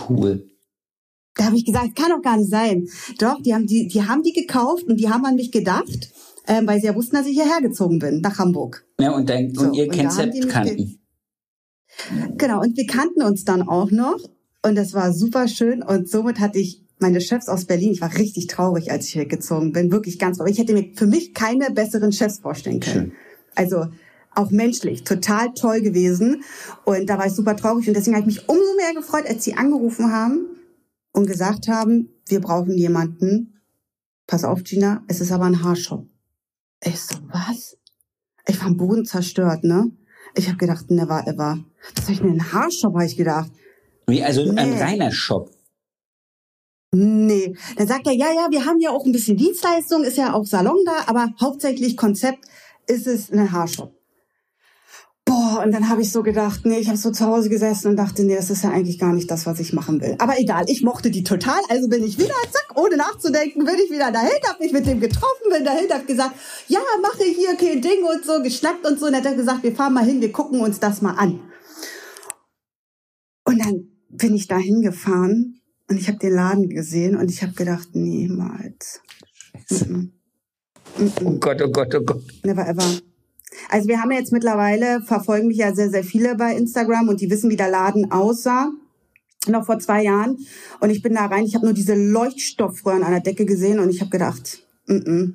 Cool. 0.09 0.49
Da 1.35 1.45
habe 1.45 1.57
ich 1.57 1.65
gesagt, 1.65 1.97
kann 1.97 2.11
doch 2.11 2.23
gar 2.23 2.37
nicht 2.37 2.51
sein. 2.51 2.89
Doch, 3.19 3.41
die 3.41 3.55
haben 3.55 3.67
die, 3.67 3.89
die 3.89 4.03
haben 4.03 4.23
die 4.23 4.33
gekauft 4.33 4.85
und 4.85 4.99
die 4.99 5.09
haben 5.09 5.25
an 5.25 5.37
mich 5.37 5.51
gedacht, 5.51 6.13
ähm, 6.47 6.67
weil 6.67 6.81
sie 6.81 6.87
ja 6.87 6.95
wussten, 6.95 7.17
dass 7.17 7.27
ich 7.27 7.35
hierher 7.35 7.61
gezogen 7.63 7.99
bin, 7.99 8.21
nach 8.21 8.39
Hamburg. 8.39 8.85
Ja, 9.01 9.15
und, 9.15 9.29
dein, 9.29 9.55
So, 9.55 9.67
und 9.67 9.75
ihr 9.75 9.85
und 9.85 9.97
Konzept 9.97 10.49
kannten. 10.49 11.02
Genau, 12.37 12.61
und 12.61 12.77
wir 12.77 12.87
kannten 12.87 13.23
uns 13.23 13.45
dann 13.45 13.63
auch 13.63 13.91
noch 13.91 14.19
und 14.63 14.75
das 14.77 14.95
war 14.95 15.13
super 15.13 15.49
schön 15.49 15.83
und 15.83 16.09
somit 16.09 16.41
hatte 16.41 16.59
ich 16.59 16.85
meine 16.99 17.21
Chefs 17.21 17.49
aus 17.49 17.65
Berlin, 17.65 17.93
ich 17.93 18.01
war 18.01 18.17
richtig 18.17 18.47
traurig, 18.47 18.91
als 18.91 19.07
ich 19.09 19.17
weggezogen 19.17 19.73
bin, 19.73 19.91
wirklich 19.91 20.19
ganz, 20.19 20.41
aber 20.41 20.49
ich 20.49 20.59
hätte 20.59 20.73
mir 20.73 20.93
für 20.95 21.07
mich 21.07 21.35
keine 21.35 21.71
besseren 21.71 22.13
Chefs 22.13 22.39
vorstellen 22.39 22.81
können. 22.81 23.11
Schön. 23.11 23.13
Also 23.55 23.89
auch 24.35 24.51
menschlich, 24.51 25.05
total 25.05 25.53
toll 25.55 25.83
gewesen 25.83 26.43
und 26.85 27.07
da 27.11 27.19
war 27.19 27.27
ich 27.27 27.33
super 27.33 27.57
traurig 27.57 27.89
und 27.89 27.95
deswegen 27.95 28.17
habe 28.17 28.29
ich 28.29 28.39
mich 28.39 28.49
umso 28.49 28.77
mehr 28.77 28.95
gefreut, 28.95 29.27
als 29.27 29.45
sie 29.45 29.55
angerufen 29.55 30.11
haben 30.11 30.47
und 31.13 31.27
gesagt 31.27 31.69
haben, 31.69 32.09
wir 32.27 32.41
brauchen 32.41 32.77
jemanden. 32.77 33.61
Pass 34.27 34.45
auf, 34.45 34.65
Gina, 34.65 35.05
es 35.09 35.21
ist 35.21 35.33
aber 35.33 35.45
ein 35.45 35.63
Haarshop. 35.63 36.07
Ich 36.83 37.01
so, 37.01 37.17
was? 37.29 37.77
Ich 38.47 38.59
war 38.61 38.69
am 38.69 38.77
Boden 38.77 39.05
zerstört, 39.05 39.65
ne? 39.65 39.91
Ich 40.35 40.49
habe 40.49 40.57
gedacht, 40.57 40.91
never 40.91 41.27
ever. 41.27 41.63
Was 41.97 42.07
soll 42.07 42.15
ich 42.15 42.21
denn 42.21 42.33
ein 42.33 42.53
Haarshop, 42.53 42.95
habe 42.95 43.07
ich 43.07 43.17
gedacht. 43.17 43.51
Wie, 44.07 44.23
also 44.23 44.43
ein 44.43 44.55
Nee. 44.71 44.81
reiner 44.81 45.13
Shop. 45.13 45.51
Nee. 46.95 47.55
Dann 47.77 47.87
sagt 47.89 48.07
er, 48.07 48.13
ja, 48.13 48.27
ja, 48.33 48.49
wir 48.51 48.67
haben 48.67 48.79
ja 48.81 48.91
auch 48.91 49.07
ein 49.07 49.13
bisschen 49.13 49.37
Dienstleistung, 49.37 50.05
ist 50.05 50.19
ja 50.19 50.35
auch 50.35 50.45
Salon 50.45 50.85
da, 50.85 51.05
aber 51.07 51.33
hauptsächlich 51.41 51.97
Konzept 51.97 52.45
ist 52.87 53.07
es 53.07 53.31
ein 53.33 53.51
Haarshop. 53.51 53.95
Boah, 55.25 55.63
und 55.65 55.73
dann 55.73 55.89
habe 55.89 56.03
ich 56.03 56.11
so 56.11 56.23
gedacht, 56.23 56.63
nee, 56.65 56.79
ich 56.79 56.89
habe 56.89 56.99
so 56.99 57.13
zu 57.13 57.25
Hause 57.25 57.49
gesessen 57.49 57.89
und 57.89 57.97
dachte, 57.97 58.25
nee, 58.25 58.35
das 58.35 58.51
ist 58.51 58.65
ja 58.65 58.71
eigentlich 58.71 58.99
gar 58.99 59.13
nicht 59.13 59.31
das, 59.31 59.47
was 59.47 59.61
ich 59.61 59.73
machen 59.73 60.01
will. 60.01 60.17
Aber 60.19 60.39
egal, 60.39 60.65
ich 60.67 60.83
mochte 60.83 61.11
die 61.11 61.23
total, 61.23 61.61
also 61.69 61.89
bin 61.89 62.03
ich 62.05 62.19
wieder, 62.19 62.35
zack, 62.51 62.73
ohne 62.77 62.97
nachzudenken, 62.97 63.65
bin 63.65 63.77
ich 63.83 63.91
wieder 63.91 64.11
dahin, 64.11 64.33
hab 64.47 64.59
mich 64.59 64.73
mit 64.73 64.85
dem 64.85 65.01
getroffen, 65.01 65.45
bin 65.51 65.65
dahin, 65.65 65.89
hab 65.91 66.07
gesagt, 66.07 66.33
ja, 66.67 66.81
mache 67.01 67.23
hier 67.25 67.55
kein 67.57 67.81
Ding 67.81 68.05
und 68.05 68.25
so, 68.25 68.43
geschnackt 68.43 68.85
und 68.85 68.99
so. 68.99 69.07
Und 69.07 69.13
dann 69.13 69.21
hat 69.25 69.31
er 69.31 69.37
gesagt, 69.37 69.63
wir 69.63 69.75
fahren 69.75 69.95
mal 69.95 70.05
hin, 70.05 70.21
wir 70.21 70.33
gucken 70.33 70.61
uns 70.61 70.81
das 70.81 71.01
mal 71.01 71.15
an. 71.15 71.41
Und 73.53 73.59
dann 73.65 73.89
bin 74.09 74.35
ich 74.35 74.49
da 74.49 74.57
hingefahren 74.57 75.61
und 75.89 75.99
ich 75.99 76.09
habe 76.09 76.19
den 76.19 76.33
Laden 76.33 76.69
gesehen 76.69 77.17
und 77.17 77.31
ich 77.31 77.43
habe 77.43 77.53
gedacht, 77.53 77.95
niemals. 77.95 79.01
Mm-mm. 79.69 80.11
Oh 81.25 81.33
Gott, 81.39 81.61
oh 81.63 81.71
Gott, 81.71 81.95
oh 81.95 82.03
Gott. 82.03 82.23
Never 82.45 82.67
ever. 82.67 82.85
Also 83.69 83.89
wir 83.89 84.01
haben 84.01 84.11
jetzt 84.11 84.33
mittlerweile, 84.33 85.03
verfolgen 85.03 85.49
mich 85.49 85.59
ja 85.59 85.75
sehr, 85.75 85.91
sehr 85.91 86.05
viele 86.05 86.35
bei 86.35 86.57
Instagram 86.57 87.09
und 87.09 87.21
die 87.21 87.31
wissen, 87.31 87.51
wie 87.51 87.57
der 87.57 87.71
Laden 87.71 88.11
aussah. 88.11 88.71
noch 89.49 89.67
vor 89.67 89.79
zwei 89.79 90.03
Jahren. 90.05 90.39
Und 90.81 90.91
ich 90.91 91.03
bin 91.03 91.15
da 91.15 91.27
rein, 91.27 91.45
ich 91.45 91.55
habe 91.55 91.67
nur 91.67 91.75
diese 91.75 91.95
Leuchtstoffröhren 91.95 93.03
an 93.03 93.13
der 93.13 93.21
Decke 93.21 93.45
gesehen 93.45 93.81
und 93.81 93.91
ich 93.91 94.01
habe 94.01 94.11
gedacht, 94.11 94.63
mm 94.87 94.93
-mm, 94.93 95.35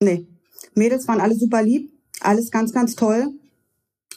nee. 0.00 0.26
Mädels 0.74 1.08
waren 1.08 1.20
alle 1.20 1.34
super 1.34 1.62
lieb, 1.62 1.90
alles 2.20 2.50
ganz, 2.50 2.72
ganz 2.72 2.94
toll. 2.94 3.32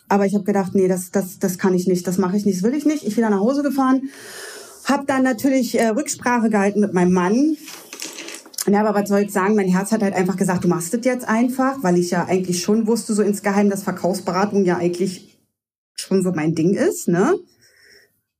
Aber 0.07 0.25
ich 0.25 0.33
habe 0.35 0.43
gedacht, 0.43 0.75
nee, 0.75 0.87
das, 0.87 1.11
das, 1.11 1.39
das 1.39 1.57
kann 1.57 1.73
ich 1.73 1.87
nicht, 1.87 2.05
das 2.07 2.17
mache 2.17 2.37
ich 2.37 2.45
nicht, 2.45 2.57
das 2.57 2.63
will 2.63 2.75
ich 2.75 2.85
nicht. 2.85 3.03
Ich 3.05 3.15
bin 3.15 3.23
dann 3.23 3.33
nach 3.33 3.39
Hause 3.39 3.63
gefahren, 3.63 4.09
habe 4.85 5.05
dann 5.05 5.23
natürlich 5.23 5.79
äh, 5.79 5.87
Rücksprache 5.87 6.49
gehalten 6.49 6.79
mit 6.79 6.93
meinem 6.93 7.13
Mann. 7.13 7.57
Ja, 8.67 8.83
aber 8.83 8.99
was 8.99 9.09
soll 9.09 9.21
ich 9.21 9.31
sagen? 9.31 9.55
Mein 9.55 9.67
Herz 9.67 9.91
hat 9.91 10.01
halt 10.01 10.15
einfach 10.15 10.37
gesagt, 10.37 10.63
du 10.63 10.67
machst 10.67 10.93
das 10.93 11.01
jetzt 11.03 11.27
einfach, 11.27 11.83
weil 11.83 11.97
ich 11.97 12.11
ja 12.11 12.25
eigentlich 12.25 12.61
schon 12.61 12.87
wusste, 12.87 13.13
so 13.13 13.21
insgeheim, 13.21 13.69
dass 13.69 13.83
Verkaufsberatung 13.83 14.65
ja 14.65 14.77
eigentlich 14.77 15.39
schon 15.95 16.23
so 16.23 16.31
mein 16.31 16.55
Ding 16.55 16.73
ist, 16.73 17.07
ne? 17.07 17.35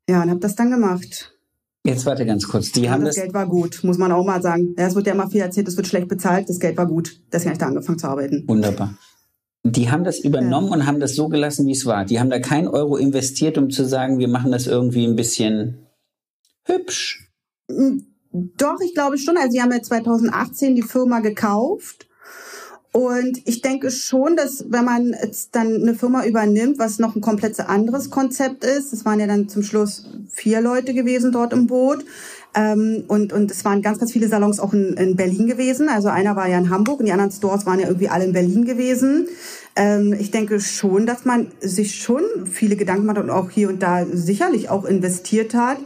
Ja, 0.09 0.21
und 0.23 0.29
habe 0.29 0.39
das 0.39 0.55
dann 0.55 0.71
gemacht. 0.71 1.35
Jetzt 1.83 2.05
warte 2.07 2.25
ganz 2.25 2.47
kurz. 2.47 2.71
Die 2.71 2.81
ja, 2.81 2.91
haben 2.91 3.05
das, 3.05 3.13
das 3.15 3.23
Geld 3.23 3.35
war 3.35 3.47
gut, 3.47 3.83
muss 3.83 3.99
man 3.99 4.11
auch 4.11 4.25
mal 4.25 4.41
sagen. 4.41 4.73
Ja, 4.77 4.87
es 4.87 4.95
wird 4.95 5.05
ja 5.05 5.13
immer 5.13 5.29
viel 5.29 5.41
erzählt, 5.41 5.67
es 5.67 5.77
wird 5.77 5.87
schlecht 5.87 6.07
bezahlt, 6.07 6.49
das 6.49 6.59
Geld 6.59 6.77
war 6.77 6.87
gut. 6.87 7.21
Deswegen 7.31 7.49
habe 7.49 7.53
ich 7.53 7.59
da 7.59 7.67
angefangen 7.67 7.99
zu 7.99 8.07
arbeiten. 8.07 8.43
wunderbar. 8.47 8.97
Die 9.67 9.89
haben 9.89 10.04
das 10.04 10.19
übernommen 10.19 10.69
und 10.69 10.86
haben 10.86 10.99
das 10.99 11.15
so 11.15 11.28
gelassen, 11.28 11.65
wie 11.65 11.71
es 11.71 11.88
war. 11.88 12.06
Die 12.06 12.19
haben 12.19 12.30
da 12.30 12.39
kein 12.39 12.67
Euro 12.67 12.97
investiert, 12.97 13.58
um 13.58 13.71
zu 13.71 13.84
sagen, 13.84 14.19
wir 14.19 14.28
machen 14.28 14.51
das 14.51 14.67
irgendwie 14.67 15.08
ein 15.08 15.15
bisschen 15.15 15.88
hübsch. 16.65 17.32
Doch, 17.67 18.80
ich 18.86 18.93
glaube 18.93 19.17
schon. 19.17 19.38
Also 19.38 19.49
sie 19.49 19.63
haben 19.63 19.71
ja 19.71 19.82
2018 19.82 20.75
die 20.75 20.84
Firma 20.84 21.19
gekauft. 21.19 22.08
Und 22.91 23.41
ich 23.45 23.62
denke 23.62 23.89
schon, 23.89 24.36
dass 24.36 24.65
wenn 24.69 24.86
man 24.86 25.15
jetzt 25.19 25.56
dann 25.56 25.82
eine 25.82 25.95
Firma 25.95 26.25
übernimmt, 26.25 26.78
was 26.78 26.99
noch 26.99 27.15
ein 27.15 27.21
komplett 27.21 27.60
anderes 27.60 28.12
Konzept 28.12 28.63
ist, 28.63 28.93
es 28.93 29.04
waren 29.04 29.19
ja 29.19 29.25
dann 29.25 29.49
zum 29.49 29.63
Schluss 29.63 30.08
vier 30.30 30.62
Leute 30.62 30.93
gewesen 30.93 31.32
dort 31.32 31.54
im 31.54 31.65
Boot, 31.65 32.06
ähm, 32.56 33.04
und, 33.08 33.34
und 33.34 33.51
es 33.51 33.65
waren 33.65 33.82
ganz, 33.82 33.99
ganz 33.99 34.13
viele 34.13 34.30
Salons 34.30 34.62
auch 34.62 34.73
in, 34.73 34.93
in 34.93 35.15
Berlin 35.17 35.45
gewesen. 35.45 35.89
Also 35.89 36.08
einer 36.08 36.36
war 36.38 36.47
ja 36.47 36.58
in 36.58 36.69
Hamburg 36.69 36.99
und 36.99 37.06
die 37.06 37.12
anderen 37.12 37.32
Stores 37.32 37.65
waren 37.65 37.80
ja 37.80 37.88
irgendwie 37.88 38.08
alle 38.08 38.23
in 38.23 38.34
Berlin 38.34 38.63
gewesen. 38.63 39.28
Ähm, 39.75 40.13
ich 40.17 40.31
denke 40.31 40.59
schon, 40.59 41.05
dass 41.05 41.25
man 41.25 41.51
sich 41.59 41.95
schon 41.95 42.23
viele 42.45 42.75
Gedanken 42.75 43.05
macht 43.05 43.17
und 43.17 43.29
auch 43.29 43.49
hier 43.49 43.69
und 43.69 43.83
da 43.83 44.05
sicherlich 44.05 44.69
auch 44.69 44.85
investiert 44.85 45.53
hat. 45.53 45.77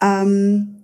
Ähm, 0.00 0.82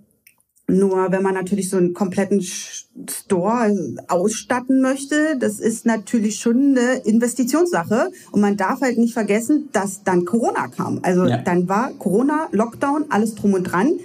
nur 0.69 1.11
wenn 1.11 1.23
man 1.23 1.33
natürlich 1.33 1.69
so 1.69 1.77
einen 1.77 1.93
kompletten 1.93 2.41
Store 2.41 3.75
ausstatten 4.07 4.81
möchte, 4.81 5.35
das 5.39 5.59
ist 5.59 5.85
natürlich 5.85 6.39
schon 6.39 6.77
eine 6.77 6.97
Investitionssache. 7.05 8.11
Und 8.31 8.41
man 8.41 8.55
darf 8.55 8.81
halt 8.81 8.97
nicht 8.97 9.13
vergessen, 9.13 9.69
dass 9.71 10.03
dann 10.03 10.25
Corona 10.25 10.67
kam. 10.67 10.99
Also 11.01 11.25
ja. 11.25 11.37
dann 11.37 11.67
war 11.67 11.91
Corona, 11.93 12.49
Lockdown, 12.51 13.05
alles 13.09 13.35
drum 13.35 13.53
und 13.53 13.63
dran. 13.63 13.99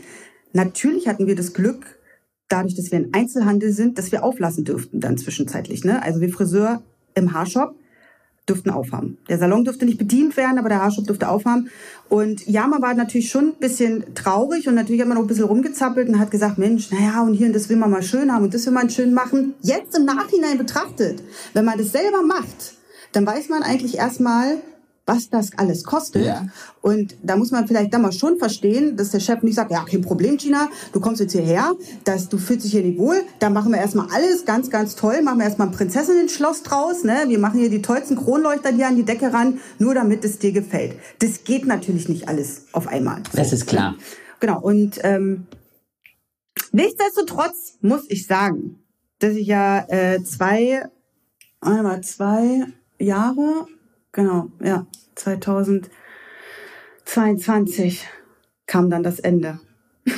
Natürlich 0.53 1.07
hatten 1.07 1.27
wir 1.27 1.37
das 1.37 1.53
Glück, 1.53 1.99
dadurch, 2.49 2.77
dass 2.77 2.91
wir 2.91 2.99
ein 2.99 3.13
Einzelhandel 3.13 3.73
sind, 3.73 3.99
dass 3.99 4.13
wir 4.13 4.25
auflassen 4.25 4.65
dürften 4.65 5.01
dann 5.01 5.19
zwischenzeitlich. 5.19 5.85
Ne? 5.85 6.03
Also 6.03 6.21
wir 6.21 6.31
Friseur 6.31 6.83
im 7.15 7.33
Haarshop 7.33 7.75
dürften 8.49 8.71
aufhaben. 8.71 9.19
Der 9.29 9.39
Salon 9.39 9.65
dürfte 9.65 9.87
nicht 9.87 9.99
bedient 9.99 10.37
werden, 10.37 10.59
aber 10.59 10.69
der 10.69 10.83
Haarshop 10.83 11.07
dürfte 11.07 11.29
aufhaben. 11.29 11.71
Und 12.09 12.47
ja, 12.47 12.67
man 12.67 12.83
war 12.83 12.95
natürlich 12.95 13.31
schon 13.31 13.49
ein 13.49 13.59
bisschen 13.59 14.15
traurig 14.15 14.69
und 14.69 14.75
natürlich 14.75 15.01
hat 15.01 15.09
man 15.09 15.17
auch 15.17 15.23
ein 15.23 15.27
bisschen 15.27 15.45
rumgezappelt 15.45 16.09
und 16.09 16.19
hat 16.19 16.31
gesagt, 16.31 16.59
Mensch, 16.59 16.91
naja, 16.91 17.23
und 17.23 17.35
hier 17.35 17.47
und 17.47 17.55
das 17.55 17.69
will 17.69 17.77
man 17.77 17.91
mal 17.91 18.03
schön 18.03 18.33
haben 18.33 18.45
und 18.45 18.55
das 18.55 18.67
will 18.67 18.73
man 18.73 18.91
schön 18.91 19.15
machen. 19.15 19.55
Jetzt 19.63 19.97
im 19.97 20.05
Nachhinein 20.05 20.59
betrachtet, 20.59 21.23
wenn 21.55 21.65
man 21.65 21.79
das 21.79 21.93
selber 21.93 22.23
macht, 22.23 22.75
dann 23.13 23.27
weiß 23.27 23.49
man 23.49 23.63
eigentlich 23.63 23.97
erstmal, 23.97 24.59
was 25.07 25.29
das 25.29 25.51
alles 25.57 25.85
kostet. 25.85 26.27
Ja. 26.27 26.47
Und 26.81 27.17
da 27.23 27.37
muss 27.37 27.51
man 27.51 27.67
vielleicht 27.67 27.93
dann 27.93 28.03
mal 28.03 28.13
schon 28.13 28.39
verstehen, 28.39 28.97
dass 28.97 29.11
der 29.11 29.21
Chef 29.21 29.43
nicht 29.43 29.55
sagt, 29.55 29.71
ja, 29.71 29.85
kein 29.85 30.01
Problem, 30.01 30.37
Gina, 30.37 30.69
du 30.93 31.01
kommst 31.01 31.21
jetzt 31.21 31.33
hierher, 31.33 31.73
dass 32.05 32.29
du 32.29 32.39
fühlst 32.39 32.65
dich 32.65 32.73
hier 32.73 32.83
nicht 32.83 32.99
wohl, 32.99 33.23
da 33.39 33.51
machen 33.51 33.73
wir 33.73 33.79
erstmal 33.79 34.09
alles 34.13 34.45
ganz, 34.45 34.71
ganz 34.71 34.97
toll, 34.97 35.23
machen 35.23 35.39
wir 35.39 35.45
erstmal 35.45 35.69
ein 35.69 35.75
Prinzessinnen-Schloss 35.75 36.63
draus, 36.63 37.05
ne? 37.05 37.25
Wir 37.29 37.39
machen 37.39 37.61
hier 37.61 37.71
die 37.71 37.83
tollsten 37.83 38.17
Kronleuchter 38.17 38.71
hier 38.71 38.89
an 38.89 38.97
die 38.97 39.05
Decke 39.05 39.33
ran, 39.33 39.61
nur 39.79 39.95
damit 39.95 40.25
es 40.25 40.39
dir 40.39 40.53
gefällt. 40.53 40.97
Das 41.19 41.45
geht 41.45 41.67
natürlich 41.67 42.09
nicht 42.09 42.29
alles 42.29 42.67
auf 42.73 42.87
einmal. 42.87 43.23
Das 43.35 43.53
ist 43.53 43.67
klar. 43.67 43.97
Genau, 44.41 44.61
und 44.61 45.01
ähm, 45.03 45.47
nichtsdestotrotz 46.73 47.79
muss 47.81 48.05
ich 48.09 48.27
sagen, 48.27 48.81
dass 49.19 49.35
ich 49.35 49.47
ja 49.47 49.85
äh, 49.89 50.23
zwei, 50.23 50.89
einmal 51.61 52.03
zwei 52.03 52.67
Jahre 52.99 53.67
genau, 54.15 54.51
ja, 54.63 54.87
2022 55.17 58.01
kam 58.67 58.89
dann 58.89 59.03
das 59.03 59.21
Ende. 59.21 59.61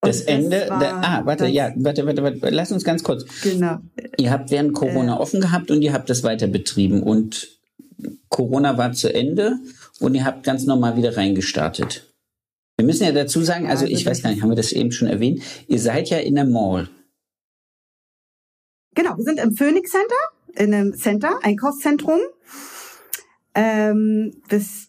Das 0.00 0.20
Ende, 0.20 0.68
der, 0.80 0.94
ah, 1.02 1.26
warte, 1.26 1.48
ja, 1.48 1.72
warte, 1.74 2.06
warte, 2.06 2.22
warte, 2.22 2.50
lass 2.50 2.70
uns 2.70 2.84
ganz 2.84 3.02
kurz. 3.02 3.24
Genau. 3.42 3.78
Ihr 4.16 4.30
habt 4.30 4.52
während 4.52 4.72
Corona 4.72 5.16
äh, 5.16 5.18
offen 5.18 5.40
gehabt 5.40 5.72
und 5.72 5.82
ihr 5.82 5.92
habt 5.92 6.08
das 6.08 6.22
weiter 6.22 6.46
betrieben 6.46 7.02
und 7.02 7.58
Corona 8.28 8.78
war 8.78 8.92
zu 8.92 9.12
Ende 9.12 9.58
und 9.98 10.14
ihr 10.14 10.24
habt 10.24 10.44
ganz 10.44 10.66
normal 10.66 10.96
wieder 10.96 11.16
reingestartet. 11.16 12.14
Wir 12.76 12.86
müssen 12.86 13.02
ja 13.02 13.12
dazu 13.12 13.42
sagen, 13.42 13.66
also, 13.66 13.86
also 13.86 13.92
ich 13.92 14.06
weiß 14.06 14.22
gar 14.22 14.30
nicht, 14.30 14.40
haben 14.40 14.50
wir 14.50 14.56
das 14.56 14.70
eben 14.70 14.92
schon 14.92 15.08
erwähnt, 15.08 15.42
ihr 15.66 15.80
seid 15.80 16.10
ja 16.10 16.18
in 16.18 16.36
der 16.36 16.44
Mall. 16.44 16.88
Genau, 18.94 19.16
wir 19.16 19.24
sind 19.24 19.40
im 19.40 19.56
Phoenix 19.56 19.90
Center 19.90 20.14
in 20.54 20.74
einem 20.74 20.94
Center, 20.94 21.38
Einkaufszentrum. 21.42 22.20
Ähm, 23.54 24.34
das 24.48 24.88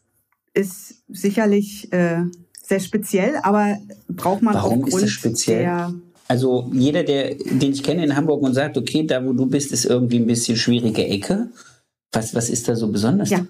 ist 0.53 1.03
sicherlich 1.07 1.91
äh, 1.91 2.23
sehr 2.61 2.79
speziell, 2.79 3.37
aber 3.43 3.77
braucht 4.07 4.41
man 4.41 4.53
Warum 4.53 4.83
aufgrund 4.83 4.93
ist 4.93 5.03
das 5.03 5.11
speziell? 5.11 5.59
Der 5.59 5.93
also 6.29 6.69
jeder, 6.71 7.03
der, 7.03 7.33
den 7.33 7.71
ich 7.71 7.81
kenne 7.81 8.03
in 8.03 8.15
Hamburg 8.15 8.43
und 8.43 8.53
sagt, 8.53 8.77
okay, 8.77 9.03
da 9.03 9.25
wo 9.25 9.33
du 9.33 9.47
bist, 9.47 9.71
ist 9.71 9.85
irgendwie 9.85 10.19
ein 10.19 10.27
bisschen 10.27 10.57
schwierige 10.57 11.03
Ecke. 11.03 11.49
Was, 12.11 12.35
was 12.35 12.51
ist 12.51 12.67
da 12.67 12.75
so 12.75 12.91
besonders? 12.91 13.31
Ja. 13.31 13.47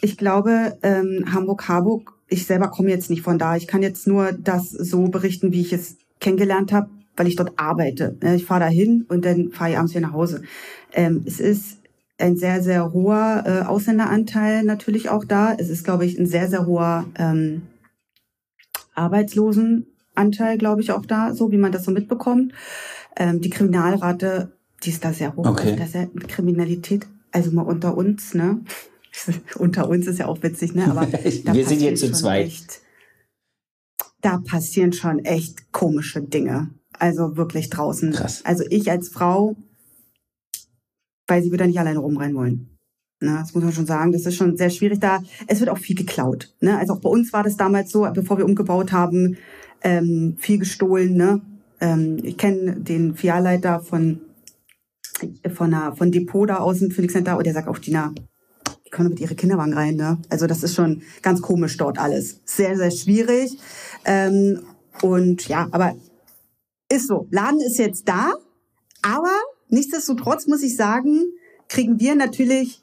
Ich 0.00 0.16
glaube, 0.16 0.78
ähm, 0.82 1.26
Hamburg-Harburg, 1.30 2.14
ich 2.28 2.46
selber 2.46 2.68
komme 2.68 2.88
jetzt 2.88 3.10
nicht 3.10 3.20
von 3.20 3.38
da. 3.38 3.54
Ich 3.54 3.66
kann 3.66 3.82
jetzt 3.82 4.06
nur 4.06 4.32
das 4.32 4.70
so 4.70 5.08
berichten, 5.08 5.52
wie 5.52 5.60
ich 5.60 5.74
es 5.74 5.98
kennengelernt 6.20 6.72
habe 6.72 6.88
weil 7.16 7.26
ich 7.26 7.36
dort 7.36 7.58
arbeite. 7.58 8.16
Ich 8.34 8.44
fahre 8.44 8.60
da 8.60 8.66
hin 8.66 9.06
und 9.08 9.24
dann 9.24 9.50
fahre 9.50 9.70
ich 9.70 9.78
abends 9.78 9.94
wieder 9.94 10.06
nach 10.06 10.12
Hause. 10.12 10.42
Ähm, 10.92 11.22
es 11.26 11.40
ist 11.40 11.78
ein 12.18 12.36
sehr, 12.36 12.62
sehr 12.62 12.92
hoher 12.92 13.44
äh, 13.46 13.66
Ausländeranteil 13.66 14.62
natürlich 14.62 15.08
auch 15.08 15.24
da. 15.24 15.54
Es 15.54 15.68
ist, 15.68 15.84
glaube 15.84 16.06
ich, 16.06 16.18
ein 16.18 16.26
sehr, 16.26 16.48
sehr 16.48 16.66
hoher 16.66 17.06
ähm, 17.18 17.62
Arbeitslosenanteil, 18.94 20.58
glaube 20.58 20.80
ich, 20.80 20.92
auch 20.92 21.04
da, 21.04 21.34
so 21.34 21.52
wie 21.52 21.58
man 21.58 21.72
das 21.72 21.84
so 21.84 21.90
mitbekommt. 21.90 22.52
Ähm, 23.16 23.40
die 23.40 23.50
Kriminalrate, 23.50 24.52
die 24.82 24.90
ist 24.90 25.04
da 25.04 25.12
sehr 25.12 25.36
hoch. 25.36 25.46
Okay. 25.46 25.72
Also 25.72 25.76
da 25.76 25.86
sehr, 25.86 26.06
Kriminalität, 26.28 27.06
also 27.32 27.50
mal 27.50 27.62
unter 27.62 27.96
uns, 27.96 28.34
ne? 28.34 28.60
unter 29.56 29.88
uns 29.88 30.06
ist 30.06 30.18
ja 30.18 30.26
auch 30.26 30.42
witzig, 30.42 30.74
ne? 30.74 30.86
Aber 30.90 31.06
wir 31.12 31.66
sind 31.66 31.82
jetzt 31.82 32.00
zu 32.00 32.12
zweit. 32.12 32.46
Echt, 32.46 32.80
da 34.22 34.38
passieren 34.38 34.92
schon 34.92 35.24
echt 35.24 35.70
komische 35.72 36.22
Dinge. 36.22 36.70
Also 36.98 37.36
wirklich 37.36 37.70
draußen. 37.70 38.12
Krass. 38.12 38.42
Also 38.44 38.64
ich 38.70 38.90
als 38.90 39.08
Frau, 39.08 39.56
weil 41.26 41.42
sie 41.42 41.52
wieder 41.52 41.66
nicht 41.66 41.78
alleine 41.78 41.98
rumrennen 41.98 42.36
wollen. 42.36 42.78
Ne, 43.20 43.38
das 43.40 43.54
muss 43.54 43.64
man 43.64 43.72
schon 43.72 43.86
sagen. 43.86 44.12
Das 44.12 44.26
ist 44.26 44.36
schon 44.36 44.56
sehr 44.56 44.68
schwierig 44.68 45.00
da. 45.00 45.22
Es 45.46 45.60
wird 45.60 45.70
auch 45.70 45.78
viel 45.78 45.96
geklaut. 45.96 46.54
Ne? 46.60 46.76
Also 46.76 46.94
auch 46.94 47.00
bei 47.00 47.08
uns 47.08 47.32
war 47.32 47.42
das 47.42 47.56
damals 47.56 47.90
so, 47.90 48.06
bevor 48.12 48.36
wir 48.36 48.44
umgebaut 48.44 48.92
haben, 48.92 49.38
ähm, 49.82 50.36
viel 50.38 50.58
gestohlen. 50.58 51.14
Ne? 51.14 51.40
Ähm, 51.80 52.18
ich 52.22 52.36
kenne 52.36 52.76
den 52.76 53.14
Filialleiter 53.14 53.80
von 53.80 54.20
von, 55.54 55.72
einer, 55.72 55.96
von 55.96 56.12
Depot 56.12 56.48
da 56.48 56.58
aus 56.58 56.80
dem 56.80 56.90
Phoenix 56.90 57.14
Center 57.14 57.38
und 57.38 57.46
der 57.46 57.54
sagt 57.54 57.68
auch, 57.68 57.78
Dina, 57.78 58.12
die 58.84 58.90
können 58.90 59.08
mit 59.08 59.20
ihre 59.20 59.34
Kinderwagen 59.34 59.72
rein. 59.72 59.96
Ne? 59.96 60.18
Also 60.28 60.46
das 60.46 60.62
ist 60.62 60.74
schon 60.74 61.02
ganz 61.22 61.40
komisch 61.40 61.76
dort 61.76 61.98
alles. 61.98 62.40
Sehr, 62.44 62.76
sehr 62.76 62.90
schwierig. 62.90 63.58
Ähm, 64.04 64.60
und 65.02 65.48
ja, 65.48 65.68
aber 65.70 65.94
ist 66.90 67.08
so. 67.08 67.26
Laden 67.30 67.60
ist 67.60 67.78
jetzt 67.78 68.08
da, 68.08 68.34
aber 69.02 69.32
nichtsdestotrotz 69.68 70.46
muss 70.46 70.62
ich 70.62 70.76
sagen, 70.76 71.24
kriegen 71.68 72.00
wir 72.00 72.14
natürlich, 72.14 72.82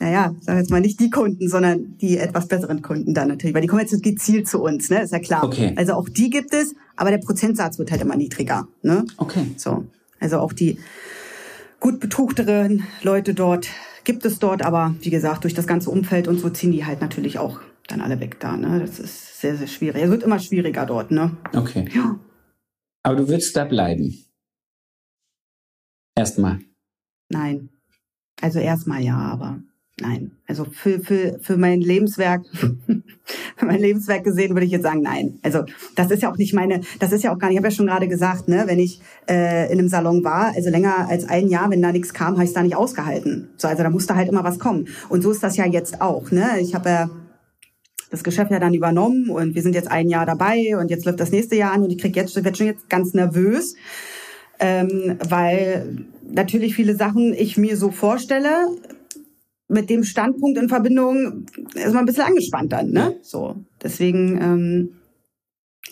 naja, 0.00 0.34
sag 0.40 0.58
jetzt 0.58 0.70
mal 0.70 0.80
nicht 0.80 1.00
die 1.00 1.10
Kunden, 1.10 1.48
sondern 1.48 1.96
die 1.98 2.18
etwas 2.18 2.48
besseren 2.48 2.82
Kunden 2.82 3.14
dann 3.14 3.28
natürlich, 3.28 3.54
weil 3.54 3.62
die 3.62 3.68
kommen 3.68 3.82
jetzt 3.82 4.02
gezielt 4.02 4.48
zu 4.48 4.62
uns, 4.62 4.90
ne, 4.90 5.02
ist 5.02 5.12
ja 5.12 5.18
klar. 5.18 5.44
Okay. 5.44 5.72
Also 5.76 5.94
auch 5.94 6.08
die 6.08 6.30
gibt 6.30 6.54
es, 6.54 6.74
aber 6.96 7.10
der 7.10 7.18
Prozentsatz 7.18 7.78
wird 7.78 7.90
halt 7.90 8.02
immer 8.02 8.16
niedriger, 8.16 8.68
ne? 8.82 9.04
Okay. 9.16 9.46
So. 9.56 9.84
Also 10.20 10.38
auch 10.38 10.52
die 10.52 10.78
gut 11.80 12.00
betuchteren 12.00 12.84
Leute 13.02 13.34
dort 13.34 13.68
gibt 14.04 14.24
es 14.24 14.38
dort, 14.38 14.62
aber 14.62 14.94
wie 15.00 15.10
gesagt, 15.10 15.44
durch 15.44 15.54
das 15.54 15.66
ganze 15.66 15.90
Umfeld 15.90 16.28
und 16.28 16.40
so 16.40 16.50
ziehen 16.50 16.72
die 16.72 16.84
halt 16.84 17.00
natürlich 17.00 17.38
auch 17.38 17.60
dann 17.88 18.00
alle 18.00 18.20
weg 18.20 18.38
da, 18.38 18.56
ne? 18.56 18.80
Das 18.80 19.00
ist 19.00 19.40
sehr, 19.40 19.56
sehr 19.56 19.66
schwierig. 19.66 20.02
Es 20.02 20.10
wird 20.10 20.22
immer 20.22 20.38
schwieriger 20.38 20.86
dort, 20.86 21.10
ne? 21.10 21.36
Okay. 21.54 21.88
Ja. 21.92 22.20
Aber 23.02 23.16
du 23.16 23.28
willst 23.28 23.56
da 23.56 23.64
bleiben? 23.64 24.14
Erstmal. 26.14 26.60
Nein. 27.30 27.70
Also 28.40 28.58
erstmal 28.58 29.02
ja, 29.02 29.16
aber 29.16 29.60
nein. 30.00 30.32
Also 30.46 30.64
für, 30.64 31.00
für, 31.00 31.38
für 31.40 31.56
mein 31.56 31.80
Lebenswerk, 31.80 32.42
für 33.56 33.66
mein 33.66 33.80
Lebenswerk 33.80 34.24
gesehen, 34.24 34.54
würde 34.54 34.66
ich 34.66 34.72
jetzt 34.72 34.82
sagen, 34.82 35.00
nein. 35.00 35.38
Also 35.42 35.64
das 35.96 36.10
ist 36.10 36.22
ja 36.22 36.30
auch 36.30 36.36
nicht 36.36 36.54
meine, 36.54 36.82
das 37.00 37.12
ist 37.12 37.24
ja 37.24 37.32
auch 37.32 37.38
gar 37.38 37.48
nicht, 37.48 37.54
ich 37.54 37.58
habe 37.58 37.68
ja 37.68 37.74
schon 37.74 37.86
gerade 37.86 38.08
gesagt, 38.08 38.48
ne, 38.48 38.64
wenn 38.66 38.78
ich 38.78 39.00
äh, 39.28 39.72
in 39.72 39.78
einem 39.78 39.88
Salon 39.88 40.22
war, 40.24 40.52
also 40.54 40.70
länger 40.70 41.08
als 41.08 41.26
ein 41.28 41.48
Jahr, 41.48 41.70
wenn 41.70 41.82
da 41.82 41.90
nichts 41.90 42.12
kam, 42.12 42.34
habe 42.34 42.44
ich 42.44 42.52
da 42.52 42.62
nicht 42.62 42.76
ausgehalten. 42.76 43.48
So, 43.56 43.66
also 43.66 43.82
da 43.82 43.90
musste 43.90 44.14
halt 44.14 44.28
immer 44.28 44.44
was 44.44 44.58
kommen. 44.58 44.88
Und 45.08 45.22
so 45.22 45.30
ist 45.30 45.42
das 45.42 45.56
ja 45.56 45.66
jetzt 45.66 46.00
auch. 46.00 46.30
Ne? 46.30 46.60
Ich 46.60 46.74
habe 46.74 46.88
ja 46.90 47.10
das 48.10 48.24
Geschäft 48.24 48.50
ja 48.50 48.58
dann 48.58 48.74
übernommen 48.74 49.30
und 49.30 49.54
wir 49.54 49.62
sind 49.62 49.74
jetzt 49.74 49.90
ein 49.90 50.08
Jahr 50.08 50.26
dabei 50.26 50.76
und 50.78 50.90
jetzt 50.90 51.04
läuft 51.04 51.20
das 51.20 51.30
nächste 51.30 51.56
Jahr 51.56 51.72
an 51.72 51.82
und 51.82 51.90
ich 51.90 51.98
krieg 51.98 52.16
jetzt, 52.16 52.34
werde 52.36 52.56
schon 52.56 52.66
jetzt 52.66 52.88
ganz 52.88 53.14
nervös, 53.14 53.76
ähm, 54.60 55.18
weil 55.28 56.06
natürlich 56.22 56.74
viele 56.74 56.96
Sachen 56.96 57.34
ich 57.34 57.56
mir 57.56 57.76
so 57.76 57.90
vorstelle, 57.90 58.68
mit 59.68 59.90
dem 59.90 60.02
Standpunkt 60.02 60.58
in 60.58 60.68
Verbindung 60.68 61.46
ist 61.74 61.92
man 61.92 61.98
ein 61.98 62.06
bisschen 62.06 62.24
angespannt 62.24 62.72
dann, 62.72 62.90
ne? 62.90 63.16
So. 63.22 63.56
Deswegen, 63.82 64.40
ähm, 64.40 64.92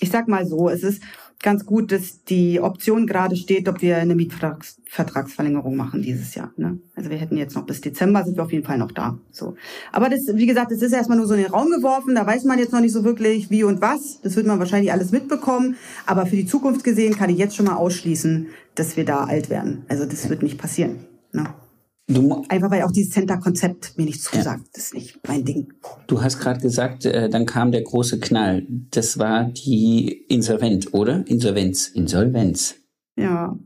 ich 0.00 0.10
sag 0.10 0.28
mal 0.28 0.46
so, 0.46 0.70
es 0.70 0.82
ist 0.82 1.02
ganz 1.42 1.66
gut, 1.66 1.92
dass 1.92 2.24
die 2.24 2.60
Option 2.60 3.06
gerade 3.06 3.36
steht, 3.36 3.68
ob 3.68 3.82
wir 3.82 3.96
eine 3.96 4.14
Mietvertragsverlängerung 4.14 5.76
machen 5.76 6.02
dieses 6.02 6.34
Jahr. 6.34 6.52
Ne? 6.56 6.78
Also 6.94 7.10
wir 7.10 7.18
hätten 7.18 7.36
jetzt 7.36 7.54
noch 7.54 7.66
bis 7.66 7.80
Dezember, 7.80 8.24
sind 8.24 8.36
wir 8.36 8.44
auf 8.44 8.52
jeden 8.52 8.64
Fall 8.64 8.78
noch 8.78 8.92
da. 8.92 9.18
So. 9.30 9.56
Aber 9.92 10.08
das, 10.08 10.20
wie 10.32 10.46
gesagt, 10.46 10.72
das 10.72 10.82
ist 10.82 10.92
erstmal 10.92 11.18
nur 11.18 11.26
so 11.26 11.34
in 11.34 11.42
den 11.42 11.52
Raum 11.52 11.70
geworfen, 11.70 12.14
da 12.14 12.26
weiß 12.26 12.44
man 12.44 12.58
jetzt 12.58 12.72
noch 12.72 12.80
nicht 12.80 12.92
so 12.92 13.04
wirklich 13.04 13.50
wie 13.50 13.64
und 13.64 13.80
was. 13.80 14.20
Das 14.22 14.36
wird 14.36 14.46
man 14.46 14.58
wahrscheinlich 14.58 14.92
alles 14.92 15.12
mitbekommen. 15.12 15.76
Aber 16.06 16.26
für 16.26 16.36
die 16.36 16.46
Zukunft 16.46 16.84
gesehen 16.84 17.14
kann 17.14 17.30
ich 17.30 17.38
jetzt 17.38 17.56
schon 17.56 17.66
mal 17.66 17.76
ausschließen, 17.76 18.48
dass 18.74 18.96
wir 18.96 19.04
da 19.04 19.24
alt 19.24 19.50
werden. 19.50 19.84
Also 19.88 20.04
das 20.06 20.28
wird 20.28 20.42
nicht 20.42 20.58
passieren. 20.58 21.04
Ne? 21.32 21.44
Du, 22.08 22.44
Einfach 22.48 22.70
weil 22.70 22.82
auch 22.82 22.92
dieses 22.92 23.12
Center-Konzept 23.12 23.98
mir 23.98 24.04
nicht 24.04 24.22
zusagt. 24.22 24.60
Ja. 24.60 24.70
Das 24.72 24.84
ist 24.84 24.94
nicht 24.94 25.18
mein 25.26 25.44
Ding. 25.44 25.72
Du 26.06 26.22
hast 26.22 26.38
gerade 26.38 26.60
gesagt, 26.60 27.04
äh, 27.04 27.28
dann 27.28 27.46
kam 27.46 27.72
der 27.72 27.82
große 27.82 28.20
Knall. 28.20 28.64
Das 28.92 29.18
war 29.18 29.44
die 29.44 30.24
Insolvenz, 30.28 30.86
oder? 30.92 31.24
Insolvenz. 31.26 31.88
Insolvenz. 31.88 32.76
Ja. 33.16 33.58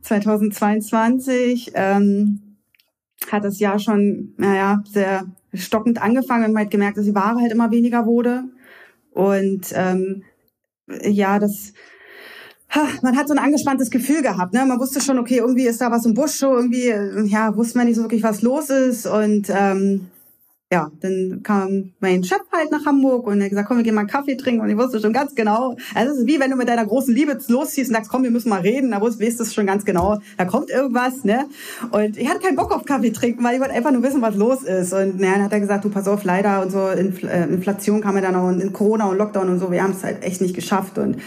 2022 0.00 1.72
ähm, 1.74 2.56
hat 3.30 3.44
das 3.44 3.58
Jahr 3.58 3.78
schon, 3.78 4.34
naja, 4.38 4.82
sehr 4.90 5.26
stockend 5.52 6.00
angefangen. 6.00 6.44
Haben 6.44 6.56
halt 6.56 6.70
gemerkt, 6.70 6.96
dass 6.96 7.04
die 7.04 7.14
Ware 7.14 7.40
halt 7.40 7.52
immer 7.52 7.70
weniger 7.70 8.06
wurde. 8.06 8.44
Und 9.10 9.66
ähm, 9.74 10.22
ja, 11.04 11.38
das 11.38 11.74
man 13.02 13.16
hat 13.16 13.28
so 13.28 13.34
ein 13.34 13.38
angespanntes 13.38 13.90
Gefühl 13.90 14.22
gehabt. 14.22 14.54
Ne? 14.54 14.64
Man 14.64 14.78
wusste 14.78 15.00
schon, 15.00 15.18
okay, 15.18 15.38
irgendwie 15.38 15.66
ist 15.66 15.80
da 15.80 15.90
was 15.90 16.06
im 16.06 16.14
Busch, 16.14 16.40
irgendwie, 16.42 16.92
ja, 17.28 17.54
wusste 17.56 17.78
man 17.78 17.86
nicht 17.86 17.96
so 17.96 18.02
wirklich, 18.02 18.22
was 18.22 18.42
los 18.42 18.70
ist. 18.70 19.06
Und 19.06 19.48
ähm, 19.50 20.08
ja, 20.72 20.90
dann 21.00 21.42
kam 21.42 21.92
mein 22.00 22.24
Chef 22.24 22.40
halt 22.50 22.70
nach 22.70 22.86
Hamburg 22.86 23.26
und 23.26 23.38
er 23.40 23.44
hat 23.44 23.50
gesagt, 23.50 23.68
komm, 23.68 23.76
wir 23.76 23.84
gehen 23.84 23.94
mal 23.94 24.00
einen 24.00 24.08
Kaffee 24.08 24.36
trinken. 24.36 24.62
Und 24.62 24.70
ich 24.70 24.76
wusste 24.78 25.00
schon 25.00 25.12
ganz 25.12 25.34
genau, 25.34 25.76
also 25.94 26.12
es 26.14 26.20
ist 26.20 26.26
wie 26.26 26.40
wenn 26.40 26.50
du 26.50 26.56
mit 26.56 26.66
deiner 26.66 26.86
großen 26.86 27.14
Liebe 27.14 27.36
losziehst 27.46 27.90
und 27.90 27.96
sagst, 27.96 28.10
komm, 28.10 28.22
wir 28.22 28.30
müssen 28.30 28.48
mal 28.48 28.62
reden. 28.62 28.90
Da 28.90 29.02
weißt 29.02 29.38
du 29.38 29.44
schon 29.44 29.66
ganz 29.66 29.84
genau, 29.84 30.20
da 30.38 30.46
kommt 30.46 30.70
irgendwas. 30.70 31.24
ne? 31.24 31.44
Und 31.90 32.16
ich 32.16 32.26
hatte 32.26 32.40
keinen 32.40 32.56
Bock 32.56 32.74
auf 32.74 32.86
Kaffee 32.86 33.10
trinken, 33.10 33.44
weil 33.44 33.54
ich 33.54 33.60
wollte 33.60 33.74
einfach 33.74 33.90
nur 33.90 34.02
wissen, 34.02 34.22
was 34.22 34.34
los 34.34 34.62
ist. 34.62 34.94
Und 34.94 35.20
naja, 35.20 35.34
dann 35.34 35.42
hat 35.42 35.52
er 35.52 35.60
gesagt, 35.60 35.84
du 35.84 35.90
pass 35.90 36.08
auf, 36.08 36.24
leider 36.24 36.62
und 36.62 36.72
so, 36.72 36.88
äh, 36.88 37.02
Inflation 37.02 38.00
kam 38.00 38.16
ja 38.16 38.22
dann 38.22 38.34
auch 38.34 38.48
in 38.48 38.72
Corona 38.72 39.04
und 39.10 39.18
Lockdown 39.18 39.50
und 39.50 39.58
so, 39.58 39.70
wir 39.70 39.82
haben 39.82 39.92
es 39.92 40.02
halt 40.02 40.24
echt 40.24 40.40
nicht 40.40 40.54
geschafft. 40.54 40.96
Und 40.96 41.18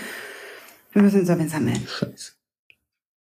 wir 0.95 1.01
müssen 1.03 1.19
Insolvenz 1.19 1.53
anmelden. 1.53 1.85
Scheiße. 1.87 2.31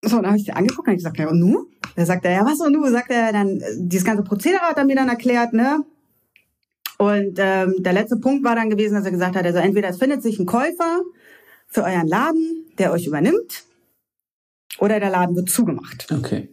So, 0.04 0.16
dann 0.16 0.26
habe 0.26 0.37
ich 0.37 0.44
sie 0.44 0.52
angeguckt 0.52 0.87
und 0.87 0.94
ich 0.94 0.98
gesagt, 0.98 1.18
ja, 1.18 1.28
und 1.28 1.40
nu? 1.40 1.66
Da 1.96 2.04
sagt 2.04 2.24
er, 2.24 2.32
ja, 2.32 2.44
was 2.44 2.61
und 2.61 2.72
nu? 2.72 2.87
Sagt 2.90 3.11
er 3.11 3.32
dann, 3.32 3.62
dieses 3.76 4.04
ganze 4.04 4.22
Prozedere 4.22 4.61
hat 4.61 4.76
er 4.76 4.85
mir 4.85 4.96
dann 4.96 5.08
erklärt, 5.08 5.52
ne? 5.52 5.85
Und 6.98 7.38
ähm, 7.38 7.76
der 7.78 7.92
letzte 7.94 8.16
Punkt 8.16 8.44
war 8.44 8.54
dann 8.54 8.68
gewesen, 8.68 8.94
dass 8.94 9.04
er 9.04 9.11
gesagt 9.11 9.37
hat, 9.37 9.44
also 9.44 9.58
entweder 9.58 9.88
es 9.88 9.98
findet 9.98 10.22
sich 10.22 10.38
ein 10.38 10.46
Käufer 10.46 11.00
für 11.66 11.82
euren 11.82 12.06
Laden, 12.06 12.66
der 12.78 12.92
euch 12.92 13.06
übernimmt, 13.06 13.64
oder 14.78 15.00
der 15.00 15.11
Laden 15.11 15.35
wird 15.35 15.48
zugemacht. 15.48 16.06
Okay. 16.12 16.50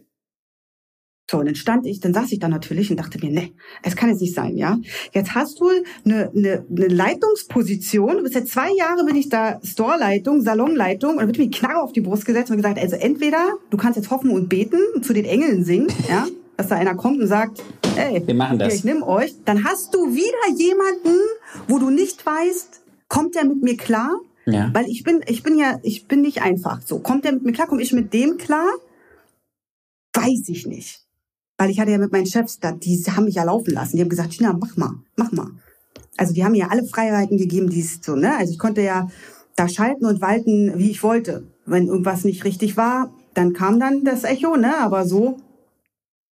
So, 1.30 1.38
und 1.38 1.46
dann 1.46 1.54
stand 1.54 1.86
ich, 1.86 2.00
dann 2.00 2.12
saß 2.12 2.32
ich 2.32 2.40
da 2.40 2.48
natürlich 2.48 2.90
und 2.90 2.96
dachte 2.96 3.24
mir, 3.24 3.30
ne, 3.30 3.52
es 3.84 3.94
kann 3.94 4.08
jetzt 4.08 4.20
nicht 4.20 4.34
sein, 4.34 4.56
ja. 4.56 4.80
Jetzt 5.12 5.36
hast 5.36 5.60
du 5.60 5.68
eine, 6.04 6.28
eine, 6.34 6.64
eine 6.68 6.88
Leitungsposition, 6.88 8.16
du 8.16 8.22
bist 8.24 8.34
ja 8.34 8.44
zwei 8.44 8.72
Jahre 8.76 9.04
bin 9.04 9.14
ich 9.14 9.28
da 9.28 9.60
Storeleitung, 9.62 10.40
Salonleitung 10.40 11.12
und 11.12 11.18
dann 11.18 11.28
wird 11.28 11.38
mir 11.38 11.48
die 11.48 11.56
Knarre 11.56 11.82
auf 11.82 11.92
die 11.92 12.00
Brust 12.00 12.24
gesetzt 12.24 12.50
und 12.50 12.56
gesagt, 12.56 12.80
also 12.80 12.96
entweder 12.96 13.52
du 13.70 13.76
kannst 13.76 13.96
jetzt 13.96 14.10
hoffen 14.10 14.30
und 14.30 14.48
beten 14.48 14.80
und 14.96 15.04
zu 15.04 15.12
den 15.12 15.24
Engeln 15.24 15.64
singen, 15.64 15.86
ja, 16.08 16.26
dass 16.56 16.66
da 16.66 16.74
einer 16.74 16.96
kommt 16.96 17.20
und 17.20 17.28
sagt, 17.28 17.62
ey, 17.96 18.26
wir 18.26 18.34
machen 18.34 18.58
das. 18.58 18.72
Hier, 18.72 18.78
ich 18.78 18.84
nimm 18.84 19.04
euch, 19.04 19.32
dann 19.44 19.62
hast 19.62 19.94
du 19.94 20.12
wieder 20.12 20.58
jemanden, 20.58 21.16
wo 21.68 21.78
du 21.78 21.90
nicht 21.90 22.26
weißt, 22.26 22.82
kommt 23.06 23.36
der 23.36 23.44
mit 23.44 23.62
mir 23.62 23.76
klar? 23.76 24.18
Ja. 24.46 24.70
Weil 24.72 24.86
ich 24.86 25.04
bin, 25.04 25.20
ich 25.28 25.44
bin 25.44 25.56
ja, 25.56 25.78
ich 25.84 26.08
bin 26.08 26.22
nicht 26.22 26.42
einfach 26.42 26.80
so. 26.84 26.98
Kommt 26.98 27.24
der 27.24 27.30
mit 27.30 27.44
mir 27.44 27.52
klar? 27.52 27.68
Komme 27.68 27.82
ich 27.82 27.92
mit 27.92 28.12
dem 28.12 28.36
klar? 28.36 28.66
Weiß 30.12 30.48
ich 30.48 30.66
nicht. 30.66 31.06
Weil 31.60 31.68
ich 31.68 31.78
hatte 31.78 31.90
ja 31.90 31.98
mit 31.98 32.10
meinen 32.10 32.24
Chefs, 32.24 32.58
da, 32.58 32.72
die 32.72 32.96
haben 33.14 33.26
mich 33.26 33.34
ja 33.34 33.44
laufen 33.44 33.74
lassen. 33.74 33.94
Die 33.94 34.02
haben 34.02 34.08
gesagt, 34.08 34.30
Tina, 34.30 34.54
mach 34.54 34.78
mal, 34.78 34.94
mach 35.16 35.30
mal. 35.30 35.48
Also 36.16 36.32
die 36.32 36.42
haben 36.42 36.52
mir 36.52 36.70
alle 36.70 36.84
Freiheiten 36.84 37.36
gegeben, 37.36 37.68
die 37.68 37.80
es 37.80 37.98
so, 38.00 38.16
ne? 38.16 38.34
Also 38.34 38.50
ich 38.50 38.58
konnte 38.58 38.80
ja 38.80 39.10
da 39.56 39.68
schalten 39.68 40.06
und 40.06 40.22
walten, 40.22 40.78
wie 40.78 40.90
ich 40.90 41.02
wollte. 41.02 41.48
Wenn 41.66 41.88
irgendwas 41.88 42.24
nicht 42.24 42.44
richtig 42.44 42.78
war, 42.78 43.12
dann 43.34 43.52
kam 43.52 43.78
dann 43.78 44.04
das 44.04 44.24
Echo, 44.24 44.56
ne? 44.56 44.74
Aber 44.78 45.04
so 45.04 45.36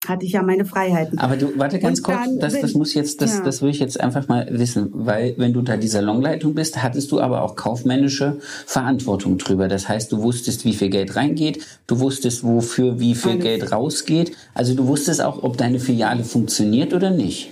hatte 0.05 0.25
ich 0.25 0.33
ja 0.33 0.43
meine 0.43 0.65
Freiheiten. 0.65 1.19
Aber 1.19 1.37
du, 1.37 1.59
warte 1.59 1.79
ganz 1.79 2.03
kurz, 2.03 2.19
das, 2.39 2.61
das 2.61 2.75
muss 2.75 2.95
jetzt, 2.95 3.23
das, 3.23 3.39
ja. 3.39 3.43
das 3.43 3.63
will 3.63 3.71
ich 3.71 3.79
jetzt 3.79 3.99
einfach 3.99 4.29
mal 4.29 4.47
wissen, 4.51 4.91
weil 4.93 5.35
wenn 5.39 5.53
du 5.53 5.63
da 5.63 5.77
die 5.77 5.89
Salonleitung 5.89 6.55
bist, 6.55 6.83
hattest 6.83 7.11
du 7.13 7.21
aber 7.21 7.43
auch 7.43 7.57
kaufmännische 7.57 8.39
Verantwortung 8.67 9.39
drüber. 9.39 9.69
Das 9.69 9.89
heißt, 9.89 10.13
du 10.13 10.23
wusstest, 10.23 10.65
wie 10.65 10.75
viel 10.75 10.91
Geld 10.91 11.17
reingeht, 11.17 11.65
du 11.87 11.99
wusstest, 11.99 12.45
wofür 12.45 13.01
wie 13.01 13.15
viel 13.15 13.33
Alles. 13.33 13.43
Geld 13.43 13.73
rausgeht. 13.73 14.37
Also 14.55 14.75
du 14.75 14.87
wusstest 14.87 15.23
auch, 15.23 15.43
ob 15.43 15.57
deine 15.57 15.81
Filiale 15.81 16.25
funktioniert 16.25 16.93
oder 16.93 17.11
nicht. 17.11 17.51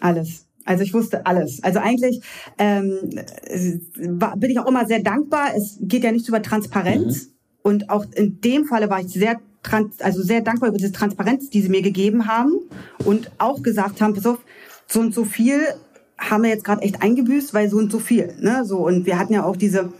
Alles. 0.00 0.46
Also 0.64 0.82
ich 0.82 0.92
wusste 0.92 1.24
alles. 1.24 1.62
Also 1.62 1.78
eigentlich 1.78 2.20
ähm, 2.58 2.98
war, 3.96 4.36
bin 4.36 4.50
ich 4.50 4.58
auch 4.58 4.66
immer 4.66 4.84
sehr 4.86 5.00
dankbar. 5.00 5.50
Es 5.56 5.78
geht 5.80 6.02
ja 6.02 6.10
nichts 6.10 6.28
über 6.28 6.42
Transparenz. 6.42 7.26
Mhm. 7.26 7.30
Und 7.62 7.90
auch 7.90 8.04
in 8.14 8.40
dem 8.40 8.64
Falle 8.64 8.90
war 8.90 9.00
ich 9.00 9.08
sehr 9.08 9.40
also 10.00 10.22
sehr 10.22 10.40
dankbar 10.40 10.70
über 10.70 10.78
diese 10.78 10.92
Transparenz, 10.92 11.50
die 11.50 11.62
sie 11.62 11.68
mir 11.68 11.82
gegeben 11.82 12.26
haben 12.26 12.52
und 13.04 13.30
auch 13.38 13.62
gesagt 13.62 14.00
haben, 14.00 14.14
pass 14.14 14.26
auf, 14.26 14.38
so 14.86 15.00
und 15.00 15.14
so 15.14 15.24
viel 15.24 15.60
haben 16.18 16.44
wir 16.44 16.50
jetzt 16.50 16.64
gerade 16.64 16.82
echt 16.82 17.02
eingebüßt, 17.02 17.52
weil 17.54 17.68
so 17.68 17.76
und 17.76 17.90
so 17.92 17.98
viel. 17.98 18.34
Ne? 18.40 18.64
So, 18.64 18.78
und 18.78 19.06
wir 19.06 19.18
hatten 19.18 19.34
ja 19.34 19.44
auch 19.44 19.56
diese 19.56 19.92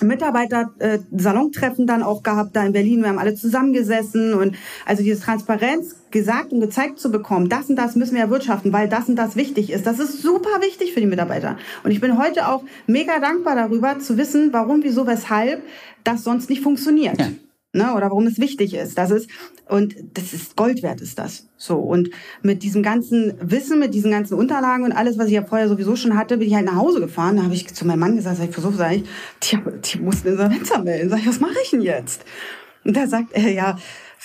Mitarbeiter-Salontreffen 0.00 1.84
äh, 1.84 1.86
dann 1.86 2.02
auch 2.02 2.22
gehabt 2.22 2.56
da 2.56 2.64
in 2.64 2.72
Berlin. 2.72 3.02
Wir 3.02 3.08
haben 3.08 3.18
alle 3.18 3.34
zusammengesessen 3.34 4.34
und 4.34 4.56
also 4.86 5.02
diese 5.02 5.20
Transparenz 5.20 5.96
gesagt 6.10 6.52
und 6.52 6.60
gezeigt 6.60 6.98
zu 6.98 7.10
bekommen, 7.10 7.48
das 7.48 7.68
und 7.68 7.76
das 7.76 7.96
müssen 7.96 8.14
wir 8.14 8.22
erwirtschaften, 8.22 8.72
weil 8.72 8.88
das 8.88 9.08
und 9.08 9.16
das 9.16 9.36
wichtig 9.36 9.70
ist. 9.70 9.86
Das 9.86 9.98
ist 9.98 10.22
super 10.22 10.60
wichtig 10.60 10.94
für 10.94 11.00
die 11.00 11.06
Mitarbeiter. 11.06 11.58
Und 11.84 11.90
ich 11.90 12.00
bin 12.00 12.16
heute 12.18 12.48
auch 12.48 12.62
mega 12.86 13.18
dankbar 13.18 13.56
darüber 13.56 13.98
zu 13.98 14.16
wissen, 14.16 14.52
warum, 14.52 14.82
wieso, 14.82 15.06
weshalb 15.06 15.62
das 16.04 16.24
sonst 16.24 16.48
nicht 16.48 16.62
funktioniert. 16.62 17.20
Ja 17.20 17.28
ne, 17.72 17.94
oder 17.94 18.06
warum 18.06 18.26
es 18.26 18.38
wichtig 18.38 18.74
ist. 18.74 18.98
Das 18.98 19.10
ist 19.10 19.30
und 19.68 19.94
das 20.14 20.32
ist 20.32 20.56
Gold 20.56 20.82
wert 20.82 21.00
ist 21.00 21.18
das. 21.18 21.48
So 21.56 21.76
und 21.76 22.10
mit 22.42 22.62
diesem 22.62 22.82
ganzen 22.82 23.34
Wissen, 23.40 23.78
mit 23.78 23.94
diesen 23.94 24.10
ganzen 24.10 24.34
Unterlagen 24.34 24.84
und 24.84 24.92
alles, 24.92 25.18
was 25.18 25.26
ich 25.26 25.34
ja 25.34 25.44
vorher 25.44 25.68
sowieso 25.68 25.96
schon 25.96 26.16
hatte, 26.16 26.38
bin 26.38 26.48
ich 26.48 26.54
halt 26.54 26.66
nach 26.66 26.76
Hause 26.76 27.00
gefahren. 27.00 27.36
Da 27.36 27.44
habe 27.44 27.54
ich 27.54 27.72
zu 27.72 27.86
meinem 27.86 28.00
Mann 28.00 28.16
gesagt, 28.16 28.38
ich 28.42 28.50
versuche 28.50 28.74
sag 28.74 28.92
ich, 28.92 29.04
die, 29.42 29.58
die 29.84 29.98
mussten 30.00 30.28
Insolvenz 30.28 30.70
melden. 30.82 31.10
Sag 31.10 31.20
ich, 31.20 31.28
was 31.28 31.40
mache 31.40 31.56
ich 31.62 31.70
denn 31.70 31.82
jetzt? 31.82 32.24
Und 32.84 32.96
da 32.96 33.06
sagt 33.06 33.32
er 33.32 33.50
ja, 33.50 33.78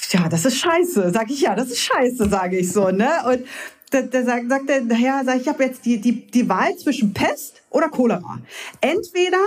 ja, 0.10 0.30
das 0.30 0.46
ist 0.46 0.58
scheiße. 0.58 1.12
Sag 1.12 1.30
ich 1.30 1.42
ja, 1.42 1.56
das 1.56 1.70
ist 1.70 1.80
scheiße, 1.80 2.30
sage 2.30 2.58
ich 2.58 2.72
so, 2.72 2.90
ne? 2.90 3.10
Und 3.28 3.46
da, 3.92 4.02
da 4.02 4.24
sagt, 4.24 4.50
sagt 4.50 4.70
er, 4.70 4.82
ja, 4.98 5.24
sag 5.24 5.40
ich 5.40 5.48
habe 5.48 5.64
jetzt 5.64 5.86
die 5.86 6.02
die 6.02 6.26
die 6.28 6.50
Wahl 6.50 6.76
zwischen 6.78 7.14
Pest 7.14 7.62
oder 7.70 7.90
Cholera. 7.90 8.40
Entweder 8.82 9.38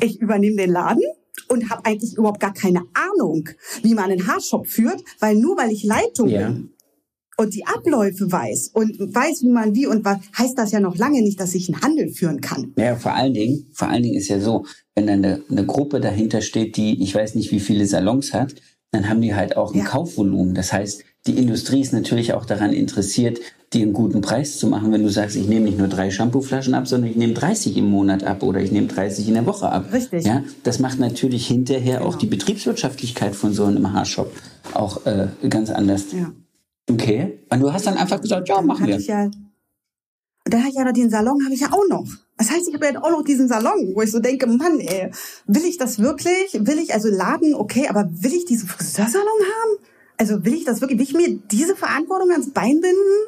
ich 0.00 0.20
übernehme 0.20 0.56
den 0.56 0.70
Laden 0.70 1.04
und 1.48 1.70
habe 1.70 1.84
eigentlich 1.84 2.16
überhaupt 2.16 2.40
gar 2.40 2.54
keine 2.54 2.82
Ahnung, 2.94 3.48
wie 3.82 3.94
man 3.94 4.10
einen 4.10 4.26
Haarshop 4.26 4.66
führt, 4.66 5.02
weil 5.20 5.36
nur 5.36 5.56
weil 5.56 5.70
ich 5.70 5.84
Leitung 5.84 6.28
ja. 6.28 6.48
bin 6.48 6.70
und 7.36 7.54
die 7.54 7.66
Abläufe 7.66 8.30
weiß 8.30 8.70
und 8.72 8.98
weiß, 8.98 9.42
wie 9.42 9.50
man 9.50 9.74
wie 9.74 9.86
und 9.86 10.04
was, 10.04 10.18
heißt 10.36 10.58
das 10.58 10.72
ja 10.72 10.80
noch 10.80 10.96
lange 10.96 11.22
nicht, 11.22 11.38
dass 11.38 11.54
ich 11.54 11.68
einen 11.68 11.82
Handel 11.82 12.08
führen 12.08 12.40
kann. 12.40 12.72
Ja, 12.78 12.96
vor 12.96 13.14
allen 13.14 13.34
Dingen, 13.34 13.66
vor 13.72 13.88
allen 13.88 14.02
Dingen 14.02 14.16
ist 14.16 14.28
ja 14.28 14.40
so, 14.40 14.64
wenn 14.94 15.06
dann 15.06 15.24
eine, 15.24 15.42
eine 15.50 15.66
Gruppe 15.66 16.00
dahinter 16.00 16.40
steht, 16.40 16.76
die 16.76 17.02
ich 17.02 17.14
weiß 17.14 17.34
nicht, 17.34 17.50
wie 17.52 17.60
viele 17.60 17.86
Salons 17.86 18.32
hat, 18.32 18.54
dann 18.90 19.08
haben 19.08 19.20
die 19.20 19.34
halt 19.34 19.56
auch 19.56 19.72
ein 19.72 19.80
ja. 19.80 19.84
Kaufvolumen. 19.84 20.54
Das 20.54 20.72
heißt, 20.72 21.04
die 21.26 21.38
Industrie 21.38 21.80
ist 21.80 21.92
natürlich 21.92 22.32
auch 22.32 22.44
daran 22.44 22.72
interessiert, 22.72 23.38
dir 23.72 23.82
einen 23.82 23.92
guten 23.92 24.20
Preis 24.20 24.58
zu 24.58 24.68
machen, 24.68 24.92
wenn 24.92 25.02
du 25.02 25.08
sagst, 25.08 25.36
ich 25.36 25.48
nehme 25.48 25.64
nicht 25.64 25.78
nur 25.78 25.88
drei 25.88 26.10
Shampooflaschen 26.10 26.74
ab, 26.74 26.86
sondern 26.86 27.10
ich 27.10 27.16
nehme 27.16 27.34
30 27.34 27.76
im 27.76 27.90
Monat 27.90 28.22
ab 28.22 28.42
oder 28.42 28.60
ich 28.60 28.70
nehme 28.70 28.86
30 28.86 29.28
in 29.28 29.34
der 29.34 29.46
Woche 29.46 29.68
ab. 29.68 29.92
Richtig. 29.92 30.24
Ja, 30.24 30.44
das 30.62 30.78
macht 30.78 31.00
natürlich 31.00 31.46
hinterher 31.46 31.98
genau. 31.98 32.08
auch 32.08 32.14
die 32.14 32.26
Betriebswirtschaftlichkeit 32.26 33.34
von 33.34 33.52
so 33.52 33.64
einem 33.64 33.92
Haarshop 33.92 34.32
auch 34.72 35.04
äh, 35.06 35.28
ganz 35.48 35.70
anders. 35.70 36.12
Ja. 36.12 36.32
Okay. 36.88 37.40
Und 37.50 37.60
du 37.60 37.72
hast 37.72 37.86
dann 37.86 37.96
einfach 37.96 38.20
gesagt, 38.20 38.48
ja, 38.48 38.60
machen 38.62 38.86
wir. 38.86 38.98
Ich 38.98 39.08
ja, 39.08 39.28
dann 40.44 40.60
habe 40.60 40.70
ich 40.70 40.76
ja 40.76 40.84
noch 40.84 40.92
den 40.92 41.10
Salon, 41.10 41.44
habe 41.44 41.54
ich 41.54 41.60
ja 41.60 41.72
auch 41.72 41.88
noch. 41.88 42.06
Das 42.38 42.50
heißt, 42.50 42.68
ich 42.68 42.74
habe 42.74 42.86
ja 42.86 43.02
auch 43.02 43.10
noch 43.10 43.24
diesen 43.24 43.48
Salon, 43.48 43.94
wo 43.94 44.02
ich 44.02 44.12
so 44.12 44.20
denke, 44.20 44.46
Mann, 44.46 44.78
ey, 44.78 45.10
will 45.46 45.64
ich 45.64 45.76
das 45.76 45.98
wirklich? 45.98 46.52
Will 46.52 46.78
ich, 46.78 46.94
also 46.94 47.08
Laden, 47.08 47.54
okay, 47.54 47.88
aber 47.88 48.08
will 48.10 48.32
ich 48.32 48.44
diesen 48.44 48.68
Friseursalon 48.68 49.26
haben? 49.26 49.86
Also 50.18 50.44
will 50.44 50.54
ich 50.54 50.64
das 50.64 50.80
wirklich, 50.80 50.98
will 50.98 51.06
ich 51.06 51.14
mir 51.14 51.38
diese 51.50 51.76
Verantwortung 51.76 52.30
ans 52.30 52.52
Bein 52.52 52.80
binden? 52.80 53.26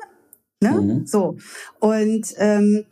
Ne? 0.60 0.80
Mhm. 0.80 1.06
So. 1.06 1.36
Und 1.80 2.34
ähm, 2.38 2.84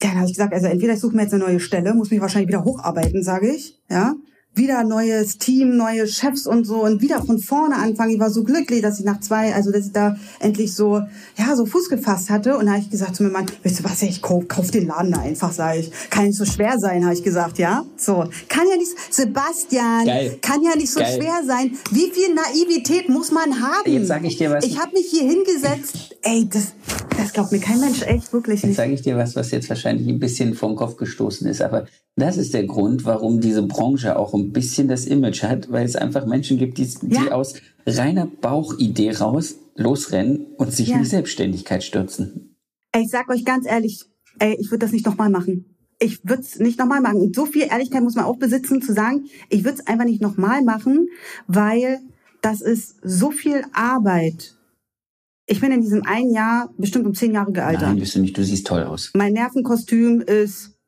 dann 0.00 0.14
habe 0.16 0.26
ich 0.26 0.34
gesagt, 0.34 0.52
also 0.52 0.66
entweder 0.66 0.92
ich 0.92 1.00
suche 1.00 1.16
mir 1.16 1.22
jetzt 1.22 1.34
eine 1.34 1.44
neue 1.44 1.60
Stelle, 1.60 1.94
muss 1.94 2.10
mich 2.10 2.20
wahrscheinlich 2.20 2.48
wieder 2.48 2.64
hocharbeiten, 2.64 3.22
sage 3.22 3.50
ich, 3.50 3.80
ja, 3.88 4.14
wieder 4.58 4.84
neues 4.84 5.38
Team, 5.38 5.76
neue 5.76 6.06
Chefs 6.06 6.46
und 6.46 6.64
so 6.64 6.84
und 6.84 7.00
wieder 7.00 7.22
von 7.22 7.38
vorne 7.38 7.76
anfangen. 7.76 8.10
Ich 8.10 8.20
war 8.20 8.30
so 8.30 8.44
glücklich, 8.44 8.82
dass 8.82 8.98
ich 8.98 9.04
nach 9.04 9.20
zwei, 9.20 9.54
also 9.54 9.70
dass 9.70 9.86
ich 9.86 9.92
da 9.92 10.16
endlich 10.40 10.74
so, 10.74 11.02
ja, 11.36 11.56
so 11.56 11.64
Fuß 11.64 11.88
gefasst 11.88 12.28
hatte. 12.28 12.58
Und 12.58 12.66
da 12.66 12.72
habe 12.72 12.82
ich 12.82 12.90
gesagt 12.90 13.16
zu 13.16 13.22
meinem 13.22 13.32
Mann, 13.32 13.46
weißt 13.64 13.80
du 13.80 13.84
was, 13.84 14.02
ich 14.02 14.20
kauf, 14.20 14.46
kauf 14.48 14.70
den 14.70 14.86
Laden 14.86 15.12
da 15.12 15.20
einfach, 15.20 15.52
sage 15.52 15.80
ich. 15.80 15.90
Kann 16.10 16.26
nicht 16.26 16.36
so 16.36 16.44
schwer 16.44 16.78
sein, 16.78 17.04
habe 17.04 17.14
ich 17.14 17.22
gesagt, 17.22 17.58
ja. 17.58 17.84
So, 17.96 18.24
kann 18.48 18.66
ja 18.68 18.76
nicht, 18.76 18.92
Sebastian, 19.10 20.04
Geil. 20.04 20.38
kann 20.42 20.62
ja 20.62 20.76
nicht 20.76 20.90
so 20.90 21.00
Geil. 21.00 21.18
schwer 21.20 21.42
sein. 21.46 21.72
Wie 21.92 22.10
viel 22.10 22.34
Naivität 22.34 23.08
muss 23.08 23.30
man 23.30 23.62
haben? 23.62 23.90
Jetzt 23.90 24.08
sage 24.08 24.26
ich 24.26 24.36
dir 24.36 24.50
was. 24.50 24.64
Ich 24.64 24.78
habe 24.78 24.92
mich 24.92 25.06
hier 25.08 25.22
hingesetzt, 25.22 26.16
ey, 26.22 26.48
das, 26.52 26.72
das 27.16 27.32
glaubt 27.32 27.52
mir 27.52 27.60
kein 27.60 27.80
Mensch, 27.80 28.02
echt, 28.02 28.32
wirklich 28.32 28.62
nicht. 28.62 28.70
Jetzt 28.70 28.76
sage 28.76 28.92
ich 28.92 29.02
dir 29.02 29.16
was, 29.16 29.36
was 29.36 29.50
jetzt 29.52 29.68
wahrscheinlich 29.68 30.08
ein 30.08 30.18
bisschen 30.18 30.54
vom 30.54 30.74
Kopf 30.74 30.96
gestoßen 30.96 31.46
ist, 31.46 31.62
aber 31.62 31.86
das 32.18 32.36
ist 32.36 32.52
der 32.52 32.64
Grund, 32.64 33.04
warum 33.04 33.40
diese 33.40 33.62
Branche 33.62 34.18
auch 34.18 34.34
ein 34.48 34.52
bisschen 34.52 34.88
das 34.88 35.06
Image 35.06 35.42
hat, 35.42 35.70
weil 35.70 35.84
es 35.84 35.96
einfach 35.96 36.26
Menschen 36.26 36.58
gibt, 36.58 36.78
die, 36.78 36.88
die 37.02 37.14
ja. 37.14 37.32
aus 37.32 37.54
reiner 37.86 38.26
Bauchidee 38.26 39.12
raus 39.12 39.56
losrennen 39.76 40.46
und 40.56 40.72
sich 40.72 40.88
ja. 40.88 40.96
in 40.96 41.02
die 41.02 41.08
Selbstständigkeit 41.08 41.84
stürzen. 41.84 42.56
Ey, 42.92 43.02
ich 43.02 43.10
sag 43.10 43.28
euch 43.28 43.44
ganz 43.44 43.66
ehrlich, 43.66 44.04
ey, 44.38 44.56
ich 44.58 44.70
würde 44.70 44.84
das 44.84 44.92
nicht 44.92 45.06
nochmal 45.06 45.30
machen. 45.30 45.76
Ich 46.00 46.24
würde 46.24 46.42
es 46.42 46.58
nicht 46.58 46.78
nochmal 46.78 47.00
machen. 47.00 47.20
Und 47.20 47.34
so 47.34 47.44
viel 47.46 47.62
Ehrlichkeit 47.62 48.02
muss 48.02 48.14
man 48.14 48.24
auch 48.24 48.38
besitzen, 48.38 48.82
zu 48.82 48.92
sagen, 48.92 49.26
ich 49.48 49.64
würde 49.64 49.78
es 49.78 49.86
einfach 49.86 50.04
nicht 50.04 50.22
nochmal 50.22 50.62
machen, 50.62 51.08
weil 51.46 52.00
das 52.40 52.60
ist 52.60 52.96
so 53.02 53.30
viel 53.30 53.64
Arbeit. 53.72 54.56
Ich 55.46 55.60
bin 55.60 55.72
in 55.72 55.80
diesem 55.80 56.04
einen 56.04 56.32
Jahr 56.32 56.72
bestimmt 56.76 57.06
um 57.06 57.14
zehn 57.14 57.32
Jahre 57.32 57.52
gealtert. 57.52 57.82
Nein, 57.82 57.98
bist 57.98 58.14
du 58.14 58.20
nicht. 58.20 58.36
Du 58.36 58.44
siehst 58.44 58.66
toll 58.66 58.84
aus. 58.84 59.10
Mein 59.14 59.32
Nervenkostüm 59.32 60.20
ist 60.20 60.78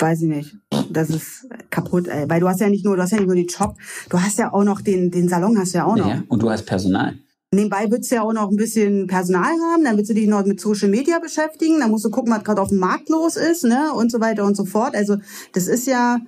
weiß 0.00 0.22
ich 0.22 0.28
nicht. 0.28 0.56
Das 0.90 1.10
ist 1.10 1.46
kaputt, 1.70 2.08
ey. 2.08 2.28
Weil 2.28 2.40
du 2.40 2.48
hast 2.48 2.60
ja 2.60 2.68
nicht 2.68 2.84
nur, 2.84 2.96
du 2.96 3.02
hast 3.02 3.12
ja 3.12 3.18
nicht 3.18 3.26
nur 3.26 3.36
den 3.36 3.46
Job, 3.46 3.76
du 4.08 4.20
hast 4.20 4.38
ja 4.38 4.52
auch 4.52 4.64
noch 4.64 4.80
den, 4.80 5.10
den 5.10 5.28
Salon 5.28 5.58
hast 5.58 5.74
du 5.74 5.78
ja 5.78 5.84
auch 5.84 5.96
noch. 5.96 6.08
Ja, 6.08 6.22
und 6.28 6.42
du 6.42 6.50
hast 6.50 6.66
Personal. 6.66 7.14
Nebenbei 7.52 7.86
willst 7.90 8.10
du 8.10 8.14
ja 8.14 8.22
auch 8.22 8.32
noch 8.32 8.48
ein 8.48 8.56
bisschen 8.56 9.08
Personal 9.08 9.50
haben, 9.72 9.82
dann 9.82 9.96
willst 9.96 10.10
du 10.10 10.14
dich 10.14 10.28
noch 10.28 10.44
mit 10.44 10.60
Social 10.60 10.88
Media 10.88 11.18
beschäftigen, 11.18 11.80
dann 11.80 11.90
musst 11.90 12.04
du 12.04 12.10
gucken, 12.10 12.32
was 12.32 12.44
gerade 12.44 12.62
auf 12.62 12.68
dem 12.68 12.78
Markt 12.78 13.08
los 13.08 13.36
ist, 13.36 13.64
ne, 13.64 13.92
und 13.92 14.12
so 14.12 14.20
weiter 14.20 14.44
und 14.44 14.56
so 14.56 14.64
fort. 14.64 14.94
Also, 14.94 15.16
das 15.52 15.66
ist 15.66 15.88
ja, 15.88 16.20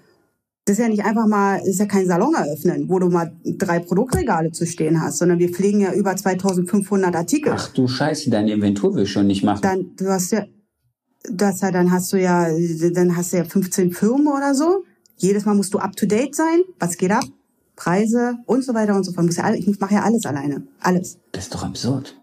das 0.64 0.78
ist 0.78 0.82
ja 0.82 0.88
nicht 0.88 1.04
einfach 1.04 1.28
mal, 1.28 1.58
das 1.58 1.68
ist 1.68 1.78
ja 1.78 1.86
kein 1.86 2.06
Salon 2.06 2.34
eröffnen, 2.34 2.88
wo 2.88 2.98
du 2.98 3.08
mal 3.08 3.32
drei 3.44 3.78
Produktregale 3.78 4.50
zu 4.50 4.66
stehen 4.66 5.00
hast, 5.00 5.18
sondern 5.18 5.38
wir 5.38 5.50
pflegen 5.50 5.80
ja 5.80 5.92
über 5.92 6.16
2500 6.16 7.14
Artikel. 7.14 7.52
Ach 7.54 7.68
du 7.72 7.86
Scheiße, 7.86 8.28
deine 8.30 8.52
Inventur 8.52 8.94
will 8.94 9.04
ich 9.04 9.12
schon 9.12 9.28
nicht 9.28 9.44
machen. 9.44 9.62
Dann, 9.62 9.94
du 9.96 10.08
hast 10.08 10.32
ja, 10.32 10.44
das 11.30 11.60
ja, 11.60 11.70
dann 11.70 11.92
hast 11.92 12.12
du 12.12 12.20
ja, 12.20 12.48
dann 12.94 13.16
hast 13.16 13.32
du 13.32 13.36
ja 13.36 13.44
15 13.44 13.92
Firmen 13.92 14.26
oder 14.26 14.56
so. 14.56 14.84
Jedes 15.22 15.44
Mal 15.44 15.54
musst 15.54 15.72
du 15.72 15.78
up 15.78 15.94
to 15.94 16.04
date 16.04 16.34
sein. 16.34 16.62
Was 16.80 16.96
geht 16.96 17.12
ab? 17.12 17.24
Preise 17.76 18.38
und 18.44 18.64
so 18.64 18.74
weiter 18.74 18.96
und 18.96 19.04
so 19.04 19.12
fort. 19.12 19.32
Ja, 19.32 19.54
ich 19.54 19.78
mache 19.78 19.94
ja 19.94 20.02
alles 20.02 20.26
alleine. 20.26 20.66
Alles. 20.80 21.18
Das 21.30 21.44
ist 21.44 21.54
doch 21.54 21.62
absurd. 21.62 22.20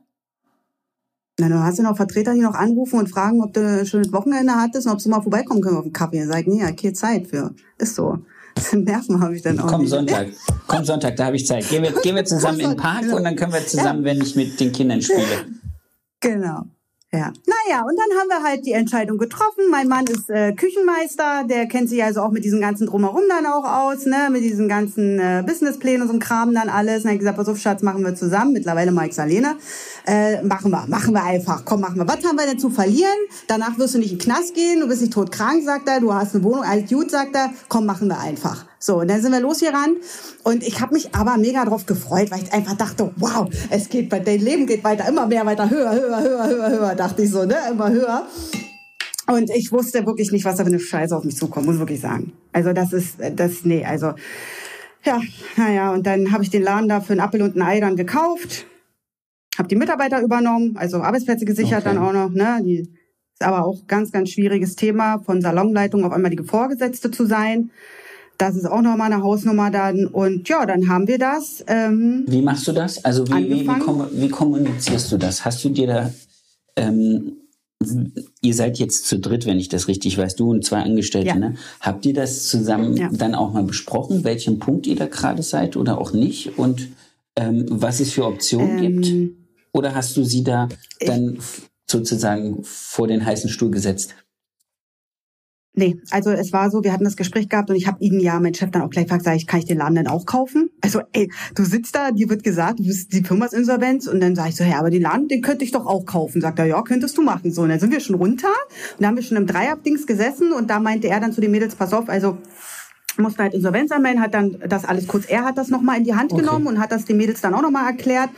Na, 1.40 1.48
dann 1.48 1.64
hast 1.64 1.80
du 1.80 1.84
noch 1.84 1.96
Vertreter, 1.96 2.34
die 2.34 2.42
noch 2.42 2.56
anrufen 2.56 3.00
und 3.00 3.08
fragen, 3.08 3.42
ob 3.42 3.54
du 3.54 3.66
ein 3.66 3.86
schönes 3.86 4.12
Wochenende 4.12 4.54
hattest 4.54 4.86
und 4.86 4.94
ob 4.94 5.00
sie 5.00 5.08
mal 5.08 5.22
vorbeikommen 5.22 5.62
können 5.62 5.78
auf 5.78 5.84
den 5.84 5.94
Kaffee. 5.94 6.26
Sag 6.26 6.42
ich, 6.42 6.48
nee, 6.48 6.60
ja, 6.60 6.74
keine 6.74 6.92
Zeit 6.92 7.28
für. 7.28 7.56
Ist 7.78 7.96
so. 7.96 8.20
Nerven 8.74 9.22
habe 9.22 9.34
ich 9.34 9.44
dann 9.44 9.58
auch. 9.60 9.68
Komm 9.68 9.82
nicht. 9.82 9.92
Sonntag. 9.92 10.28
Komm 10.68 10.84
Sonntag, 10.84 11.16
da 11.16 11.28
habe 11.28 11.38
ich 11.38 11.48
Zeit. 11.48 11.70
Gehen 11.70 11.84
wir, 11.84 11.94
gehen 12.02 12.18
wir 12.18 12.26
zusammen 12.26 12.60
in 12.60 12.72
den 12.72 12.78
Park 12.78 13.06
und 13.14 13.24
dann 13.24 13.38
können 13.38 13.54
wir 13.54 13.66
zusammen, 13.66 14.02
ja. 14.02 14.12
wenn 14.12 14.22
ich 14.22 14.36
mit 14.36 14.60
den 14.60 14.74
Kindern 14.74 15.02
spiele. 15.02 15.46
Genau. 16.20 16.66
Ja. 17.12 17.34
Naja, 17.48 17.82
und 17.82 17.98
dann 17.98 18.19
haben 18.19 18.30
wir 18.30 18.43
halt 18.48 18.67
die 18.67 18.74
Entscheidung 18.74 19.17
getroffen. 19.17 19.63
Mein 19.72 19.88
Mann 19.88 20.06
ist 20.06 20.30
äh, 20.30 20.54
Küchenmeister, 20.54 21.43
der 21.50 21.65
kennt 21.65 21.89
sich 21.89 22.04
also 22.04 22.22
auch 22.22 22.30
mit 22.30 22.45
diesen 22.45 22.62
ganzen 22.62 22.86
Drumherum 22.86 23.24
dann 23.28 23.48
auch 23.48 23.65
aus, 23.65 24.06
ne, 24.06 24.30
mit 24.32 24.43
diesen 24.43 24.69
ganzen 24.69 25.19
äh, 25.19 25.43
Businessplänen 25.43 26.04
und 26.04 26.08
so 26.13 26.19
Kram 26.19 26.54
dann 26.54 26.69
alles. 26.69 27.04
Und 27.04 27.08
er 27.08 27.13
hat 27.13 27.19
gesagt, 27.19 27.38
pass 27.38 27.50
auf, 27.50 27.58
Schatz, 27.58 27.82
machen 27.82 28.06
wir 28.06 28.13
zusammen. 28.13 28.54
Mittlerweile 28.54 28.91
Mike 28.91 29.15
Salene. 29.15 29.56
Äh, 30.06 30.42
machen 30.44 30.72
wir, 30.72 30.86
machen 30.88 31.14
wir 31.14 31.24
einfach. 31.24 31.64
Komm, 31.66 31.82
machen 31.82 31.98
wir. 31.98 32.08
Was 32.08 32.24
haben 32.26 32.38
wir 32.38 32.46
denn 32.46 32.60
zu 32.60 32.70
verlieren? 32.70 33.18
Danach 33.48 33.78
wirst 33.78 33.96
du 33.96 34.00
nicht 34.00 34.12
in 34.12 34.18
den 34.18 34.24
Knast 34.24 34.54
gehen, 34.54 34.80
du 34.80 34.88
bist 34.88 35.02
nicht 35.02 35.14
todkrank, 35.14 35.64
sagt 35.64 35.88
er, 35.88 36.00
du 36.00 36.14
hast 36.14 36.36
eine 36.36 36.44
Wohnung, 36.44 36.64
alles 36.64 36.90
gut, 36.90 37.12
sagt 37.12 37.36
er. 37.36 37.52
Komm, 37.68 37.86
machen 37.86 38.08
wir 38.08 38.20
einfach. 38.20 38.66
So, 38.80 39.02
und 39.02 39.10
dann 39.10 39.22
sind 39.22 39.34
wir 39.34 39.42
losgerannt 39.42 39.98
und 40.44 40.64
ich 40.64 40.80
habe 40.80 40.94
mich 40.94 41.14
aber 41.14 41.38
mega 41.38 41.66
drauf 41.66 41.86
gefreut, 41.86 42.32
weil 42.32 42.44
ich 42.44 42.54
einfach 42.54 42.78
dachte, 42.78 43.12
wow, 43.18 43.50
es 43.70 43.90
geht, 43.90 44.12
dein 44.12 44.40
Leben 44.40 44.68
geht 44.68 44.86
weiter, 44.86 45.06
immer 45.10 45.28
mehr 45.28 45.46
weiter, 45.46 45.70
höher, 45.70 45.92
höher, 45.92 46.22
höher, 46.22 46.48
höher, 46.48 46.70
höher, 46.70 46.96
dachte 46.96 47.24
ich 47.24 47.30
so, 47.30 47.44
ne, 47.44 47.58
immer 47.70 47.90
höher. 47.90 48.26
Und 49.28 49.50
ich 49.52 49.72
wusste 49.74 50.06
wirklich 50.06 50.32
nicht, 50.32 50.46
was 50.46 50.56
da 50.56 50.64
für 50.64 50.70
eine 50.70 50.80
Scheiße 50.80 51.16
auf 51.16 51.26
mich 51.26 51.36
zukommt, 51.36 51.66
muss 51.66 51.76
ich 51.76 51.82
wirklich 51.82 52.00
sagen. 52.00 52.32
Also 52.54 52.72
das 52.72 52.94
ist, 52.94 53.18
das, 53.36 53.64
nee, 53.64 53.86
also, 53.86 54.14
ja, 55.04 55.20
naja, 55.58 55.92
und 55.92 56.08
dann 56.08 56.32
habe 56.32 56.44
ich 56.44 56.50
den 56.50 56.64
Laden 56.64 56.88
da 56.88 57.02
für 57.02 57.14
ein 57.14 57.20
Appel 57.20 57.42
und 57.42 57.58
ein 57.58 57.62
Ei 57.62 57.80
dann 57.82 57.98
gekauft, 57.98 58.66
habe 59.60 59.67
die 59.67 59.76
Mitarbeiter 59.76 60.22
übernommen, 60.22 60.76
also 60.78 60.98
Arbeitsplätze 60.98 61.45
gesichert 61.45 61.86
okay. 61.86 61.93
dann 61.93 61.98
auch 61.98 62.13
noch, 62.13 62.30
ne, 62.30 62.62
die 62.63 62.80
ist 62.80 63.43
aber 63.45 63.65
auch 63.65 63.86
ganz, 63.88 64.12
ganz 64.12 64.30
schwieriges 64.30 64.76
Thema, 64.76 65.19
von 65.19 65.41
Salonleitung 65.41 66.04
auf 66.06 66.13
einmal 66.13 66.32
die 66.32 66.43
Vorgesetzte 66.43 67.12
zu 67.12 67.26
sein. 67.26 67.69
Das 68.38 68.56
ist 68.56 68.65
auch 68.65 68.82
nochmal 68.82 69.12
eine 69.12 69.22
Hausnummer 69.22 69.69
dann. 69.69 70.06
Und 70.06 70.48
ja, 70.48 70.65
dann 70.65 70.88
haben 70.88 71.08
wir 71.08 71.17
das. 71.17 71.63
Ähm, 71.67 72.24
wie 72.28 72.41
machst 72.41 72.67
du 72.67 72.72
das? 72.72 73.04
Also 73.04 73.28
wie, 73.28 73.50
wie, 73.50 73.67
wie, 73.67 74.22
wie, 74.22 74.30
kommunizierst 74.30 75.12
du 75.12 75.17
das? 75.17 75.43
Hast 75.45 75.63
du 75.63 75.69
dir 75.69 75.88
da... 75.88 76.13
Ähm, 76.78 77.34
ihr 78.41 78.54
seid 78.54 78.78
jetzt 78.78 79.08
zu 79.08 79.19
dritt, 79.19 79.45
wenn 79.45 79.58
ich 79.58 79.69
das 79.69 79.88
richtig 79.88 80.17
weiß, 80.17 80.36
du 80.36 80.52
und 80.52 80.65
zwei 80.65 80.82
Angestellte, 80.82 81.30
ja. 81.30 81.36
ne? 81.36 81.56
Habt 81.80 82.06
ihr 82.06 82.13
das 82.13 82.48
zusammen 82.48 82.98
ja. 82.98 83.10
dann 83.12 83.36
auch 83.36 83.54
mal 83.54 83.63
besprochen, 83.63 84.26
welchen 84.26 84.60
Punkt 84.60 84.86
ihr 84.86 84.98
da 84.98 85.08
gerade 85.08 85.43
seid 85.43 85.78
oder 85.78 85.98
auch 85.98 86.12
nicht? 86.12 86.58
Und 86.58 86.89
ähm, 87.38 87.65
was 87.69 88.02
es 88.02 88.12
für 88.12 88.26
Optionen 88.26 88.84
ähm, 88.84 89.02
gibt? 89.02 89.38
Oder 89.72 89.96
hast 89.96 90.16
du 90.18 90.24
sie 90.24 90.44
da 90.44 90.68
dann 91.00 91.40
sozusagen 91.90 92.64
vor 92.64 93.08
den 93.08 93.26
heißen 93.26 93.50
Stuhl 93.50 93.72
gesetzt? 93.72 94.16
Nee, 95.74 96.02
also 96.10 96.32
es 96.32 96.52
war 96.52 96.72
so, 96.72 96.84
wir 96.84 96.92
hatten 96.92 97.04
das 97.04 97.16
Gespräch 97.16 97.48
gehabt 97.48 97.70
und 97.70 97.76
ich 97.76 97.88
habe 97.88 98.04
ihn 98.04 98.20
ja, 98.20 98.40
mein 98.40 98.54
Chef 98.54 98.72
dann 98.72 98.82
auch 98.82 98.90
gleich 98.90 99.06
gefragt, 99.06 99.24
sag 99.24 99.36
ich, 99.36 99.48
kann 99.48 99.60
ich 99.60 99.66
den 99.66 99.78
Laden 99.78 99.96
denn 99.96 100.08
auch 100.08 100.26
kaufen? 100.26 100.72
Also 100.82 101.02
ey, 101.14 101.32
du 101.56 101.64
sitzt 101.64 101.96
da, 101.96 102.12
dir 102.12 102.28
wird 102.28 102.44
gesagt, 102.44 102.80
du 102.80 102.84
bist 102.84 103.14
die 103.14 103.24
Firma 103.24 103.46
ist 103.46 103.54
Insolvenz 103.54 104.08
und 104.08 104.20
dann 104.20 104.36
sage 104.36 104.50
ich 104.50 104.56
so, 104.56 104.64
ja, 104.64 104.80
aber 104.80 104.90
den 104.90 105.04
Laden, 105.04 105.28
den 105.28 105.42
könnte 105.42 105.64
ich 105.64 105.72
doch 105.72 105.86
auch 105.86 106.06
kaufen. 106.06 106.42
Sagt 106.42 106.60
er, 106.60 106.66
ja, 106.66 106.82
könntest 106.82 107.18
du 107.18 107.22
machen. 107.22 107.54
So, 107.54 107.62
und 107.62 107.70
dann 107.70 107.80
sind 107.80 107.94
wir 107.94 108.00
schon 108.00 108.16
runter 108.16 108.52
und 108.98 109.04
da 109.04 109.08
haben 109.08 109.16
wir 109.16 109.24
schon 109.24 109.38
im 109.38 109.46
Dreierabdings 109.46 110.06
gesessen 110.06 110.52
und 110.52 110.70
da 110.70 110.80
meinte 110.80 111.08
er 111.08 111.20
dann 111.20 111.32
zu 111.32 111.40
den 111.40 111.52
Mädels, 111.52 111.76
pass 111.76 111.94
auf, 111.94 112.10
also 112.10 112.40
musste 113.18 113.44
halt 113.44 113.54
Insolvenz 113.54 113.92
anmelden, 113.92 114.22
hat 114.22 114.34
dann 114.34 114.58
das 114.68 114.86
alles 114.86 115.08
kurz, 115.08 115.26
er 115.28 115.46
hat 115.46 115.58
das 115.58 115.70
nochmal 115.70 115.98
in 115.98 116.04
die 116.04 116.16
Hand 116.16 116.34
okay. 116.34 116.42
genommen 116.42 116.68
und 116.68 116.80
hat 116.80 116.92
das 116.92 117.06
den 117.06 117.18
Mädels 117.18 117.42
dann 117.42 117.54
auch 117.54 117.62
nochmal 117.62 117.86
erklärt. 117.86 118.30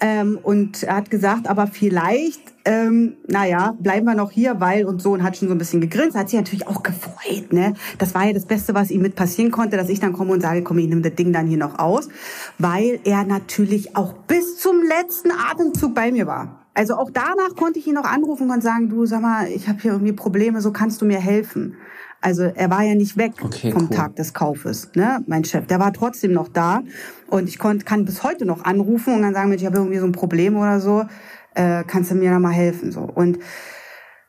Ähm, 0.00 0.38
und 0.42 0.82
er 0.82 0.96
hat 0.96 1.10
gesagt, 1.10 1.46
aber 1.48 1.66
vielleicht, 1.66 2.40
ähm, 2.64 3.16
naja, 3.26 3.76
bleiben 3.78 4.06
wir 4.06 4.14
noch 4.14 4.30
hier, 4.30 4.58
weil 4.58 4.86
und 4.86 5.02
so 5.02 5.12
und 5.12 5.22
hat 5.22 5.36
schon 5.36 5.48
so 5.48 5.54
ein 5.54 5.58
bisschen 5.58 5.82
gegrinst. 5.82 6.16
Hat 6.16 6.30
sich 6.30 6.38
natürlich 6.38 6.66
auch 6.66 6.82
gefreut, 6.82 7.52
ne? 7.52 7.74
Das 7.98 8.14
war 8.14 8.24
ja 8.24 8.32
das 8.32 8.46
Beste, 8.46 8.74
was 8.74 8.90
ihm 8.90 9.02
mit 9.02 9.14
passieren 9.14 9.50
konnte, 9.50 9.76
dass 9.76 9.90
ich 9.90 10.00
dann 10.00 10.14
komme 10.14 10.32
und 10.32 10.40
sage, 10.40 10.62
komm, 10.62 10.78
ich 10.78 10.88
nehme 10.88 11.02
das 11.02 11.14
Ding 11.14 11.32
dann 11.32 11.46
hier 11.46 11.58
noch 11.58 11.78
aus, 11.78 12.08
weil 12.58 13.00
er 13.04 13.24
natürlich 13.24 13.94
auch 13.94 14.14
bis 14.14 14.58
zum 14.58 14.82
letzten 14.82 15.30
Atemzug 15.32 15.94
bei 15.94 16.10
mir 16.10 16.26
war. 16.26 16.60
Also 16.72 16.94
auch 16.94 17.10
danach 17.12 17.56
konnte 17.56 17.78
ich 17.78 17.86
ihn 17.86 17.94
noch 17.94 18.04
anrufen 18.04 18.50
und 18.50 18.62
sagen, 18.62 18.88
du 18.88 19.04
sag 19.04 19.20
mal, 19.20 19.48
ich 19.48 19.68
habe 19.68 19.80
hier 19.82 19.92
irgendwie 19.92 20.12
Probleme, 20.12 20.62
so 20.62 20.72
kannst 20.72 21.02
du 21.02 21.04
mir 21.04 21.20
helfen. 21.20 21.76
Also 22.20 22.42
er 22.42 22.70
war 22.70 22.82
ja 22.82 22.94
nicht 22.94 23.16
weg 23.16 23.32
okay, 23.42 23.72
vom 23.72 23.88
cool. 23.88 23.96
Tag 23.96 24.16
des 24.16 24.34
Kaufes, 24.34 24.90
ne? 24.94 25.22
Mein 25.26 25.44
Chef, 25.44 25.66
der 25.66 25.80
war 25.80 25.92
trotzdem 25.92 26.32
noch 26.32 26.48
da 26.48 26.82
und 27.28 27.48
ich 27.48 27.58
konnte 27.58 27.84
kann 27.84 28.04
bis 28.04 28.22
heute 28.22 28.44
noch 28.44 28.64
anrufen 28.64 29.14
und 29.14 29.22
dann 29.22 29.34
sagen, 29.34 29.52
ich 29.52 29.64
habe 29.64 29.78
irgendwie 29.78 29.98
so 29.98 30.04
ein 30.04 30.12
Problem 30.12 30.56
oder 30.56 30.80
so, 30.80 31.06
äh, 31.54 31.82
kannst 31.86 32.10
du 32.10 32.14
mir 32.14 32.30
da 32.30 32.38
mal 32.38 32.52
helfen 32.52 32.92
so 32.92 33.00
und 33.00 33.38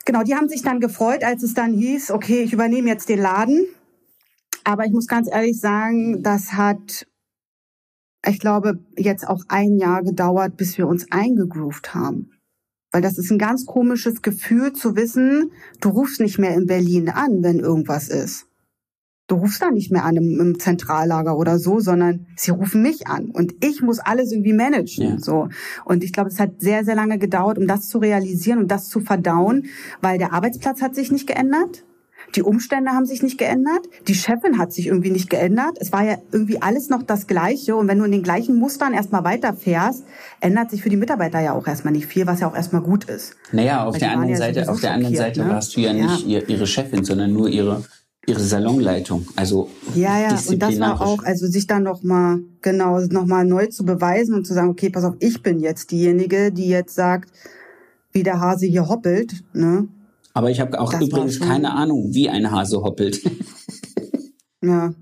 genau, 0.06 0.24
die 0.24 0.36
haben 0.36 0.48
sich 0.48 0.62
dann 0.62 0.80
gefreut, 0.80 1.24
als 1.24 1.44
es 1.44 1.54
dann 1.54 1.74
hieß, 1.74 2.12
okay, 2.12 2.42
ich 2.44 2.54
übernehme 2.54 2.88
jetzt 2.88 3.10
den 3.10 3.20
Laden, 3.20 3.66
aber 4.64 4.86
ich 4.86 4.92
muss 4.94 5.08
ganz 5.08 5.28
ehrlich 5.30 5.60
sagen, 5.60 6.24
das 6.24 6.54
hat 6.54 7.06
ich 8.26 8.40
glaube, 8.40 8.80
jetzt 8.98 9.28
auch 9.28 9.44
ein 9.48 9.78
Jahr 9.78 10.04
gedauert, 10.04 10.56
bis 10.56 10.78
wir 10.78 10.88
uns 10.88 11.12
eingegroovt 11.12 11.94
haben. 11.96 12.30
Weil 12.92 13.02
das 13.02 13.18
ist 13.18 13.32
ein 13.32 13.38
ganz 13.38 13.66
komisches 13.66 14.22
Gefühl 14.22 14.74
zu 14.74 14.96
wissen, 14.96 15.52
du 15.80 15.90
rufst 15.90 16.20
nicht 16.20 16.40
mehr 16.40 16.56
in 16.56 16.66
Berlin 16.66 17.10
an, 17.10 17.44
wenn 17.44 17.60
irgendwas 17.60 18.10
ist. 18.10 18.48
Du 19.28 19.38
rufst 19.38 19.62
da 19.62 19.72
nicht 19.72 19.94
mehr 19.94 20.04
an 20.04 20.18
im, 20.18 20.40
im, 20.42 20.60
Zentrallager 20.60 21.38
oder 21.38 21.58
so, 21.58 21.80
sondern 21.80 22.28
sie 22.36 22.52
rufen 22.52 22.82
mich 22.82 23.08
an 23.08 23.30
und 23.30 23.54
ich 23.64 23.82
muss 23.82 24.00
alles 24.00 24.34
irgendwie 24.34 24.52
managen. 24.52 25.06
Ja. 25.06 25.20
So 25.20 25.48
und 25.86 26.04
ich 26.04 26.12
glaube, 26.12 26.30
es 26.30 26.38
hat 26.38 26.60
sehr 26.60 26.84
sehr 26.84 26.96
lange 26.96 27.18
gedauert, 27.18 27.58
um 27.58 27.66
das 27.66 27.88
zu 27.88 28.00
realisieren 28.00 28.60
und 28.60 28.70
das 28.70 28.90
zu 28.90 29.00
verdauen, 29.00 29.68
weil 30.02 30.18
der 30.18 30.34
Arbeitsplatz 30.34 30.82
hat 30.82 30.96
sich 30.96 31.14
nicht 31.14 31.28
geändert. 31.28 31.86
Die 32.36 32.44
Umstände 32.44 32.92
haben 32.92 33.06
sich 33.06 33.24
nicht 33.24 33.38
geändert. 33.38 33.82
Die 34.08 34.16
Chefin 34.16 34.58
hat 34.58 34.72
sich 34.74 34.88
irgendwie 34.88 35.12
nicht 35.12 35.30
geändert. 35.30 35.78
Es 35.80 35.92
war 35.92 36.04
ja 36.04 36.18
irgendwie 36.32 36.62
alles 36.62 36.90
noch 36.90 37.04
das 37.04 37.28
Gleiche. 37.28 37.76
Und 37.76 37.88
wenn 37.88 38.00
du 38.00 38.06
in 38.06 38.12
den 38.12 38.24
gleichen 38.24 38.56
Mustern 38.58 38.94
erstmal 38.94 39.24
weiterfährst, 39.24 40.04
ändert 40.40 40.72
sich 40.72 40.82
für 40.82 40.90
die 40.90 40.98
Mitarbeiter 40.98 41.40
ja 41.40 41.54
auch 41.54 41.68
erstmal 41.68 41.94
nicht 41.94 42.08
viel, 42.08 42.28
was 42.28 42.40
ja 42.40 42.50
auch 42.50 42.56
erstmal 42.56 42.82
gut 42.82 43.06
ist. 43.06 43.36
Naja, 43.52 43.86
auf 43.86 43.98
der 43.98 44.12
anderen 44.12 44.30
ja 44.30 44.38
Seite, 44.38 44.70
auf 44.70 44.80
der 44.80 44.94
anderen 44.94 45.16
Seite 45.16 45.42
ne? 45.42 45.50
warst 45.50 45.76
du 45.76 45.82
ja 45.82 45.94
nicht 45.94 46.28
ja. 46.28 46.40
ihre 46.48 46.68
Chefin, 46.68 47.04
sondern 47.04 47.34
nur 47.34 47.50
ihre 47.50 47.84
ihre 48.28 48.40
Salonleitung, 48.40 49.26
also 49.36 49.70
ja 49.96 50.20
ja 50.20 50.38
und 50.48 50.60
das 50.60 50.80
war 50.80 51.02
auch 51.02 51.24
also 51.24 51.48
sich 51.48 51.66
dann 51.66 51.82
noch 51.82 52.04
mal 52.04 52.40
genau 52.62 53.00
noch 53.00 53.26
mal 53.26 53.44
neu 53.46 53.66
zu 53.68 53.84
beweisen 53.84 54.36
und 54.36 54.46
zu 54.46 54.54
sagen 54.54 54.70
okay 54.70 54.92
pass 54.92 55.04
auf 55.04 55.16
ich 55.20 55.42
bin 55.42 55.60
jetzt 55.60 55.90
diejenige 55.90 56.52
die 56.52 56.68
jetzt 56.68 56.94
sagt 56.94 57.32
wie 58.12 58.22
der 58.22 58.40
Hase 58.40 58.68
hier 58.68 58.88
hoppelt 58.88 59.44
ne 59.54 59.88
aber 60.34 60.50
ich 60.50 60.60
habe 60.60 60.80
auch 60.80 60.92
das 60.92 61.02
übrigens 61.02 61.40
keine 61.40 61.74
Ahnung, 61.74 62.14
wie 62.14 62.30
ein 62.30 62.52
Hase 62.52 62.82
hoppelt. 62.82 63.22
Ja, 64.64 64.94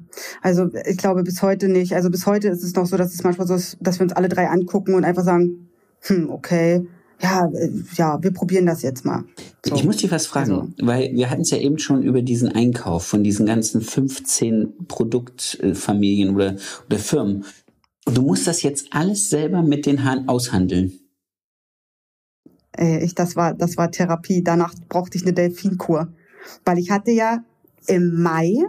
also 0.42 0.70
ich 0.90 0.98
glaube 0.98 1.24
bis 1.24 1.42
heute 1.42 1.68
nicht. 1.68 1.94
Also 1.94 2.10
bis 2.10 2.26
heute 2.26 2.48
ist 2.48 2.64
es 2.64 2.76
noch 2.76 2.86
so, 2.86 2.96
dass 2.96 3.14
es 3.14 3.24
manchmal 3.24 3.46
so 3.46 3.56
ist, 3.56 3.78
dass 3.82 4.00
wir 4.00 4.06
uns 4.06 4.14
alle 4.14 4.30
drei 4.30 4.48
angucken 4.48 4.94
und 4.94 5.04
einfach 5.04 5.26
sagen, 5.26 5.70
hm, 6.00 6.30
okay, 6.30 6.88
ja, 7.22 7.46
äh, 7.54 7.70
ja, 7.96 8.24
wir 8.24 8.32
probieren 8.32 8.66
das 8.66 8.82
jetzt 8.82 9.04
mal. 9.04 9.26
So. 9.66 9.76
Ich 9.76 9.84
muss 9.84 9.98
dich 9.98 10.12
was 10.12 10.28
fragen, 10.28 10.52
also. 10.52 10.68
weil 10.82 11.14
wir 11.14 11.30
hatten 11.30 11.42
es 11.42 11.50
ja 11.50 11.58
eben 11.58 11.78
schon 11.78 12.04
über 12.04 12.22
diesen 12.22 12.50
Einkauf 12.50 13.06
von 13.06 13.24
diesen 13.24 13.46
ganzen 13.46 13.82
15 13.82 14.88
Produktfamilien 14.88 16.34
oder, 16.34 16.56
oder 16.88 16.98
Firmen. 16.98 17.44
Du 18.06 18.22
musst 18.22 18.48
das 18.48 18.62
jetzt 18.62 18.88
alles 18.92 19.30
selber 19.30 19.62
mit 19.62 19.86
den 19.86 20.06
Haaren 20.06 20.30
aushandeln. 20.30 21.00
Äh, 22.80 23.04
ich, 23.04 23.16
das 23.16 23.36
war, 23.36 23.54
das 23.54 23.78
war 23.78 23.92
Therapie. 23.92 24.44
Danach 24.44 24.74
brauchte 24.88 25.18
ich 25.18 25.24
eine 25.24 25.34
Delfinkur. 25.34 26.08
Weil 26.66 26.80
ich 26.80 26.92
hatte 26.92 27.12
ja 27.12 27.44
im 27.88 28.22
Mai 28.22 28.64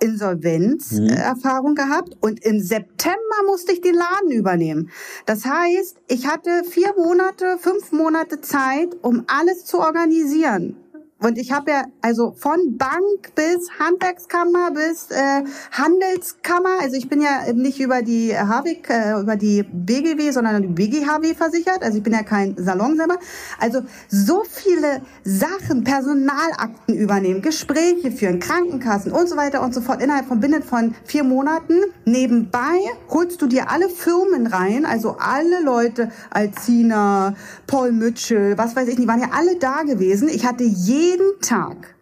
Insolvenzerfahrung 0.00 1.72
mhm. 1.72 1.76
gehabt 1.76 2.16
und 2.20 2.44
im 2.44 2.60
September 2.60 3.16
musste 3.46 3.72
ich 3.72 3.80
den 3.80 3.94
Laden 3.94 4.32
übernehmen. 4.32 4.90
Das 5.26 5.44
heißt, 5.44 5.96
ich 6.08 6.26
hatte 6.26 6.64
vier 6.68 6.92
Monate, 6.96 7.56
fünf 7.58 7.92
Monate 7.92 8.40
Zeit, 8.40 8.96
um 9.02 9.24
alles 9.28 9.64
zu 9.64 9.78
organisieren. 9.78 10.76
Und 11.22 11.38
ich 11.38 11.52
habe 11.52 11.70
ja 11.70 11.84
also 12.00 12.34
von 12.36 12.76
Bank 12.76 13.34
bis 13.36 13.70
Handwerkskammer 13.78 14.72
bis 14.72 15.10
äh, 15.10 15.44
Handelskammer, 15.70 16.80
also 16.80 16.96
ich 16.96 17.08
bin 17.08 17.20
ja 17.20 17.52
nicht 17.52 17.80
über 17.80 18.02
die 18.02 18.32
HWIG, 18.32 18.90
äh, 18.90 19.20
über 19.20 19.36
die 19.36 19.62
BGW, 19.62 20.32
sondern 20.32 20.62
die 20.62 20.68
BGHW 20.68 21.34
versichert. 21.34 21.82
Also 21.82 21.98
ich 21.98 22.02
bin 22.02 22.12
ja 22.12 22.24
kein 22.24 22.56
Salon 22.58 22.96
selber. 22.96 23.18
Also 23.60 23.82
so 24.08 24.42
viele 24.48 25.02
Sachen, 25.22 25.84
Personalakten 25.84 26.96
übernehmen, 26.96 27.40
Gespräche 27.40 28.10
führen, 28.10 28.40
Krankenkassen 28.40 29.12
und 29.12 29.28
so 29.28 29.36
weiter 29.36 29.62
und 29.62 29.72
so 29.74 29.80
fort 29.80 30.02
innerhalb 30.02 30.26
von 30.26 30.40
binnen 30.40 30.62
von 30.62 30.94
vier 31.04 31.22
Monaten. 31.22 31.74
Nebenbei 32.04 32.80
holst 33.08 33.40
du 33.40 33.46
dir 33.46 33.70
alle 33.70 33.88
Firmen 33.88 34.48
rein, 34.48 34.84
also 34.84 35.16
alle 35.18 35.62
Leute, 35.62 36.10
Alcina, 36.30 37.34
Paul 37.68 37.92
Mütschel, 37.92 38.58
was 38.58 38.74
weiß 38.74 38.88
ich, 38.88 38.96
die 38.96 39.06
waren 39.06 39.20
ja 39.20 39.30
alle 39.32 39.56
da 39.56 39.82
gewesen. 39.82 40.28
Ich 40.28 40.44
hatte 40.44 40.64
je 40.64 41.11
jeden 41.12 41.40
Tag 41.40 41.94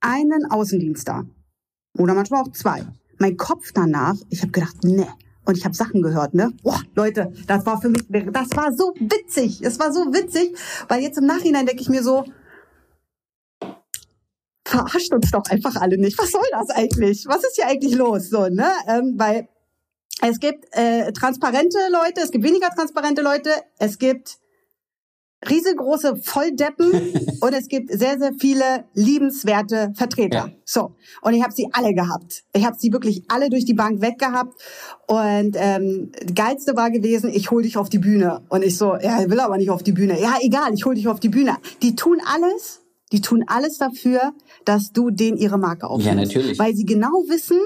einen 0.00 0.46
Außendienst 0.50 1.08
da. 1.08 1.24
Oder 1.98 2.14
manchmal 2.14 2.42
auch 2.42 2.52
zwei. 2.52 2.86
Mein 3.18 3.36
Kopf 3.36 3.72
danach, 3.72 4.16
ich 4.30 4.42
habe 4.42 4.52
gedacht, 4.52 4.84
ne. 4.84 5.08
Und 5.44 5.56
ich 5.56 5.64
habe 5.64 5.74
Sachen 5.74 6.02
gehört, 6.02 6.34
ne? 6.34 6.52
Boah, 6.62 6.80
Leute, 6.94 7.32
das 7.46 7.64
war 7.66 7.80
für 7.80 7.88
mich, 7.88 8.04
das 8.08 8.50
war 8.56 8.72
so 8.72 8.92
witzig. 8.98 9.62
Es 9.62 9.78
war 9.78 9.92
so 9.92 10.12
witzig, 10.12 10.56
weil 10.88 11.02
jetzt 11.02 11.18
im 11.18 11.26
Nachhinein 11.26 11.66
denke 11.66 11.82
ich 11.82 11.88
mir 11.88 12.02
so, 12.02 12.24
verarscht 14.66 15.12
uns 15.12 15.30
doch 15.30 15.44
einfach 15.48 15.76
alle 15.76 15.98
nicht. 15.98 16.18
Was 16.18 16.32
soll 16.32 16.46
das 16.50 16.70
eigentlich? 16.70 17.26
Was 17.26 17.44
ist 17.44 17.56
hier 17.56 17.66
eigentlich 17.66 17.94
los? 17.94 18.28
So, 18.28 18.48
ne? 18.48 18.68
Ähm, 18.88 19.14
weil 19.16 19.48
es 20.20 20.38
gibt 20.40 20.66
äh, 20.72 21.12
transparente 21.12 21.78
Leute, 21.90 22.20
es 22.22 22.30
gibt 22.30 22.44
weniger 22.44 22.68
transparente 22.70 23.22
Leute, 23.22 23.50
es 23.78 23.98
gibt 23.98 24.38
riesengroße 25.48 26.16
Volldeppen 26.16 26.90
und 27.40 27.52
es 27.52 27.68
gibt 27.68 27.90
sehr, 27.90 28.18
sehr 28.18 28.32
viele 28.38 28.84
liebenswerte 28.94 29.92
Vertreter. 29.94 30.36
Ja. 30.36 30.48
So. 30.64 30.94
Und 31.22 31.34
ich 31.34 31.42
habe 31.42 31.52
sie 31.52 31.68
alle 31.72 31.94
gehabt. 31.94 32.44
Ich 32.52 32.64
habe 32.64 32.76
sie 32.78 32.92
wirklich 32.92 33.24
alle 33.28 33.50
durch 33.50 33.64
die 33.64 33.74
Bank 33.74 34.00
weggehabt. 34.00 34.54
Und 35.06 35.56
ähm, 35.58 36.12
geilste 36.34 36.76
war 36.76 36.90
gewesen, 36.90 37.30
ich 37.32 37.50
hol 37.50 37.62
dich 37.62 37.76
auf 37.76 37.88
die 37.88 37.98
Bühne. 37.98 38.42
Und 38.48 38.62
ich 38.62 38.76
so, 38.76 38.96
ja, 38.96 39.22
ich 39.22 39.30
will 39.30 39.40
aber 39.40 39.56
nicht 39.56 39.70
auf 39.70 39.82
die 39.82 39.92
Bühne. 39.92 40.20
Ja, 40.20 40.36
egal, 40.40 40.74
ich 40.74 40.84
hol 40.84 40.94
dich 40.94 41.08
auf 41.08 41.20
die 41.20 41.28
Bühne. 41.28 41.56
Die 41.82 41.94
tun 41.94 42.18
alles, 42.24 42.82
die 43.12 43.20
tun 43.20 43.44
alles 43.46 43.78
dafür, 43.78 44.32
dass 44.64 44.92
du 44.92 45.10
denen 45.10 45.36
ihre 45.36 45.58
Marke 45.58 45.86
aufnimmst. 45.88 46.08
Ja, 46.08 46.14
natürlich. 46.14 46.58
Weil 46.58 46.74
sie 46.74 46.84
genau 46.84 47.24
wissen, 47.28 47.58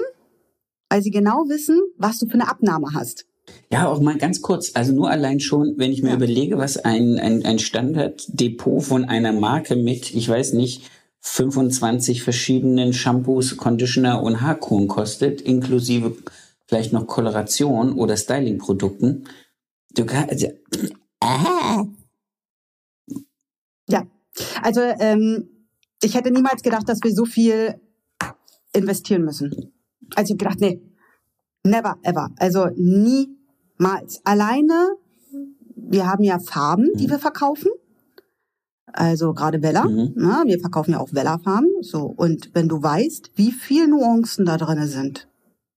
weil 0.89 1.01
sie 1.01 1.11
genau 1.11 1.45
wissen, 1.47 1.79
was 1.97 2.19
du 2.19 2.27
für 2.27 2.33
eine 2.33 2.49
Abnahme 2.49 2.93
hast. 2.93 3.25
Ja, 3.71 3.87
auch 3.87 4.01
mal 4.01 4.17
ganz 4.17 4.41
kurz. 4.41 4.71
Also 4.73 4.93
nur 4.93 5.09
allein 5.09 5.39
schon, 5.39 5.75
wenn 5.77 5.91
ich 5.91 6.01
mir 6.01 6.09
ja. 6.09 6.15
überlege, 6.15 6.57
was 6.57 6.77
ein, 6.77 7.19
ein, 7.19 7.45
ein 7.45 7.59
Standarddepot 7.59 8.83
von 8.83 9.05
einer 9.05 9.31
Marke 9.31 9.75
mit, 9.75 10.13
ich 10.13 10.27
weiß 10.27 10.53
nicht, 10.53 10.89
25 11.21 12.23
verschiedenen 12.23 12.93
Shampoos, 12.93 13.57
Conditioner 13.57 14.23
und 14.23 14.41
Haarkuren 14.41 14.87
kostet, 14.87 15.41
inklusive 15.41 16.15
vielleicht 16.67 16.93
noch 16.93 17.05
Koloration 17.05 17.93
oder 17.93 18.17
Stylingprodukten. 18.17 19.27
Du 19.93 20.05
kannst, 20.05 20.31
also, 20.31 20.47
aha. 21.19 21.87
Ja, 23.87 24.07
also 24.61 24.81
ähm, 24.81 25.49
ich 26.01 26.15
hätte 26.15 26.31
niemals 26.31 26.63
gedacht, 26.63 26.87
dass 26.87 26.99
wir 27.03 27.13
so 27.13 27.25
viel 27.25 27.75
investieren 28.73 29.23
müssen. 29.23 29.73
Also 30.15 30.33
ich 30.33 30.39
habe 30.39 30.55
gedacht, 30.55 30.61
nee, 30.61 30.81
never 31.63 31.97
ever. 32.03 32.29
Also 32.37 32.67
nie 32.75 33.29
Malz. 33.81 34.21
Alleine, 34.23 34.95
wir 35.75 36.05
haben 36.07 36.23
ja 36.23 36.39
Farben, 36.39 36.89
die 36.95 37.07
mhm. 37.07 37.11
wir 37.11 37.19
verkaufen. 37.19 37.71
Also 38.93 39.33
gerade 39.33 39.61
Vella. 39.61 39.85
Mhm. 39.85 40.13
Na, 40.15 40.43
wir 40.45 40.59
verkaufen 40.59 40.91
ja 40.91 40.99
auch 40.99 41.13
Vella-Farben. 41.13 41.69
So. 41.81 42.01
Und 42.01 42.51
wenn 42.53 42.67
du 42.67 42.81
weißt, 42.81 43.31
wie 43.35 43.51
viel 43.51 43.87
Nuancen 43.87 44.45
da 44.45 44.57
drin 44.57 44.85
sind. 44.85 45.27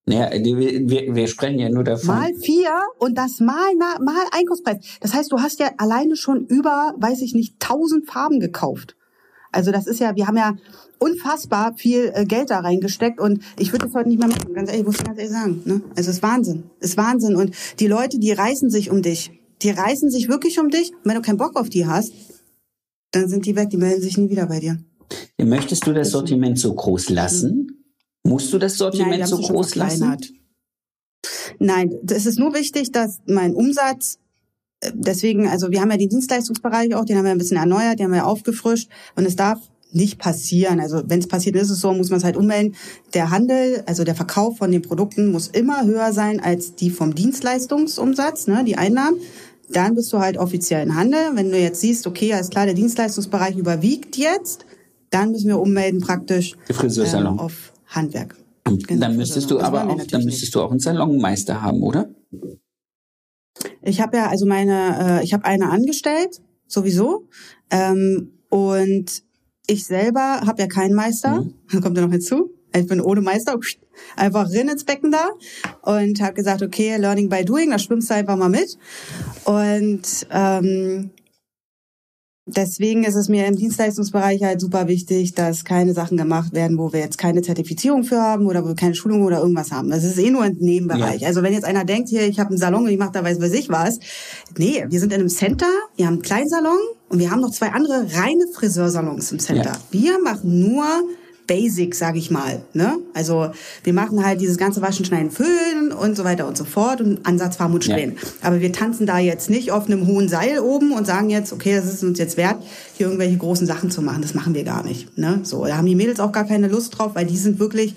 Naja, 0.07 0.30
wir, 0.32 0.88
wir, 0.88 1.14
wir 1.14 1.28
sprechen 1.28 1.59
ja 1.59 1.70
nur 1.70 1.84
davon. 1.84 2.09
Mal 2.09 2.34
vier 2.34 2.76
und 2.98 3.16
das 3.16 3.40
mal, 3.40 3.74
mal 3.76 4.26
Einkaufspreis. 4.32 4.98
Das 5.00 5.14
heißt, 5.14 5.32
du 5.32 5.40
hast 5.40 5.61
ja 5.61 5.70
alleine 5.78 6.16
schon 6.16 6.44
über, 6.44 6.94
weiß 6.98 7.22
ich 7.22 7.34
nicht, 7.34 7.59
tausend 7.59 8.07
Farben 8.07 8.38
gekauft. 8.38 8.96
Also 9.55 9.70
das 9.70 9.86
ist 9.86 10.00
ja, 10.00 10.16
wir 10.16 10.26
haben 10.26 10.36
ja 10.36 10.57
unfassbar 10.98 11.74
viel 11.76 12.11
äh, 12.14 12.24
Geld 12.24 12.50
da 12.50 12.61
reingesteckt 12.61 13.20
und 13.20 13.40
ich 13.59 13.72
würde 13.72 13.86
das 13.86 13.94
heute 13.94 14.09
nicht 14.09 14.18
mehr 14.18 14.28
machen. 14.28 14.52
Ganz 14.52 14.70
ehrlich, 14.70 14.84
muss 14.84 14.96
ich 14.96 15.05
ganz 15.05 15.18
ehrlich 15.18 15.32
sagen. 15.32 15.62
Ne? 15.64 15.80
Also 15.90 16.11
es 16.11 16.16
ist 16.16 16.22
Wahnsinn, 16.22 16.64
es 16.80 16.90
ist 16.90 16.96
Wahnsinn 16.96 17.36
und 17.36 17.55
die 17.78 17.86
Leute, 17.86 18.18
die 18.18 18.32
reißen 18.32 18.68
sich 18.68 18.90
um 18.90 19.02
dich, 19.02 19.30
die 19.62 19.70
reißen 19.70 20.11
sich 20.11 20.28
wirklich 20.28 20.59
um 20.59 20.70
dich. 20.70 20.92
Und 20.92 21.05
wenn 21.05 21.14
du 21.14 21.22
keinen 21.22 21.38
Bock 21.38 21.57
auf 21.57 21.68
die 21.68 21.86
hast, 21.86 22.12
dann 23.12 23.28
sind 23.28 23.46
die 23.46 23.55
weg, 23.55 23.70
die 23.70 23.76
melden 23.76 24.02
sich 24.02 24.18
nie 24.18 24.28
wieder 24.28 24.46
bei 24.46 24.59
dir. 24.59 24.78
Möchtest 25.40 25.86
du 25.86 25.92
das 25.92 26.11
Sortiment 26.11 26.59
so 26.59 26.74
groß 26.74 27.11
lassen? 27.11 27.84
Musst 28.24 28.52
du 28.52 28.59
das 28.59 28.76
Sortiment 28.76 29.18
Nein, 29.18 29.26
so 29.26 29.38
groß 29.38 29.74
lassen? 29.76 30.16
Nein, 31.59 31.94
es 32.11 32.26
ist 32.26 32.38
nur 32.38 32.55
wichtig, 32.55 32.90
dass 32.90 33.20
mein 33.26 33.55
Umsatz 33.55 34.18
deswegen, 34.92 35.48
also 35.48 35.70
wir 35.70 35.80
haben 35.80 35.90
ja 35.90 35.96
den 35.96 36.08
Dienstleistungsbereich 36.08 36.94
auch, 36.94 37.04
den 37.04 37.16
haben 37.16 37.24
wir 37.24 37.32
ein 37.32 37.38
bisschen 37.38 37.56
erneuert, 37.56 37.98
den 37.98 38.06
haben 38.06 38.12
wir 38.12 38.26
aufgefrischt 38.26 38.90
und 39.16 39.24
es 39.26 39.36
darf 39.36 39.60
nicht 39.94 40.18
passieren. 40.18 40.80
Also 40.80 41.02
wenn 41.06 41.20
es 41.20 41.28
passiert, 41.28 41.56
ist 41.56 41.70
es 41.70 41.80
so, 41.80 41.92
muss 41.92 42.10
man 42.10 42.18
es 42.18 42.24
halt 42.24 42.36
ummelden. 42.36 42.74
Der 43.14 43.30
Handel, 43.30 43.82
also 43.86 44.04
der 44.04 44.14
Verkauf 44.14 44.58
von 44.58 44.72
den 44.72 44.82
Produkten 44.82 45.30
muss 45.30 45.48
immer 45.48 45.84
höher 45.84 46.12
sein 46.12 46.40
als 46.40 46.74
die 46.74 46.90
vom 46.90 47.14
Dienstleistungsumsatz, 47.14 48.48
ne, 48.48 48.64
die 48.64 48.76
Einnahmen. 48.76 49.18
Dann 49.70 49.94
bist 49.94 50.12
du 50.12 50.18
halt 50.18 50.36
offiziell 50.36 50.82
in 50.82 50.94
Handel. 50.94 51.20
Wenn 51.34 51.50
du 51.50 51.58
jetzt 51.58 51.80
siehst, 51.80 52.06
okay, 52.06 52.34
alles 52.34 52.50
klar, 52.50 52.66
der 52.66 52.74
Dienstleistungsbereich 52.74 53.56
überwiegt 53.56 54.16
jetzt, 54.16 54.66
dann 55.10 55.30
müssen 55.30 55.48
wir 55.48 55.60
ummelden 55.60 56.00
praktisch 56.00 56.56
äh, 56.68 57.22
auf 57.24 57.72
Handwerk. 57.86 58.36
Genau, 58.64 59.00
dann 59.00 59.16
müsstest 59.16 59.50
du 59.50 59.60
aber 59.60 59.88
auch, 59.88 60.02
dann 60.04 60.24
müsstest 60.24 60.42
nicht. 60.42 60.54
du 60.54 60.60
auch 60.60 60.70
einen 60.70 60.80
Salonmeister 60.80 61.62
haben, 61.62 61.82
oder? 61.82 62.08
Ich 63.85 64.01
habe 64.01 64.16
ja 64.16 64.28
also 64.28 64.47
meine, 64.47 65.20
äh, 65.20 65.24
ich 65.24 65.35
habe 65.35 65.45
eine 65.45 65.70
angestellt, 65.70 66.41
sowieso. 66.66 67.28
Ähm, 67.70 68.32
und 68.49 69.22
ich 69.66 69.85
selber 69.85 70.43
habe 70.47 70.62
ja 70.62 70.68
keinen 70.68 70.95
Meister, 70.95 71.43
mhm. 71.43 71.55
dann 71.70 71.80
kommt 71.82 71.99
er 71.99 72.05
noch 72.05 72.12
hinzu. 72.12 72.51
Ich 72.76 72.87
bin 72.89 73.01
ohne 73.01 73.20
Meister, 73.20 73.59
einfach 74.16 74.51
rein 74.53 74.68
ins 74.68 74.85
Becken 74.85 75.12
da 75.12 75.28
und 75.82 76.20
habe 76.20 76.35
gesagt, 76.35 76.62
okay, 76.62 76.97
Learning 76.97 77.28
by 77.28 77.45
Doing, 77.45 77.70
da 77.70 77.78
schwimmst 77.78 78.11
du 78.11 78.14
einfach 78.14 78.37
mal 78.37 78.49
mit. 78.49 78.76
Und 79.45 80.26
ähm, 80.30 81.11
deswegen 82.47 83.05
ist 83.05 83.14
es 83.14 83.28
mir 83.28 83.47
im 83.47 83.57
Dienstleistungsbereich 83.57 84.42
halt 84.42 84.61
super 84.61 84.88
wichtig, 84.88 85.34
dass 85.34 85.64
keine 85.64 85.95
Sachen 85.95 86.16
gemacht 86.16 86.53
werden, 86.53 86.78
wo 86.78 86.92
wir 86.92 87.01
jetzt 87.01 87.18
keine 87.18 87.42
Zertifizierung 87.42 88.05
für 88.05 88.20
haben 88.20 88.47
oder 88.47 88.62
wo 88.64 88.68
wir 88.68 88.74
keine 88.74 88.95
Schulung 88.95 89.22
oder 89.22 89.38
irgendwas 89.38 89.72
haben. 89.72 89.90
Das 89.90 90.05
ist 90.05 90.18
eh 90.18 90.30
nur 90.30 90.42
ein 90.42 90.57
Nebenbereich. 90.59 91.22
Ja. 91.22 91.28
Also 91.28 91.42
wenn 91.42 91.53
jetzt 91.53 91.64
einer 91.64 91.84
denkt, 91.84 92.09
hier, 92.09 92.26
ich 92.26 92.38
habe 92.38 92.51
einen 92.51 92.59
Salon 92.59 92.84
und 92.84 92.90
ich 92.90 92.99
mache 92.99 93.12
da 93.12 93.24
weiß 93.24 93.40
weiß 93.40 93.53
ich 93.53 93.68
was. 93.68 93.99
Nee, 94.57 94.84
wir 94.88 95.01
sind 95.01 95.12
in 95.12 95.20
einem 95.20 95.28
Center, 95.28 95.66
wir 95.97 96.07
haben 96.07 96.14
einen 96.14 96.22
kleinen 96.22 96.49
Salon 96.49 96.78
und 97.09 97.18
wir 97.18 97.30
haben 97.30 97.40
noch 97.40 97.51
zwei 97.51 97.72
andere 97.72 98.07
reine 98.14 98.47
Friseursalons 98.53 99.32
im 99.32 99.38
Center. 99.38 99.72
Ja. 99.72 99.78
Wir 99.90 100.18
machen 100.22 100.61
nur 100.61 100.84
Basic, 101.47 101.95
sage 101.95 102.18
ich 102.18 102.30
mal. 102.30 102.62
Ne? 102.72 102.97
Also 103.12 103.51
wir 103.82 103.92
machen 103.92 104.24
halt 104.24 104.40
dieses 104.40 104.57
ganze 104.57 104.80
Waschen, 104.82 105.05
Schneiden, 105.05 105.30
Füllen 105.30 105.92
und 105.92 106.16
so 106.16 106.24
weiter 106.24 106.47
und 106.47 106.57
so 106.57 106.64
fort 106.64 107.01
und 107.01 107.26
Ansatz, 107.26 107.57
Farben 107.57 107.74
und 107.74 107.84
Strähnen. 107.84 108.16
Ja. 108.16 108.49
Aber 108.49 108.61
wir 108.61 108.72
tanzen 108.72 109.07
da 109.07 109.18
jetzt 109.18 109.51
nicht 109.51 109.70
auf 109.70 109.86
einem 109.86 110.07
hohen 110.07 110.28
Seil 110.28 110.59
oben 110.61 110.92
und 110.92 111.07
sagen 111.07 111.30
jetzt, 111.30 111.53
okay, 111.53 111.74
das 111.74 111.92
ist 111.92 112.03
uns 112.03 112.18
jetzt 112.18 112.36
wert, 112.36 112.62
hier 112.97 113.07
irgendwelche 113.07 113.36
großen 113.36 113.66
Sachen 113.66 113.90
zu 113.90 114.03
machen. 114.03 114.22
Das 114.22 114.34
machen 114.34 114.55
wir 114.55 114.64
gar 114.64 114.82
nicht. 114.84 115.16
Ne? 115.18 115.40
So, 115.42 115.64
da 115.66 115.76
haben 115.76 115.86
die 115.86 115.95
Mädels 115.95 116.20
auch 116.20 116.32
gar 116.32 116.47
keine 116.47 116.68
Lust 116.68 116.99
drauf, 116.99 117.14
weil 117.14 117.26
die 117.26 117.36
sind 117.36 117.59
wirklich 117.59 117.95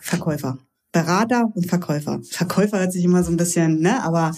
Verkäufer. 0.00 0.58
Berater 0.92 1.50
und 1.54 1.66
Verkäufer. 1.66 2.20
Verkäufer 2.30 2.78
hört 2.78 2.92
sich 2.92 3.04
immer 3.04 3.22
so 3.22 3.30
ein 3.30 3.36
bisschen, 3.36 3.80
ne, 3.80 4.02
aber 4.02 4.32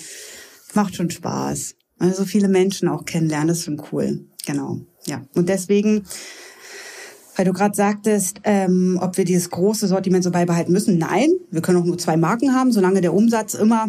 macht 0.75 0.97
schon 0.97 1.11
Spaß. 1.11 1.77
Also 1.99 2.25
viele 2.25 2.49
Menschen 2.49 2.89
auch 2.89 3.05
kennenlernen, 3.05 3.49
das 3.49 3.59
ist 3.59 3.65
schon 3.65 3.83
cool. 3.93 4.27
Genau. 4.47 4.79
Ja. 5.07 5.23
Und 5.35 5.49
deswegen 5.49 6.05
weil 7.39 7.45
du 7.45 7.53
gerade 7.53 7.77
sagtest, 7.77 8.41
ähm, 8.43 8.99
ob 9.01 9.17
wir 9.17 9.25
dieses 9.25 9.49
große 9.51 9.87
Sortiment 9.87 10.25
so 10.25 10.33
beibehalten 10.33 10.73
müssen. 10.73 10.99
Nein, 10.99 11.31
wir 11.53 11.63
können 11.63 11.79
auch 11.81 11.85
nur 11.85 11.97
zwei 11.97 12.17
Marken 12.17 12.53
haben, 12.53 12.73
solange 12.73 13.01
der 13.01 13.15
Umsatz 13.15 13.55
immer 13.55 13.87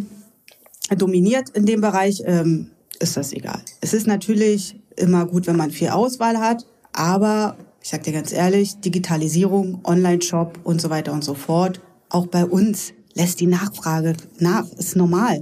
dominiert 0.96 1.50
in 1.50 1.66
dem 1.66 1.82
Bereich, 1.82 2.22
ähm, 2.26 2.70
ist 3.00 3.18
das 3.18 3.34
egal. 3.34 3.60
Es 3.82 3.96
ist 3.96 4.06
natürlich 4.06 4.80
immer 4.96 5.26
gut, 5.26 5.48
wenn 5.48 5.56
man 5.56 5.72
viel 5.72 5.90
Auswahl 5.90 6.40
hat, 6.40 6.68
aber 6.94 7.58
ich 7.82 7.90
sag 7.90 8.04
dir 8.04 8.14
ganz 8.14 8.32
ehrlich, 8.32 8.80
Digitalisierung, 8.82 9.80
Online-Shop 9.84 10.60
und 10.64 10.80
so 10.80 10.92
weiter 10.92 11.12
und 11.12 11.24
so 11.24 11.34
fort, 11.34 11.82
auch 12.10 12.28
bei 12.28 12.46
uns 12.46 12.94
lässt 13.16 13.40
die 13.40 13.48
Nachfrage 13.48 14.14
nach, 14.38 14.72
ist 14.74 14.96
normal. 14.96 15.42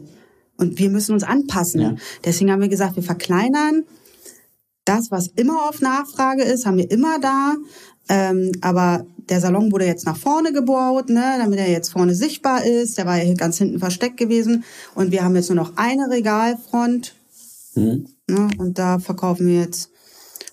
Und 0.55 0.79
wir 0.79 0.89
müssen 0.89 1.11
uns 1.11 1.23
anpassen. 1.23 1.81
Ja. 1.81 1.95
Deswegen 2.23 2.51
haben 2.51 2.61
wir 2.61 2.69
gesagt, 2.69 2.95
wir 2.95 3.03
verkleinern 3.03 3.83
das, 4.87 5.11
was 5.11 5.27
immer 5.27 5.67
auf 5.67 5.81
Nachfrage 5.81 6.43
ist, 6.43 6.65
haben 6.65 6.77
wir 6.77 6.89
immer 6.89 7.19
da. 7.19 7.55
Ähm, 8.09 8.51
aber 8.61 9.05
der 9.29 9.41
Salon 9.41 9.71
wurde 9.71 9.85
jetzt 9.85 10.05
nach 10.05 10.17
vorne 10.17 10.53
gebaut, 10.53 11.09
ne, 11.09 11.35
damit 11.37 11.59
er 11.59 11.69
jetzt 11.69 11.89
vorne 11.89 12.15
sichtbar 12.15 12.63
ist. 12.63 12.97
Der 12.97 13.05
war 13.05 13.21
ja 13.21 13.33
ganz 13.33 13.57
hinten 13.57 13.79
versteckt 13.79 14.17
gewesen. 14.17 14.63
Und 14.95 15.11
wir 15.11 15.23
haben 15.23 15.35
jetzt 15.35 15.49
nur 15.49 15.57
noch 15.57 15.73
eine 15.75 16.09
Regalfront. 16.09 17.13
Mhm. 17.75 18.07
Ne, 18.29 18.49
und 18.57 18.79
da 18.79 18.99
verkaufen 18.99 19.47
wir 19.47 19.61
jetzt 19.61 19.89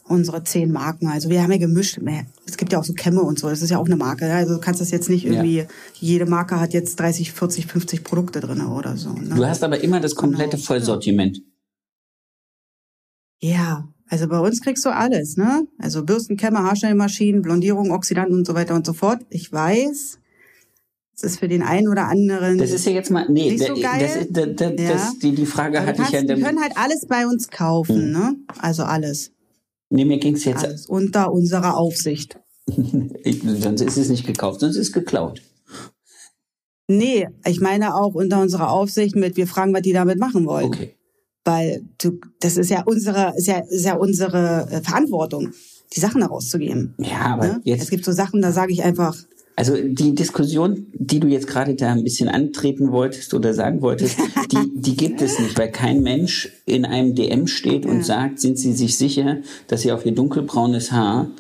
unsere 0.06 0.44
zehn 0.44 0.70
Marken. 0.70 1.08
Also 1.08 1.30
wir 1.30 1.42
haben 1.42 1.52
ja 1.52 1.58
gemischt. 1.58 1.98
Es 2.46 2.56
gibt 2.56 2.72
ja 2.72 2.78
auch 2.78 2.84
so 2.84 2.92
Kämme 2.92 3.22
und 3.22 3.38
so. 3.38 3.48
Das 3.48 3.62
ist 3.62 3.70
ja 3.70 3.78
auch 3.78 3.86
eine 3.86 3.96
Marke. 3.96 4.32
Also 4.32 4.54
du 4.54 4.60
kannst 4.60 4.80
das 4.80 4.90
jetzt 4.90 5.08
nicht 5.08 5.24
irgendwie, 5.24 5.58
ja. 5.58 5.64
jede 5.94 6.26
Marke 6.26 6.60
hat 6.60 6.74
jetzt 6.74 7.00
30, 7.00 7.32
40, 7.32 7.66
50 7.66 8.04
Produkte 8.04 8.40
drin 8.40 8.60
oder 8.60 8.96
so. 8.96 9.12
Ne? 9.12 9.34
Du 9.34 9.44
hast 9.44 9.64
aber 9.64 9.80
immer 9.80 10.00
das 10.00 10.14
komplette 10.14 10.56
genau. 10.56 10.66
Vollsortiment. 10.66 11.40
Ja, 13.40 13.88
also 14.08 14.28
bei 14.28 14.38
uns 14.38 14.60
kriegst 14.60 14.84
du 14.84 14.90
alles, 14.90 15.36
ne? 15.36 15.66
Also 15.78 16.04
Bürstenkämme, 16.04 16.58
Haarschnellmaschinen, 16.58 17.42
Blondierung, 17.42 17.90
Oxidanten 17.90 18.36
und 18.36 18.46
so 18.46 18.54
weiter 18.54 18.74
und 18.74 18.84
so 18.84 18.92
fort. 18.92 19.20
Ich 19.30 19.50
weiß, 19.50 20.18
das 21.14 21.22
ist 21.22 21.38
für 21.38 21.48
den 21.48 21.62
einen 21.62 21.88
oder 21.88 22.08
anderen. 22.08 22.58
Das 22.58 22.70
ist 22.70 22.84
ja 22.84 22.92
jetzt 22.92 23.10
mal, 23.10 23.26
nee, 23.30 23.50
nicht 23.50 23.66
so 23.66 23.74
geil. 23.74 24.26
Das, 24.30 24.56
das, 24.56 24.74
das, 24.76 24.78
ja. 24.78 25.12
die, 25.22 25.34
die 25.34 25.46
Frage 25.46 25.78
Aber 25.78 25.88
hatte 25.88 26.02
kannst, 26.02 26.14
ich 26.14 26.28
ja. 26.28 26.34
Die 26.34 26.42
können 26.42 26.60
halt 26.60 26.76
alles 26.76 27.06
bei 27.06 27.26
uns 27.26 27.48
kaufen, 27.48 27.96
hm. 27.96 28.12
ne? 28.12 28.36
Also 28.58 28.84
alles. 28.84 29.32
Nee, 29.90 30.04
mir 30.04 30.18
ging's 30.18 30.44
jetzt. 30.44 30.64
Alles 30.64 30.86
unter 30.86 31.32
unserer 31.32 31.76
Aufsicht. 31.76 32.38
sonst 32.66 33.80
ist 33.80 33.96
es 33.96 34.08
nicht 34.08 34.26
gekauft, 34.26 34.60
sonst 34.60 34.76
ist 34.76 34.88
es 34.88 34.92
geklaut. 34.92 35.42
Nee, 36.88 37.28
ich 37.46 37.60
meine 37.60 37.94
auch 37.94 38.14
unter 38.14 38.42
unserer 38.42 38.70
Aufsicht 38.70 39.16
mit, 39.16 39.36
wir 39.36 39.46
fragen, 39.46 39.72
was 39.72 39.82
die 39.82 39.92
damit 39.92 40.18
machen 40.18 40.46
wollen. 40.46 40.66
Okay 40.66 40.94
weil 41.44 41.84
du, 41.98 42.18
das 42.40 42.56
ist 42.56 42.70
ja 42.70 42.82
unsere, 42.84 43.34
ist 43.36 43.46
ja, 43.46 43.58
ist 43.58 43.84
ja 43.84 43.96
unsere 43.96 44.68
äh, 44.70 44.82
Verantwortung, 44.82 45.52
die 45.94 46.00
Sachen 46.00 46.22
herauszugeben. 46.22 46.94
Ja, 46.98 47.34
aber 47.34 47.46
ne? 47.46 47.60
jetzt. 47.64 47.82
Es 47.84 47.90
gibt 47.90 48.04
so 48.04 48.12
Sachen, 48.12 48.42
da 48.42 48.52
sage 48.52 48.72
ich 48.72 48.82
einfach. 48.82 49.16
Also 49.56 49.76
die 49.76 50.16
Diskussion, 50.16 50.86
die 50.94 51.20
du 51.20 51.28
jetzt 51.28 51.46
gerade 51.46 51.74
da 51.76 51.92
ein 51.92 52.02
bisschen 52.02 52.28
antreten 52.28 52.90
wolltest 52.90 53.34
oder 53.34 53.54
sagen 53.54 53.82
wolltest, 53.82 54.18
die, 54.52 54.80
die 54.80 54.96
gibt 54.96 55.22
es 55.22 55.38
nicht, 55.38 55.56
weil 55.56 55.70
kein 55.70 56.02
Mensch 56.02 56.50
in 56.66 56.84
einem 56.84 57.14
DM 57.14 57.46
steht 57.46 57.86
und 57.86 57.98
ja. 57.98 58.02
sagt, 58.02 58.40
sind 58.40 58.58
Sie 58.58 58.72
sich 58.72 58.96
sicher, 58.96 59.38
dass 59.68 59.82
Sie 59.82 59.92
auf 59.92 60.04
Ihr 60.04 60.14
dunkelbraunes 60.14 60.90
Haar 60.90 61.30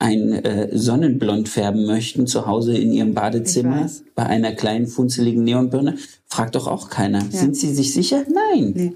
ein 0.00 0.32
äh, 0.32 0.76
Sonnenblond 0.76 1.48
färben 1.48 1.86
möchten 1.86 2.26
zu 2.26 2.46
Hause 2.46 2.76
in 2.76 2.92
ihrem 2.92 3.14
Badezimmer 3.14 3.88
bei 4.16 4.26
einer 4.26 4.50
kleinen 4.52 4.88
funzeligen 4.88 5.44
Neonbirne, 5.44 5.94
fragt 6.26 6.56
doch 6.56 6.66
auch 6.66 6.90
keiner. 6.90 7.20
Ja. 7.20 7.38
Sind 7.38 7.56
Sie 7.56 7.72
sich 7.72 7.94
sicher? 7.94 8.24
Nein. 8.28 8.72
Nee. 8.74 8.92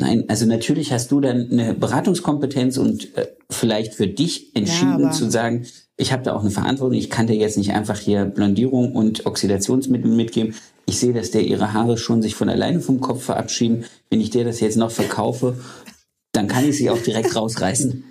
Nein, 0.00 0.24
also 0.28 0.46
natürlich 0.46 0.92
hast 0.92 1.10
du 1.10 1.20
dann 1.20 1.50
eine 1.50 1.74
Beratungskompetenz 1.74 2.78
und 2.78 3.16
äh, 3.16 3.26
vielleicht 3.50 3.94
für 3.94 4.06
dich 4.06 4.54
entschieden 4.54 5.00
ja, 5.00 5.10
zu 5.10 5.28
sagen, 5.28 5.66
ich 5.96 6.12
habe 6.12 6.22
da 6.22 6.34
auch 6.34 6.42
eine 6.42 6.52
Verantwortung, 6.52 6.96
ich 6.96 7.10
kann 7.10 7.26
dir 7.26 7.34
jetzt 7.34 7.58
nicht 7.58 7.72
einfach 7.72 7.98
hier 7.98 8.24
Blondierung 8.24 8.94
und 8.94 9.26
Oxidationsmittel 9.26 10.10
mitgeben. 10.10 10.54
Ich 10.86 11.00
sehe, 11.00 11.12
dass 11.12 11.32
der 11.32 11.42
ihre 11.42 11.72
Haare 11.72 11.98
schon 11.98 12.22
sich 12.22 12.36
von 12.36 12.48
alleine 12.48 12.80
vom 12.80 13.00
Kopf 13.00 13.24
verabschieden. 13.24 13.84
Wenn 14.08 14.20
ich 14.20 14.30
dir 14.30 14.44
das 14.44 14.60
jetzt 14.60 14.76
noch 14.76 14.92
verkaufe, 14.92 15.58
dann 16.30 16.46
kann 16.46 16.68
ich 16.68 16.76
sie 16.76 16.90
auch 16.90 17.02
direkt 17.02 17.34
rausreißen. 17.36 18.04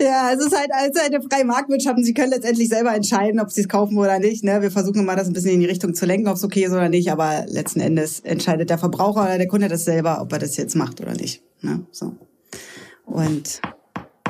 Ja, 0.00 0.30
es 0.32 0.44
ist 0.44 0.56
halt, 0.56 0.70
es 0.86 0.94
ist 0.94 1.02
halt 1.02 1.14
eine 1.14 1.24
freie 1.28 1.44
Marktwirtschaft 1.44 1.96
und 1.96 2.04
sie 2.04 2.14
können 2.14 2.30
letztendlich 2.30 2.68
selber 2.68 2.94
entscheiden, 2.94 3.40
ob 3.40 3.50
sie 3.50 3.62
es 3.62 3.68
kaufen 3.68 3.98
oder 3.98 4.20
nicht. 4.20 4.44
Ne? 4.44 4.62
Wir 4.62 4.70
versuchen 4.70 5.04
mal, 5.04 5.16
das 5.16 5.26
ein 5.26 5.32
bisschen 5.32 5.50
in 5.50 5.60
die 5.60 5.66
Richtung 5.66 5.92
zu 5.92 6.06
lenken, 6.06 6.28
ob 6.28 6.36
es 6.36 6.44
okay 6.44 6.64
ist 6.64 6.72
oder 6.72 6.88
nicht, 6.88 7.10
aber 7.10 7.46
letzten 7.48 7.80
Endes 7.80 8.20
entscheidet 8.20 8.70
der 8.70 8.78
Verbraucher 8.78 9.22
oder 9.22 9.38
der 9.38 9.48
Kunde 9.48 9.66
das 9.66 9.84
selber, 9.84 10.20
ob 10.20 10.32
er 10.32 10.38
das 10.38 10.56
jetzt 10.56 10.76
macht 10.76 11.00
oder 11.00 11.14
nicht. 11.14 11.42
Ne? 11.62 11.84
So. 11.90 12.14
Und 13.06 13.60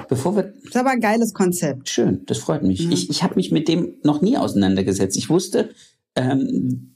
Bevor 0.09 0.37
wir 0.37 0.45
das 0.45 0.65
ist 0.65 0.77
aber 0.77 0.91
ein 0.91 1.01
geiles 1.01 1.35
Konzept. 1.35 1.91
Schön, 1.91 2.25
das 2.25 2.39
freut 2.39 2.63
mich. 2.63 2.87
Mhm. 2.87 2.93
Ich, 2.93 3.11
ich 3.11 3.23
habe 3.23 3.35
mich 3.35 3.53
mit 3.53 3.69
dem 3.69 3.95
noch 4.03 4.23
nie 4.23 4.39
auseinandergesetzt. 4.39 5.19
Ich 5.19 5.29
wusste, 5.29 5.71
ähm, 6.17 6.95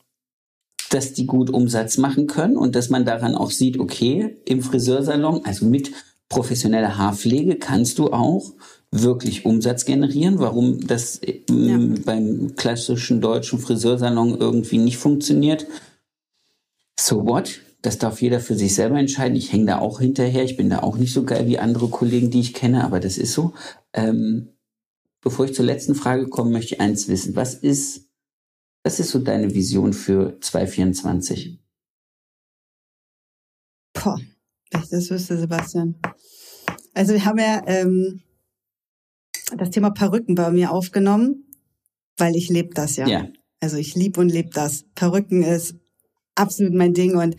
dass 0.90 1.12
die 1.12 1.26
gut 1.26 1.50
Umsatz 1.50 1.98
machen 1.98 2.26
können 2.26 2.56
und 2.56 2.74
dass 2.74 2.88
man 2.88 3.04
daran 3.04 3.34
auch 3.34 3.50
sieht, 3.50 3.78
okay, 3.78 4.38
im 4.46 4.62
Friseursalon, 4.62 5.44
also 5.44 5.66
mit 5.66 5.92
professionelle 6.32 6.96
Haarpflege 6.96 7.56
kannst 7.56 7.98
du 7.98 8.10
auch 8.12 8.54
wirklich 8.90 9.44
Umsatz 9.44 9.84
generieren. 9.84 10.38
Warum 10.38 10.86
das 10.86 11.20
ja. 11.50 11.78
beim 12.04 12.56
klassischen 12.56 13.20
deutschen 13.20 13.58
Friseursalon 13.58 14.38
irgendwie 14.38 14.78
nicht 14.78 14.96
funktioniert. 14.96 15.66
So 16.98 17.26
what? 17.26 17.60
Das 17.82 17.98
darf 17.98 18.22
jeder 18.22 18.40
für 18.40 18.54
sich 18.54 18.74
selber 18.74 18.98
entscheiden. 18.98 19.36
Ich 19.36 19.52
hänge 19.52 19.66
da 19.66 19.78
auch 19.80 20.00
hinterher. 20.00 20.44
Ich 20.44 20.56
bin 20.56 20.70
da 20.70 20.78
auch 20.78 20.96
nicht 20.96 21.12
so 21.12 21.24
geil 21.24 21.46
wie 21.48 21.58
andere 21.58 21.88
Kollegen, 21.88 22.30
die 22.30 22.40
ich 22.40 22.54
kenne, 22.54 22.84
aber 22.84 22.98
das 23.00 23.18
ist 23.18 23.32
so. 23.32 23.52
Ähm, 23.92 24.48
bevor 25.20 25.44
ich 25.44 25.54
zur 25.54 25.64
letzten 25.66 25.94
Frage 25.94 26.28
komme, 26.28 26.50
möchte 26.50 26.76
ich 26.76 26.80
eins 26.80 27.08
wissen. 27.08 27.36
Was 27.36 27.54
ist, 27.54 28.08
was 28.84 29.00
ist 29.00 29.10
so 29.10 29.18
deine 29.18 29.52
Vision 29.52 29.92
für 29.92 30.38
2024? 30.40 31.58
Boah, 33.94 34.18
ich 34.80 34.88
das 34.88 35.10
wüsste, 35.10 35.38
Sebastian. 35.38 35.96
Also 36.94 37.14
wir 37.14 37.24
haben 37.24 37.38
ja 37.38 37.62
ähm, 37.66 38.20
das 39.56 39.70
Thema 39.70 39.90
Perücken 39.90 40.34
bei 40.34 40.50
mir 40.50 40.70
aufgenommen, 40.70 41.46
weil 42.16 42.36
ich 42.36 42.48
lebe 42.48 42.74
das 42.74 42.96
ja. 42.96 43.06
ja. 43.06 43.26
Also 43.60 43.76
ich 43.76 43.94
lieb 43.94 44.18
und 44.18 44.28
lebe 44.28 44.50
das. 44.50 44.84
Perücken 44.94 45.42
ist 45.42 45.76
absolut 46.34 46.74
mein 46.74 46.94
Ding 46.94 47.16
und 47.16 47.36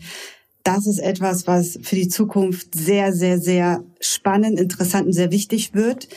das 0.62 0.86
ist 0.86 0.98
etwas, 0.98 1.46
was 1.46 1.78
für 1.82 1.94
die 1.94 2.08
Zukunft 2.08 2.74
sehr, 2.74 3.12
sehr, 3.12 3.38
sehr 3.38 3.84
spannend, 4.00 4.58
interessant 4.58 5.06
und 5.06 5.12
sehr 5.12 5.30
wichtig 5.30 5.74
wird. 5.74 6.08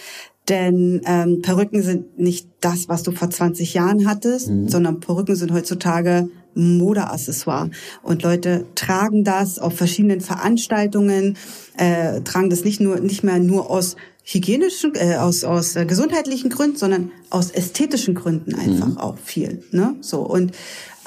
Denn 0.47 1.01
ähm, 1.05 1.41
Perücken 1.41 1.83
sind 1.83 2.17
nicht 2.17 2.47
das, 2.61 2.87
was 2.87 3.03
du 3.03 3.11
vor 3.11 3.29
20 3.29 3.73
Jahren 3.73 4.07
hattest, 4.07 4.47
mhm. 4.47 4.69
sondern 4.69 5.01
Perücken 5.01 5.35
sind 5.35 5.51
heutzutage 5.51 6.29
Modeaccessoire. 6.57 7.69
Und 8.03 8.23
Leute 8.23 8.65
tragen 8.75 9.23
das 9.23 9.59
auf 9.59 9.75
verschiedenen 9.75 10.21
Veranstaltungen, 10.21 11.37
äh, 11.77 12.21
tragen 12.21 12.49
das 12.49 12.63
nicht 12.63 12.79
nur 12.79 12.99
nicht 12.99 13.23
mehr 13.23 13.39
nur 13.39 13.69
aus 13.69 13.95
hygienischen, 14.23 14.93
äh, 14.95 15.15
aus 15.15 15.43
aus 15.43 15.75
äh, 15.75 15.85
gesundheitlichen 15.85 16.49
Gründen, 16.49 16.77
sondern 16.77 17.11
aus 17.29 17.51
ästhetischen 17.51 18.15
Gründen 18.15 18.55
einfach 18.55 18.87
mhm. 18.87 18.97
auch 18.97 19.17
viel. 19.17 19.63
Ne? 19.71 19.95
So 20.01 20.21
und 20.21 20.51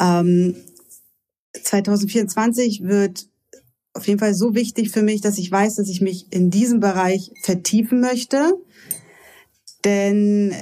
ähm, 0.01 0.55
2024 1.63 2.85
wird 2.85 3.27
auf 3.93 4.07
jeden 4.07 4.21
Fall 4.21 4.35
so 4.35 4.55
wichtig 4.55 4.91
für 4.91 5.03
mich, 5.03 5.21
dass 5.21 5.39
ich 5.39 5.51
weiß, 5.51 5.77
dass 5.77 5.89
ich 5.89 6.01
mich 6.01 6.33
in 6.33 6.51
diesem 6.51 6.81
Bereich 6.81 7.33
vertiefen 7.43 8.01
möchte. 8.01 8.55
Denn 9.85 10.55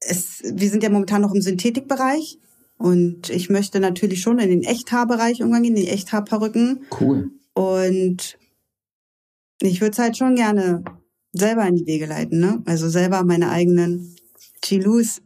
es, 0.00 0.42
wir 0.44 0.70
sind 0.70 0.82
ja 0.82 0.90
momentan 0.90 1.22
noch 1.22 1.34
im 1.34 1.40
Synthetikbereich. 1.40 2.38
Und 2.78 3.30
ich 3.30 3.48
möchte 3.48 3.80
natürlich 3.80 4.20
schon 4.20 4.38
in 4.38 4.50
den 4.50 4.62
Echthaarbereich 4.62 5.40
irgendwann 5.40 5.62
gehen, 5.62 5.76
in 5.76 5.82
die 5.82 5.88
Echthaarperücken. 5.88 6.86
Cool. 7.00 7.30
Und 7.54 8.38
ich 9.60 9.80
würde 9.80 9.92
es 9.92 9.98
halt 9.98 10.16
schon 10.16 10.36
gerne 10.36 10.84
selber 11.32 11.66
in 11.66 11.76
die 11.76 11.86
Wege 11.86 12.06
leiten, 12.06 12.38
ne? 12.38 12.62
Also 12.66 12.88
selber 12.88 13.24
meine 13.24 13.50
eigenen 13.50 14.16
Chilus, 14.62 15.22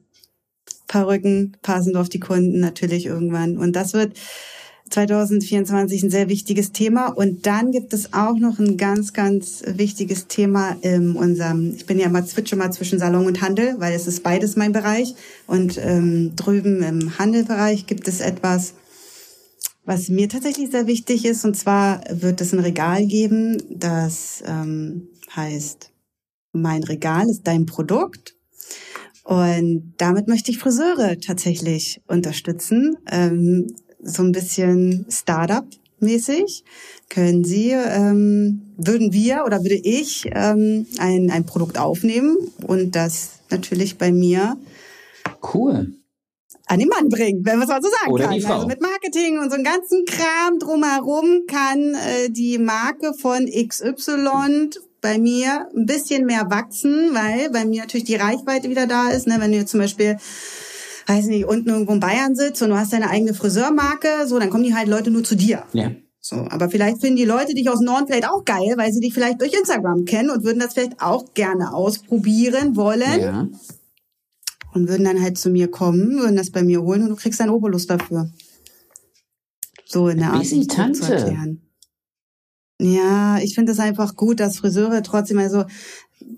Perücken, 0.86 1.56
passend 1.62 1.96
auf 1.96 2.08
die 2.08 2.20
Kunden 2.20 2.60
natürlich 2.60 3.06
irgendwann. 3.06 3.58
Und 3.58 3.76
das 3.76 3.92
wird 3.92 4.18
2024 4.90 6.02
ein 6.02 6.10
sehr 6.10 6.28
wichtiges 6.28 6.72
Thema. 6.72 7.08
Und 7.08 7.46
dann 7.46 7.72
gibt 7.72 7.92
es 7.92 8.12
auch 8.12 8.36
noch 8.36 8.58
ein 8.58 8.76
ganz, 8.76 9.12
ganz 9.12 9.62
wichtiges 9.66 10.26
Thema 10.26 10.76
in 10.82 11.16
unserem, 11.16 11.74
ich 11.74 11.86
bin 11.86 11.98
ja 11.98 12.08
mal 12.08 12.26
switche 12.26 12.56
mal 12.56 12.72
zwischen 12.72 12.98
Salon 12.98 13.26
und 13.26 13.40
Handel, 13.40 13.76
weil 13.78 13.94
es 13.94 14.06
ist 14.06 14.22
beides 14.22 14.56
mein 14.56 14.72
Bereich. 14.72 15.14
Und 15.46 15.78
ähm, 15.78 16.34
drüben 16.36 16.82
im 16.82 17.18
Handelbereich 17.18 17.86
gibt 17.86 18.08
es 18.08 18.20
etwas, 18.20 18.74
was 19.84 20.08
mir 20.08 20.28
tatsächlich 20.28 20.70
sehr 20.70 20.86
wichtig 20.86 21.24
ist. 21.24 21.44
Und 21.44 21.56
zwar 21.56 22.02
wird 22.10 22.40
es 22.40 22.52
ein 22.52 22.60
Regal 22.60 23.06
geben, 23.06 23.62
das 23.70 24.42
ähm, 24.46 25.08
heißt, 25.34 25.90
mein 26.52 26.82
Regal 26.82 27.28
ist 27.28 27.46
dein 27.46 27.66
Produkt. 27.66 28.34
Und 29.24 29.94
damit 29.98 30.26
möchte 30.26 30.50
ich 30.50 30.58
Friseure 30.58 31.18
tatsächlich 31.20 32.02
unterstützen. 32.08 32.96
Ähm, 33.10 33.68
so 34.02 34.22
ein 34.22 34.32
bisschen 34.32 35.06
Startup-mäßig. 35.10 36.64
Können 37.08 37.44
Sie, 37.44 37.70
ähm, 37.70 38.62
würden 38.76 39.12
wir 39.12 39.44
oder 39.44 39.62
würde 39.62 39.76
ich 39.76 40.26
ähm, 40.32 40.86
ein, 40.98 41.30
ein 41.30 41.44
Produkt 41.44 41.78
aufnehmen 41.78 42.36
und 42.66 42.94
das 42.94 43.30
natürlich 43.50 43.98
bei 43.98 44.12
mir 44.12 44.56
Cool. 45.54 45.92
an 46.66 46.78
den 46.78 46.88
Mann 46.88 47.08
bringen, 47.08 47.44
wenn 47.44 47.58
man 47.58 47.62
es 47.62 47.68
mal 47.68 47.82
so 47.82 47.90
sagen 47.90 48.12
Oder 48.12 48.24
kann. 48.24 48.34
die 48.34 48.40
Frau. 48.40 48.54
Also 48.54 48.66
mit 48.68 48.80
Marketing 48.80 49.38
und 49.38 49.50
so 49.50 49.56
einem 49.56 49.64
ganzen 49.64 50.04
Kram 50.04 50.58
drumherum 50.58 51.46
kann 51.48 51.94
äh, 51.94 52.30
die 52.30 52.58
Marke 52.58 53.12
von 53.14 53.46
XY 53.46 54.70
bei 55.00 55.18
mir 55.18 55.68
ein 55.74 55.86
bisschen 55.86 56.26
mehr 56.26 56.50
wachsen, 56.50 57.14
weil 57.14 57.50
bei 57.50 57.64
mir 57.64 57.82
natürlich 57.82 58.04
die 58.04 58.16
Reichweite 58.16 58.68
wieder 58.68 58.86
da 58.86 59.10
ist. 59.10 59.26
Ne? 59.26 59.36
Wenn 59.38 59.52
du 59.52 59.58
jetzt 59.58 59.70
zum 59.70 59.80
Beispiel 59.80 60.18
weiß 61.10 61.26
nicht, 61.26 61.44
unten 61.46 61.68
irgendwo 61.68 61.92
in 61.92 62.00
Bayern 62.00 62.34
sitzt 62.34 62.62
und 62.62 62.70
du 62.70 62.76
hast 62.78 62.92
deine 62.92 63.10
eigene 63.10 63.34
Friseurmarke, 63.34 64.26
so, 64.26 64.38
dann 64.38 64.50
kommen 64.50 64.64
die 64.64 64.74
halt 64.74 64.88
Leute 64.88 65.10
nur 65.10 65.24
zu 65.24 65.34
dir. 65.34 65.64
Ja. 65.72 65.90
So, 66.22 66.36
aber 66.36 66.68
vielleicht 66.68 67.00
finden 67.00 67.16
die 67.16 67.24
Leute 67.24 67.54
dich 67.54 67.68
aus 67.70 67.80
Norden 67.80 68.06
vielleicht 68.06 68.28
auch 68.28 68.44
geil, 68.44 68.74
weil 68.76 68.92
sie 68.92 69.00
dich 69.00 69.14
vielleicht 69.14 69.40
durch 69.40 69.54
Instagram 69.54 70.04
kennen 70.04 70.30
und 70.30 70.44
würden 70.44 70.60
das 70.60 70.74
vielleicht 70.74 71.00
auch 71.00 71.32
gerne 71.34 71.72
ausprobieren 71.72 72.76
wollen 72.76 73.20
Ja. 73.20 73.48
und 74.74 74.88
würden 74.88 75.04
dann 75.04 75.22
halt 75.22 75.38
zu 75.38 75.48
mir 75.50 75.70
kommen, 75.70 76.18
würden 76.18 76.36
das 76.36 76.50
bei 76.50 76.62
mir 76.62 76.82
holen 76.82 77.02
und 77.02 77.08
du 77.08 77.16
kriegst 77.16 77.40
einen 77.40 77.50
Obolus 77.50 77.86
dafür. 77.86 78.30
So 79.86 80.08
in 80.08 80.18
der 80.18 80.30
Art 80.32 80.40
Busy 80.40 80.66
Tante. 80.66 81.02
erklären. 81.14 81.62
Ja, 82.80 83.38
ich 83.38 83.54
finde 83.54 83.72
es 83.72 83.78
einfach 83.78 84.14
gut, 84.14 84.40
dass 84.40 84.58
Friseure 84.58 85.02
trotzdem 85.02 85.38
also 85.38 85.64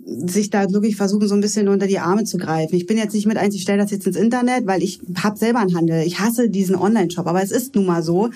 sich 0.05 0.51
da 0.51 0.71
wirklich 0.73 0.97
versuchen, 0.97 1.29
so 1.29 1.35
ein 1.35 1.41
bisschen 1.41 1.69
unter 1.69 1.87
die 1.87 1.99
Arme 1.99 2.25
zu 2.25 2.37
greifen. 2.37 2.75
Ich 2.75 2.87
bin 2.87 2.99
jetzt 2.99 3.15
nicht 3.15 3.27
mit 3.27 3.37
eins, 3.37 3.55
ich 3.55 3.63
stelle 3.63 3.83
das 3.83 3.91
jetzt 3.91 4.07
ins 4.07 4.17
Internet, 4.17 4.67
weil 4.67 4.83
ich 4.83 5.01
habe 5.23 5.39
selber 5.39 5.61
einen 5.61 5.77
Handel. 5.77 6.03
Ich 6.05 6.19
hasse 6.19 6.51
diesen 6.51 6.75
Online-Shop, 6.75 7.27
aber 7.27 7.43
es 7.43 7.53
ist 7.53 7.75
nun 7.75 7.87
mal 7.87 8.03
so. 8.03 8.31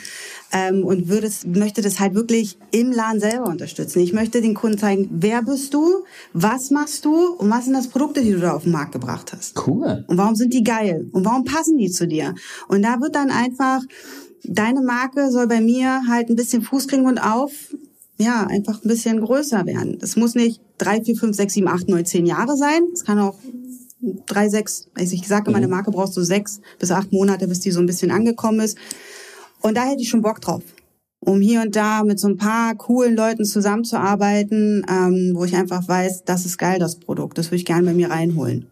Ähm, 0.52 0.84
und 0.84 1.08
würde 1.08 1.26
es, 1.26 1.44
möchte 1.44 1.82
das 1.82 1.98
halt 1.98 2.14
wirklich 2.14 2.56
im 2.70 2.92
Laden 2.92 3.20
selber 3.20 3.46
unterstützen. 3.46 3.98
Ich 4.00 4.12
möchte 4.12 4.40
den 4.40 4.54
Kunden 4.54 4.78
zeigen, 4.78 5.08
wer 5.10 5.42
bist 5.42 5.74
du, 5.74 6.04
was 6.32 6.70
machst 6.70 7.04
du 7.04 7.32
und 7.34 7.50
was 7.50 7.64
sind 7.64 7.74
das 7.74 7.88
Produkte, 7.88 8.22
die 8.22 8.32
du 8.32 8.38
da 8.38 8.52
auf 8.52 8.62
den 8.62 8.72
Markt 8.72 8.92
gebracht 8.92 9.32
hast. 9.36 9.66
Cool. 9.66 10.04
Und 10.06 10.18
warum 10.18 10.36
sind 10.36 10.54
die 10.54 10.62
geil? 10.62 11.08
Und 11.12 11.24
warum 11.24 11.44
passen 11.44 11.78
die 11.78 11.90
zu 11.90 12.06
dir? 12.06 12.34
Und 12.68 12.82
da 12.82 13.00
wird 13.00 13.16
dann 13.16 13.30
einfach, 13.30 13.82
deine 14.44 14.82
Marke 14.82 15.32
soll 15.32 15.48
bei 15.48 15.60
mir 15.60 16.02
halt 16.08 16.30
ein 16.30 16.36
bisschen 16.36 16.62
Fuß 16.62 16.86
kriegen 16.86 17.06
und 17.06 17.18
auf, 17.18 17.50
ja, 18.18 18.46
einfach 18.46 18.82
ein 18.82 18.88
bisschen 18.88 19.20
größer 19.20 19.66
werden. 19.66 19.98
Das 19.98 20.16
muss 20.16 20.34
nicht 20.34 20.60
drei, 20.78 21.02
vier, 21.02 21.16
fünf, 21.16 21.36
sechs, 21.36 21.54
sieben, 21.54 21.68
acht, 21.68 21.88
neun, 21.88 22.06
zehn 22.06 22.26
Jahre 22.26 22.56
sein. 22.56 22.82
Es 22.92 23.04
kann 23.04 23.18
auch 23.18 23.38
drei, 24.26 24.48
sechs, 24.48 24.88
also 24.94 25.14
ich 25.14 25.26
sage 25.26 25.48
immer, 25.48 25.58
eine 25.58 25.68
Marke 25.68 25.90
brauchst 25.90 26.16
du 26.16 26.22
sechs 26.22 26.60
bis 26.78 26.90
acht 26.90 27.12
Monate, 27.12 27.48
bis 27.48 27.60
die 27.60 27.70
so 27.70 27.80
ein 27.80 27.86
bisschen 27.86 28.10
angekommen 28.10 28.60
ist. 28.60 28.78
Und 29.60 29.76
da 29.76 29.84
hätte 29.84 30.02
ich 30.02 30.08
schon 30.08 30.22
Bock 30.22 30.40
drauf. 30.40 30.62
Um 31.20 31.40
hier 31.40 31.62
und 31.62 31.74
da 31.74 32.04
mit 32.04 32.20
so 32.20 32.28
ein 32.28 32.36
paar 32.36 32.74
coolen 32.76 33.16
Leuten 33.16 33.44
zusammenzuarbeiten, 33.44 34.86
ähm, 34.88 35.32
wo 35.34 35.44
ich 35.44 35.56
einfach 35.56 35.86
weiß, 35.88 36.24
das 36.24 36.46
ist 36.46 36.58
geil, 36.58 36.78
das 36.78 37.00
Produkt. 37.00 37.38
Das 37.38 37.46
würde 37.46 37.56
ich 37.56 37.64
gerne 37.64 37.86
bei 37.86 37.94
mir 37.94 38.10
reinholen. 38.10 38.70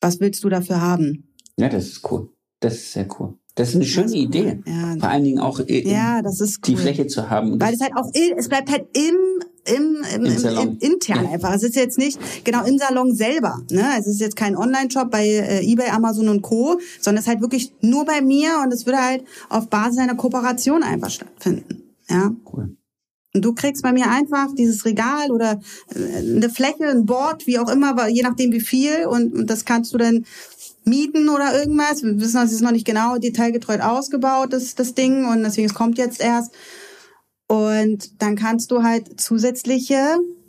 Was 0.00 0.20
willst 0.20 0.42
du 0.44 0.48
dafür 0.48 0.80
haben? 0.80 1.34
Ja, 1.58 1.68
das 1.68 1.86
ist 1.86 2.10
cool. 2.10 2.30
Das 2.60 2.74
ist 2.74 2.92
sehr 2.92 3.06
cool. 3.18 3.36
Das 3.56 3.68
ist 3.68 3.76
eine 3.76 3.84
schöne 3.84 4.12
Idee. 4.14 4.58
Ja. 4.66 4.96
Vor 4.98 5.08
allen 5.08 5.22
Dingen 5.24 5.38
auch 5.38 5.60
äh, 5.60 5.88
Ja, 5.88 6.22
das 6.22 6.40
ist 6.40 6.58
cool. 6.58 6.74
die 6.74 6.76
Fläche 6.76 7.06
zu 7.06 7.30
haben. 7.30 7.60
Weil 7.60 7.74
es 7.74 7.80
halt 7.80 7.92
auch, 7.96 8.10
es 8.36 8.48
bleibt 8.48 8.68
halt 8.70 8.86
im, 8.96 9.14
im, 9.76 9.96
im, 10.16 10.24
Im 10.24 10.38
Salon. 10.38 10.68
im 10.70 10.78
intern 10.92 11.24
Ja. 11.24 11.30
einfach. 11.30 11.54
Es 11.54 11.62
ist 11.62 11.76
jetzt 11.76 11.96
nicht 11.96 12.18
genau 12.44 12.64
im 12.64 12.78
Salon 12.78 13.14
selber. 13.14 13.62
Ne? 13.70 13.84
Es 13.98 14.08
ist 14.08 14.20
jetzt 14.20 14.34
kein 14.34 14.56
Online-Shop 14.56 15.08
bei 15.10 15.24
äh, 15.26 15.64
eBay, 15.64 15.90
Amazon 15.90 16.28
und 16.28 16.42
Co., 16.42 16.80
sondern 17.00 17.20
es 17.20 17.26
ist 17.26 17.28
halt 17.28 17.42
wirklich 17.42 17.72
nur 17.80 18.04
bei 18.04 18.20
mir 18.22 18.60
und 18.64 18.72
es 18.72 18.86
würde 18.86 18.98
halt 18.98 19.24
auf 19.50 19.68
Basis 19.68 19.98
einer 19.98 20.16
Kooperation 20.16 20.82
einfach 20.82 21.10
stattfinden. 21.10 21.82
Ja. 22.08 22.34
cool. 22.52 22.76
Und 23.36 23.44
du 23.44 23.52
kriegst 23.52 23.82
bei 23.82 23.92
mir 23.92 24.08
einfach 24.10 24.54
dieses 24.56 24.84
Regal 24.84 25.32
oder 25.32 25.60
äh, 25.94 26.18
eine 26.18 26.50
Fläche, 26.50 26.86
ein 26.88 27.04
Board, 27.04 27.46
wie 27.48 27.58
auch 27.58 27.68
immer, 27.68 28.08
je 28.08 28.22
nachdem 28.22 28.52
wie 28.52 28.60
viel 28.60 29.06
und, 29.06 29.32
und 29.34 29.50
das 29.50 29.64
kannst 29.64 29.92
du 29.92 29.98
dann 29.98 30.24
mieten 30.84 31.28
oder 31.28 31.58
irgendwas. 31.58 32.02
Wir 32.02 32.18
wissen, 32.20 32.36
das 32.40 32.52
ist 32.52 32.60
noch 32.62 32.72
nicht 32.72 32.86
genau 32.86 33.16
detailgetreu 33.18 33.78
ausgebaut, 33.80 34.52
das, 34.52 34.74
das 34.74 34.94
Ding 34.94 35.26
und 35.26 35.42
deswegen 35.42 35.66
es 35.68 35.74
kommt 35.74 35.98
jetzt 35.98 36.20
erst. 36.20 36.52
Und 37.46 38.22
dann 38.22 38.36
kannst 38.36 38.70
du 38.70 38.82
halt 38.82 39.20
zusätzliche 39.20 39.96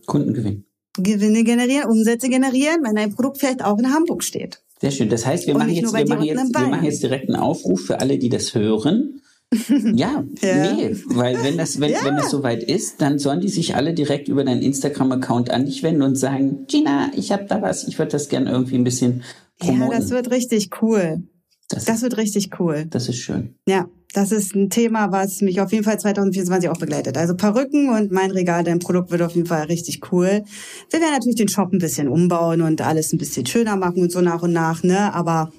Kundengewinn. 0.05 0.65
Gewinne 0.97 1.43
generieren, 1.43 1.89
Umsätze 1.89 2.29
generieren, 2.29 2.77
wenn 2.83 2.95
dein 2.95 3.13
Produkt 3.13 3.39
vielleicht 3.39 3.63
auch 3.63 3.77
in 3.77 3.93
Hamburg 3.93 4.23
steht. 4.23 4.61
Sehr 4.79 4.91
schön. 4.91 5.09
Das 5.09 5.25
heißt, 5.25 5.45
wir 5.47 5.53
machen 5.55 5.69
jetzt, 5.69 5.93
wir 5.93 6.07
machen 6.07 6.23
jetzt, 6.23 6.53
wir 6.53 6.67
machen 6.67 6.85
jetzt 6.85 7.03
direkt 7.03 7.29
einen 7.29 7.39
Aufruf 7.39 7.81
für 7.81 7.99
alle, 7.99 8.17
die 8.17 8.29
das 8.29 8.53
hören. 8.55 9.21
Ja, 9.93 10.23
Ja. 10.41 10.73
nee, 10.73 10.95
weil 11.05 11.41
wenn 11.43 11.57
das, 11.57 11.79
wenn, 11.79 11.91
Ja. 11.91 12.03
wenn 12.03 12.15
das 12.15 12.31
soweit 12.31 12.63
ist, 12.63 13.01
dann 13.01 13.19
sollen 13.19 13.41
die 13.41 13.49
sich 13.49 13.75
alle 13.75 13.93
direkt 13.93 14.27
über 14.27 14.43
deinen 14.43 14.61
Instagram-Account 14.61 15.49
an 15.51 15.65
dich 15.65 15.83
wenden 15.83 16.01
und 16.01 16.15
sagen, 16.15 16.65
Gina, 16.67 17.11
ich 17.15 17.31
habe 17.31 17.45
da 17.45 17.61
was, 17.61 17.87
ich 17.87 17.97
würde 17.99 18.11
das 18.11 18.27
gerne 18.27 18.49
irgendwie 18.51 18.75
ein 18.75 18.83
bisschen 18.83 19.23
promoten. 19.59 19.91
Ja, 19.91 19.99
das 19.99 20.09
wird 20.09 20.31
richtig 20.31 20.69
cool. 20.81 21.23
das, 21.69 21.85
Das 21.85 22.01
wird 22.01 22.17
richtig 22.17 22.59
cool. 22.59 22.85
das 22.89 23.07
ist 23.09 23.17
schön. 23.17 23.55
Ja, 23.67 23.87
das 24.13 24.31
ist 24.31 24.55
ein 24.55 24.69
Thema, 24.69 25.11
was 25.11 25.41
mich 25.41 25.59
auf 25.59 25.71
jeden 25.73 25.83
Fall 25.83 25.99
2024 25.99 26.69
auch 26.69 26.77
begleitet. 26.77 27.17
Also 27.17 27.35
Perücken 27.35 27.89
und 27.89 28.11
mein 28.11 28.31
Regal, 28.31 28.63
dein 28.63 28.79
Produkt 28.79 29.11
wird 29.11 29.21
auf 29.21 29.35
jeden 29.35 29.47
Fall 29.47 29.63
richtig 29.65 30.11
cool. 30.11 30.43
Wir 30.89 30.99
werden 31.01 31.11
natürlich 31.13 31.35
den 31.35 31.49
Shop 31.49 31.73
ein 31.73 31.79
bisschen 31.79 32.07
umbauen 32.07 32.61
und 32.61 32.81
alles 32.81 33.11
ein 33.11 33.17
bisschen 33.17 33.45
schöner 33.45 33.75
machen 33.75 34.01
und 34.01 34.11
so 34.11 34.21
nach 34.21 34.41
und 34.41 34.53
nach, 34.53 34.83
ne? 34.83 35.13
Aber 35.13 35.51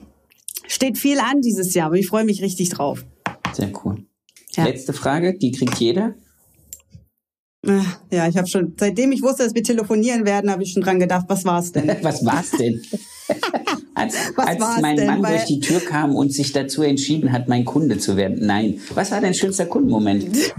steht 0.66 0.96
viel 0.96 1.18
an 1.18 1.42
dieses 1.42 1.74
Jahr, 1.74 1.86
aber 1.88 1.96
ich 1.96 2.06
freue 2.08 2.24
mich 2.24 2.40
richtig 2.40 2.70
drauf. 2.70 3.04
Sehr 3.52 3.70
cool. 3.84 4.06
Ja. 4.54 4.64
Letzte 4.64 4.94
Frage, 4.94 5.36
die 5.36 5.52
kriegt 5.52 5.76
jeder. 5.78 6.14
Äh, 7.66 7.80
Ja, 8.10 8.26
ich 8.26 8.36
habe 8.38 8.46
schon, 8.46 8.74
seitdem 8.78 9.12
ich 9.12 9.22
wusste, 9.22 9.44
dass 9.44 9.54
wir 9.54 9.62
telefonieren 9.62 10.24
werden, 10.24 10.50
habe 10.50 10.62
ich 10.62 10.72
schon 10.72 10.82
dran 10.82 10.98
gedacht, 10.98 11.26
was 11.28 11.44
war's 11.44 11.72
denn? 11.72 11.88
Was 12.02 12.24
war's 12.24 12.52
denn? 12.52 12.80
als 13.94 14.14
als 14.36 14.80
mein 14.80 14.96
denn? 14.96 15.06
Mann 15.06 15.22
Weil- 15.22 15.36
durch 15.36 15.44
die 15.46 15.60
Tür 15.60 15.80
kam 15.80 16.14
und 16.14 16.32
sich 16.32 16.52
dazu 16.52 16.82
entschieden 16.82 17.32
hat, 17.32 17.48
mein 17.48 17.64
Kunde 17.64 17.98
zu 17.98 18.16
werden. 18.16 18.44
Nein. 18.46 18.80
Was 18.94 19.10
war 19.10 19.20
dein 19.20 19.34
schönster 19.34 19.66
Kundenmoment? 19.66 20.26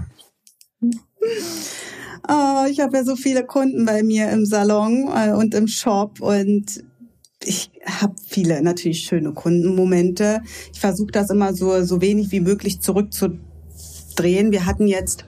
Oh, 2.30 2.66
ich 2.70 2.80
habe 2.80 2.98
ja 2.98 3.04
so 3.04 3.16
viele 3.16 3.44
Kunden 3.46 3.86
bei 3.86 4.02
mir 4.02 4.28
im 4.30 4.44
Salon 4.44 5.08
äh, 5.14 5.32
und 5.32 5.54
im 5.54 5.66
Shop 5.66 6.20
und 6.20 6.84
ich 7.42 7.70
habe 7.86 8.14
viele 8.26 8.60
natürlich 8.62 9.00
schöne 9.00 9.32
Kundenmomente. 9.32 10.42
Ich 10.74 10.80
versuche 10.80 11.10
das 11.10 11.30
immer 11.30 11.54
so 11.54 11.82
so 11.84 12.02
wenig 12.02 12.30
wie 12.30 12.40
möglich 12.40 12.80
zurückzudrehen. 12.80 14.52
Wir 14.52 14.66
hatten 14.66 14.86
jetzt 14.86 15.24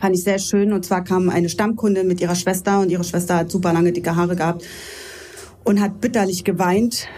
fand 0.00 0.16
ich 0.16 0.22
sehr 0.22 0.38
schön 0.38 0.72
und 0.72 0.86
zwar 0.86 1.04
kam 1.04 1.28
eine 1.28 1.50
Stammkundin 1.50 2.06
mit 2.06 2.20
ihrer 2.22 2.34
Schwester 2.34 2.80
und 2.80 2.90
ihre 2.90 3.04
Schwester 3.04 3.36
hat 3.36 3.50
super 3.50 3.74
lange 3.74 3.92
dicke 3.92 4.16
Haare 4.16 4.36
gehabt 4.36 4.64
und 5.66 5.80
hat 5.80 6.00
bitterlich 6.00 6.44
geweint, 6.44 7.08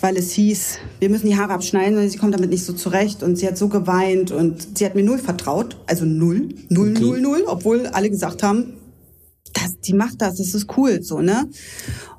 weil 0.00 0.16
es 0.16 0.32
hieß, 0.32 0.78
wir 0.98 1.08
müssen 1.08 1.26
die 1.26 1.36
Haare 1.36 1.52
abschneiden, 1.52 1.96
weil 1.96 2.08
sie 2.10 2.18
kommt 2.18 2.34
damit 2.34 2.50
nicht 2.50 2.64
so 2.64 2.72
zurecht 2.72 3.22
und 3.22 3.36
sie 3.36 3.46
hat 3.46 3.56
so 3.56 3.68
geweint 3.68 4.32
und 4.32 4.76
sie 4.76 4.84
hat 4.84 4.94
mir 4.94 5.04
null 5.04 5.18
vertraut, 5.18 5.76
also 5.86 6.04
null, 6.04 6.48
null, 6.68 6.90
Okay. 6.90 7.00
null, 7.00 7.20
null, 7.20 7.44
obwohl 7.46 7.86
alle 7.86 8.10
gesagt 8.10 8.42
haben, 8.42 8.74
das, 9.54 9.78
die 9.80 9.92
macht 9.94 10.20
das, 10.20 10.36
das 10.36 10.54
ist 10.54 10.66
cool, 10.76 11.02
so, 11.02 11.20
ne? 11.20 11.48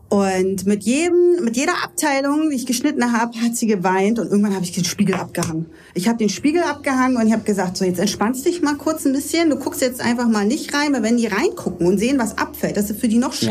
Und 0.07 0.67
mit 0.67 0.83
jedem, 0.83 1.43
mit 1.43 1.57
jeder 1.57 1.83
Abteilung, 1.83 2.51
die 2.51 2.55
ich 2.55 2.67
geschnitten 2.67 3.11
habe, 3.19 3.35
hat 3.41 3.55
sie 3.55 3.65
geweint 3.65 4.19
und 4.19 4.27
irgendwann 4.27 4.53
habe 4.53 4.63
ich 4.63 4.71
den 4.71 4.85
Spiegel 4.85 5.15
abgehangen. 5.15 5.65
Ich 5.95 6.07
habe 6.07 6.19
den 6.19 6.29
Spiegel 6.29 6.61
abgehangen 6.61 7.17
und 7.17 7.25
ich 7.25 7.33
habe 7.33 7.41
gesagt, 7.43 7.77
so 7.77 7.83
jetzt 7.83 7.99
entspannst 7.99 8.45
dich 8.45 8.61
mal 8.61 8.75
kurz 8.75 9.05
ein 9.07 9.13
bisschen. 9.13 9.49
Du 9.49 9.55
guckst 9.55 9.81
jetzt 9.81 10.01
einfach 10.01 10.27
mal 10.27 10.45
nicht 10.45 10.71
rein, 10.75 10.93
weil 10.93 11.01
wenn 11.01 11.17
die 11.17 11.25
reingucken 11.25 11.87
und 11.87 11.97
sehen, 11.97 12.19
was 12.19 12.37
abfällt, 12.37 12.77
das 12.77 12.91
ist 12.91 12.99
für 12.99 13.07
die 13.07 13.17
noch 13.17 13.33
Ja. 13.33 13.49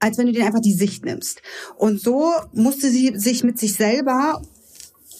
Als 0.00 0.18
wenn 0.18 0.26
du 0.26 0.32
dir 0.32 0.46
einfach 0.46 0.60
die 0.60 0.74
Sicht 0.74 1.04
nimmst. 1.04 1.42
Und 1.76 2.00
so 2.00 2.32
musste 2.52 2.90
sie 2.90 3.12
sich 3.16 3.44
mit 3.44 3.58
sich 3.58 3.74
selber 3.74 4.42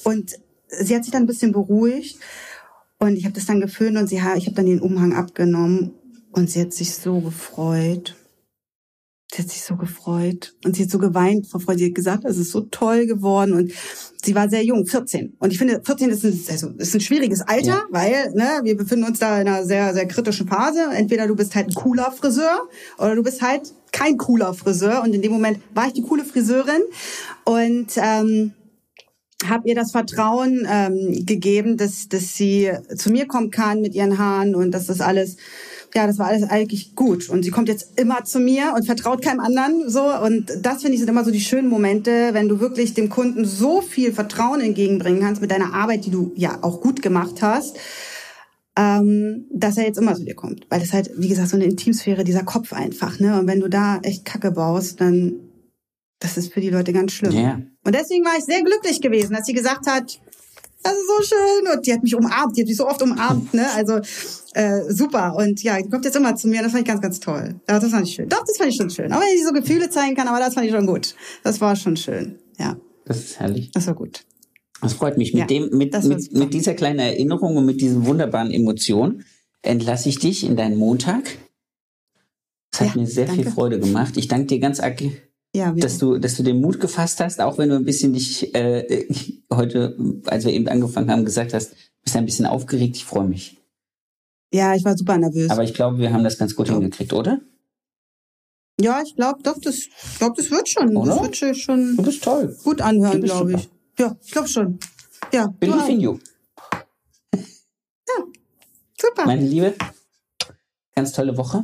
und 0.04 0.34
sie 0.68 0.94
hat 0.94 1.04
sich 1.04 1.12
dann 1.12 1.24
ein 1.24 1.26
bisschen 1.26 1.52
beruhigt 1.52 2.18
und 2.98 3.16
ich 3.16 3.24
habe 3.24 3.34
das 3.34 3.46
dann 3.46 3.60
geföhnt 3.60 3.96
und 3.96 4.08
sie, 4.08 4.16
ich 4.16 4.46
habe 4.46 4.54
dann 4.54 4.66
den 4.66 4.80
Umhang 4.80 5.14
abgenommen 5.14 5.92
Und 6.32 6.50
sie 6.50 6.60
hat 6.60 6.72
sich 6.72 6.94
so 6.94 7.20
gefreut. 7.20 8.14
Sie 9.30 9.42
hat 9.42 9.50
sich 9.50 9.62
so 9.62 9.76
gefreut 9.76 10.54
und 10.64 10.74
sie 10.74 10.84
hat 10.84 10.90
so 10.90 10.98
geweint 10.98 11.46
vor 11.46 11.60
Freude. 11.60 11.80
Sie 11.80 11.86
hat 11.88 11.94
gesagt, 11.94 12.24
es 12.24 12.38
ist 12.38 12.50
so 12.50 12.62
toll 12.62 13.06
geworden 13.06 13.52
und 13.52 13.72
sie 14.24 14.34
war 14.34 14.48
sehr 14.48 14.64
jung, 14.64 14.86
14. 14.86 15.36
Und 15.38 15.52
ich 15.52 15.58
finde, 15.58 15.82
14 15.84 16.10
ist 16.10 16.24
ein, 16.24 16.40
also, 16.48 16.68
ist 16.78 16.94
ein 16.94 17.00
schwieriges 17.00 17.42
Alter, 17.42 17.66
ja. 17.66 17.82
weil 17.90 18.32
ne, 18.32 18.60
wir 18.62 18.74
befinden 18.74 19.04
uns 19.04 19.18
da 19.18 19.38
in 19.38 19.46
einer 19.46 19.66
sehr, 19.66 19.92
sehr 19.92 20.06
kritischen 20.06 20.48
Phase. 20.48 20.80
Entweder 20.94 21.26
du 21.26 21.36
bist 21.36 21.54
halt 21.54 21.68
ein 21.68 21.74
cooler 21.74 22.10
Friseur 22.10 22.68
oder 22.96 23.14
du 23.14 23.22
bist 23.22 23.42
halt 23.42 23.74
kein 23.92 24.16
cooler 24.16 24.54
Friseur. 24.54 25.02
Und 25.02 25.14
in 25.14 25.20
dem 25.20 25.32
Moment 25.32 25.60
war 25.74 25.88
ich 25.88 25.92
die 25.92 26.02
coole 26.02 26.24
Friseurin 26.24 26.82
und 27.44 27.88
ähm, 27.96 28.54
habe 29.46 29.68
ihr 29.68 29.74
das 29.74 29.92
Vertrauen 29.92 30.66
ähm, 30.68 31.24
gegeben, 31.24 31.76
dass, 31.76 32.08
dass 32.08 32.34
sie 32.34 32.72
zu 32.96 33.10
mir 33.10 33.26
kommen 33.26 33.50
kann 33.50 33.80
mit 33.80 33.94
ihren 33.94 34.18
Haaren 34.18 34.54
und 34.54 34.72
dass 34.72 34.86
das 34.86 35.00
alles 35.00 35.36
ja, 35.94 36.06
das 36.06 36.18
war 36.18 36.26
alles 36.26 36.42
eigentlich 36.42 36.94
gut. 36.94 37.28
Und 37.28 37.44
sie 37.44 37.50
kommt 37.50 37.68
jetzt 37.68 37.98
immer 37.98 38.24
zu 38.24 38.40
mir 38.40 38.72
und 38.76 38.84
vertraut 38.84 39.22
keinem 39.22 39.40
anderen 39.40 39.88
so. 39.88 40.02
Und 40.02 40.52
das 40.62 40.82
finde 40.82 40.94
ich 40.94 41.00
sind 41.00 41.08
immer 41.08 41.24
so 41.24 41.30
die 41.30 41.40
schönen 41.40 41.68
Momente, 41.68 42.30
wenn 42.32 42.48
du 42.48 42.60
wirklich 42.60 42.94
dem 42.94 43.08
Kunden 43.08 43.44
so 43.44 43.80
viel 43.80 44.12
Vertrauen 44.12 44.60
entgegenbringen 44.60 45.20
kannst 45.20 45.40
mit 45.40 45.50
deiner 45.50 45.74
Arbeit, 45.74 46.04
die 46.04 46.10
du 46.10 46.32
ja 46.36 46.58
auch 46.62 46.80
gut 46.80 47.02
gemacht 47.02 47.42
hast, 47.42 47.78
ähm, 48.76 49.46
dass 49.52 49.76
er 49.76 49.84
jetzt 49.84 49.98
immer 49.98 50.14
zu 50.14 50.24
dir 50.24 50.34
kommt. 50.34 50.66
Weil 50.68 50.80
das 50.80 50.92
halt, 50.92 51.10
wie 51.16 51.28
gesagt, 51.28 51.48
so 51.48 51.56
eine 51.56 51.64
Intimsphäre, 51.64 52.24
dieser 52.24 52.44
Kopf 52.44 52.72
einfach, 52.72 53.18
ne? 53.18 53.38
Und 53.38 53.46
wenn 53.46 53.60
du 53.60 53.68
da 53.68 53.98
echt 54.02 54.24
Kacke 54.24 54.50
baust, 54.50 55.00
dann 55.00 55.40
das 56.20 56.36
ist 56.36 56.52
für 56.52 56.60
die 56.60 56.70
Leute 56.70 56.92
ganz 56.92 57.12
schlimm. 57.12 57.32
Yeah. 57.32 57.62
Und 57.84 57.94
deswegen 57.94 58.24
war 58.24 58.36
ich 58.36 58.44
sehr 58.44 58.62
glücklich 58.62 59.00
gewesen, 59.00 59.34
dass 59.34 59.46
sie 59.46 59.52
gesagt 59.52 59.86
hat, 59.86 60.20
das 60.82 60.92
ist 60.92 61.08
so 61.08 61.22
schön. 61.22 61.76
Und 61.76 61.86
die 61.86 61.92
hat 61.92 62.02
mich 62.02 62.14
umarmt, 62.14 62.56
die 62.56 62.62
hat 62.62 62.68
mich 62.68 62.76
so 62.76 62.86
oft 62.86 63.02
umarmt, 63.02 63.54
ne? 63.54 63.66
Also 63.74 64.00
äh, 64.58 64.92
super. 64.92 65.36
Und 65.36 65.62
ja, 65.62 65.80
die 65.80 65.88
kommt 65.88 66.04
jetzt 66.04 66.16
immer 66.16 66.34
zu 66.34 66.48
mir. 66.48 66.62
Das 66.62 66.72
fand 66.72 66.82
ich 66.82 66.88
ganz, 66.88 67.00
ganz 67.00 67.20
toll. 67.20 67.60
Ja, 67.68 67.78
das 67.78 67.90
fand 67.90 68.08
ich 68.08 68.14
schön. 68.14 68.28
Doch, 68.28 68.44
das 68.44 68.56
fand 68.56 68.70
ich 68.70 68.76
schon 68.76 68.90
schön. 68.90 69.12
Auch 69.12 69.20
wenn 69.20 69.36
ich 69.36 69.46
so 69.46 69.52
Gefühle 69.52 69.88
zeigen 69.88 70.16
kann, 70.16 70.26
aber 70.26 70.40
das 70.40 70.54
fand 70.54 70.66
ich 70.66 70.72
schon 70.72 70.86
gut. 70.86 71.14
Das 71.44 71.60
war 71.60 71.76
schon 71.76 71.96
schön. 71.96 72.40
Ja. 72.58 72.76
Das 73.04 73.18
ist 73.18 73.38
herrlich. 73.38 73.70
Das 73.70 73.86
war 73.86 73.94
gut. 73.94 74.24
Das 74.82 74.94
freut 74.94 75.16
mich. 75.16 75.32
Mit 75.32 75.42
ja, 75.42 75.46
dem, 75.46 75.70
mit, 75.78 75.94
mit, 76.04 76.32
mit 76.32 76.52
dieser 76.52 76.74
kleinen 76.74 76.98
Erinnerung 76.98 77.56
und 77.56 77.66
mit 77.66 77.80
diesen 77.80 78.04
wunderbaren 78.04 78.50
Emotionen 78.50 79.24
entlasse 79.62 80.08
ich 80.08 80.18
dich 80.18 80.44
in 80.44 80.56
deinen 80.56 80.76
Montag. 80.76 81.38
Es 82.72 82.80
hat 82.80 82.94
ja, 82.96 83.00
mir 83.00 83.06
sehr 83.06 83.26
danke. 83.26 83.44
viel 83.44 83.52
Freude 83.52 83.78
gemacht. 83.78 84.16
Ich 84.16 84.26
danke 84.26 84.46
dir 84.46 84.58
ganz 84.58 84.80
arg 84.80 85.00
ja, 85.54 85.72
dass 85.72 85.98
du, 85.98 86.18
dass 86.18 86.36
du 86.36 86.42
den 86.42 86.60
Mut 86.60 86.78
gefasst 86.78 87.20
hast, 87.20 87.40
auch 87.40 87.58
wenn 87.58 87.70
du 87.70 87.76
ein 87.76 87.84
bisschen 87.84 88.12
dich 88.12 88.54
äh, 88.54 89.06
heute, 89.52 89.96
als 90.26 90.44
wir 90.44 90.52
eben 90.52 90.68
angefangen 90.68 91.10
haben, 91.10 91.24
gesagt 91.24 91.54
hast, 91.54 91.74
bist 92.02 92.16
ein 92.16 92.26
bisschen 92.26 92.46
aufgeregt. 92.46 92.96
Ich 92.96 93.04
freue 93.04 93.26
mich. 93.26 93.57
Ja, 94.52 94.74
ich 94.74 94.84
war 94.84 94.96
super 94.96 95.18
nervös. 95.18 95.50
Aber 95.50 95.62
ich 95.62 95.74
glaube, 95.74 95.98
wir 95.98 96.12
haben 96.12 96.24
das 96.24 96.38
ganz 96.38 96.54
gut 96.54 96.68
hingekriegt, 96.68 97.12
oder? 97.12 97.40
Ja, 98.80 99.02
ich 99.04 99.16
glaube, 99.16 99.42
doch, 99.42 99.58
das, 99.60 99.74
ich 99.76 100.18
glaube, 100.18 100.34
das 100.36 100.50
wird 100.50 100.68
schon. 100.68 100.96
Oder? 100.96 101.16
Das 101.16 101.40
wird 101.40 101.56
schon. 101.56 101.96
Du 101.96 102.02
bist 102.02 102.22
toll. 102.22 102.56
Gut 102.62 102.80
anhören, 102.80 103.22
glaube 103.22 103.54
ich. 103.54 103.68
Ja, 103.98 104.16
ich 104.24 104.30
glaube 104.30 104.48
schon. 104.48 104.78
Ja. 105.32 105.48
Believe 105.58 105.90
in 105.90 106.00
you. 106.00 106.18
Ja, 107.34 108.24
super. 109.00 109.26
Meine 109.26 109.44
Liebe, 109.44 109.74
ganz 110.94 111.12
tolle 111.12 111.36
Woche. 111.36 111.62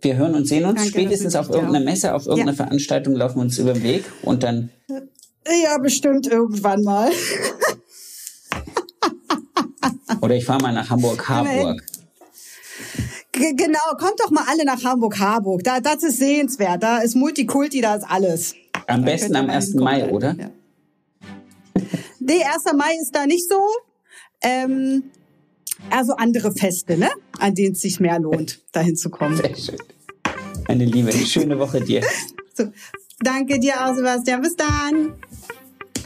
Wir 0.00 0.16
hören 0.16 0.34
und 0.34 0.46
sehen 0.46 0.64
uns 0.64 0.76
Danke, 0.76 0.90
spätestens 0.90 1.36
auf 1.36 1.50
irgendeiner 1.50 1.84
Messe, 1.84 2.14
auf 2.14 2.26
irgendeiner 2.26 2.52
ja. 2.56 2.64
Veranstaltung 2.64 3.14
laufen 3.14 3.36
wir 3.36 3.42
uns 3.42 3.58
über 3.58 3.74
den 3.74 3.82
Weg 3.82 4.04
und 4.22 4.42
dann. 4.42 4.70
Ja, 4.88 5.78
bestimmt 5.78 6.26
irgendwann 6.26 6.82
mal. 6.82 7.10
Oder 10.20 10.36
ich 10.36 10.44
fahre 10.44 10.62
mal 10.62 10.72
nach 10.72 10.90
Hamburg-Harburg. 10.90 11.84
Genau, 13.32 13.78
kommt 13.98 14.18
doch 14.18 14.30
mal 14.30 14.44
alle 14.48 14.64
nach 14.64 14.82
Hamburg-Harburg. 14.84 15.62
Da, 15.64 15.80
das 15.80 16.02
ist 16.02 16.18
sehenswert. 16.18 16.82
Da 16.82 16.98
ist 16.98 17.14
Multikulti, 17.14 17.80
da 17.80 17.94
ist 17.94 18.04
alles. 18.08 18.54
Am 18.86 19.04
da 19.04 19.10
besten 19.12 19.36
am 19.36 19.48
1. 19.48 19.74
Mai, 19.74 20.08
oder? 20.10 20.36
Ja. 20.38 20.50
Nee, 22.18 22.42
1. 22.44 22.64
Mai 22.76 22.92
ist 23.00 23.14
da 23.14 23.26
nicht 23.26 23.48
so. 23.48 23.60
Ähm, 24.42 25.04
also 25.90 26.14
andere 26.14 26.52
Feste, 26.52 26.96
ne? 26.98 27.08
An 27.38 27.54
denen 27.54 27.72
es 27.72 27.80
sich 27.80 28.00
mehr 28.00 28.18
lohnt, 28.18 28.60
dahin 28.72 28.96
zu 28.96 29.10
kommen. 29.10 29.36
Sehr 29.36 29.56
schön. 29.56 29.78
Meine 30.68 30.84
Liebe, 30.84 31.10
eine 31.10 31.26
schöne 31.26 31.58
Woche 31.58 31.80
dir. 31.80 32.02
So, 32.52 32.64
danke 33.20 33.60
dir 33.60 33.74
auch, 33.86 33.94
Sebastian. 33.94 34.42
Bis 34.42 34.56
dann. 34.56 35.14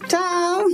Ciao. 0.08 0.66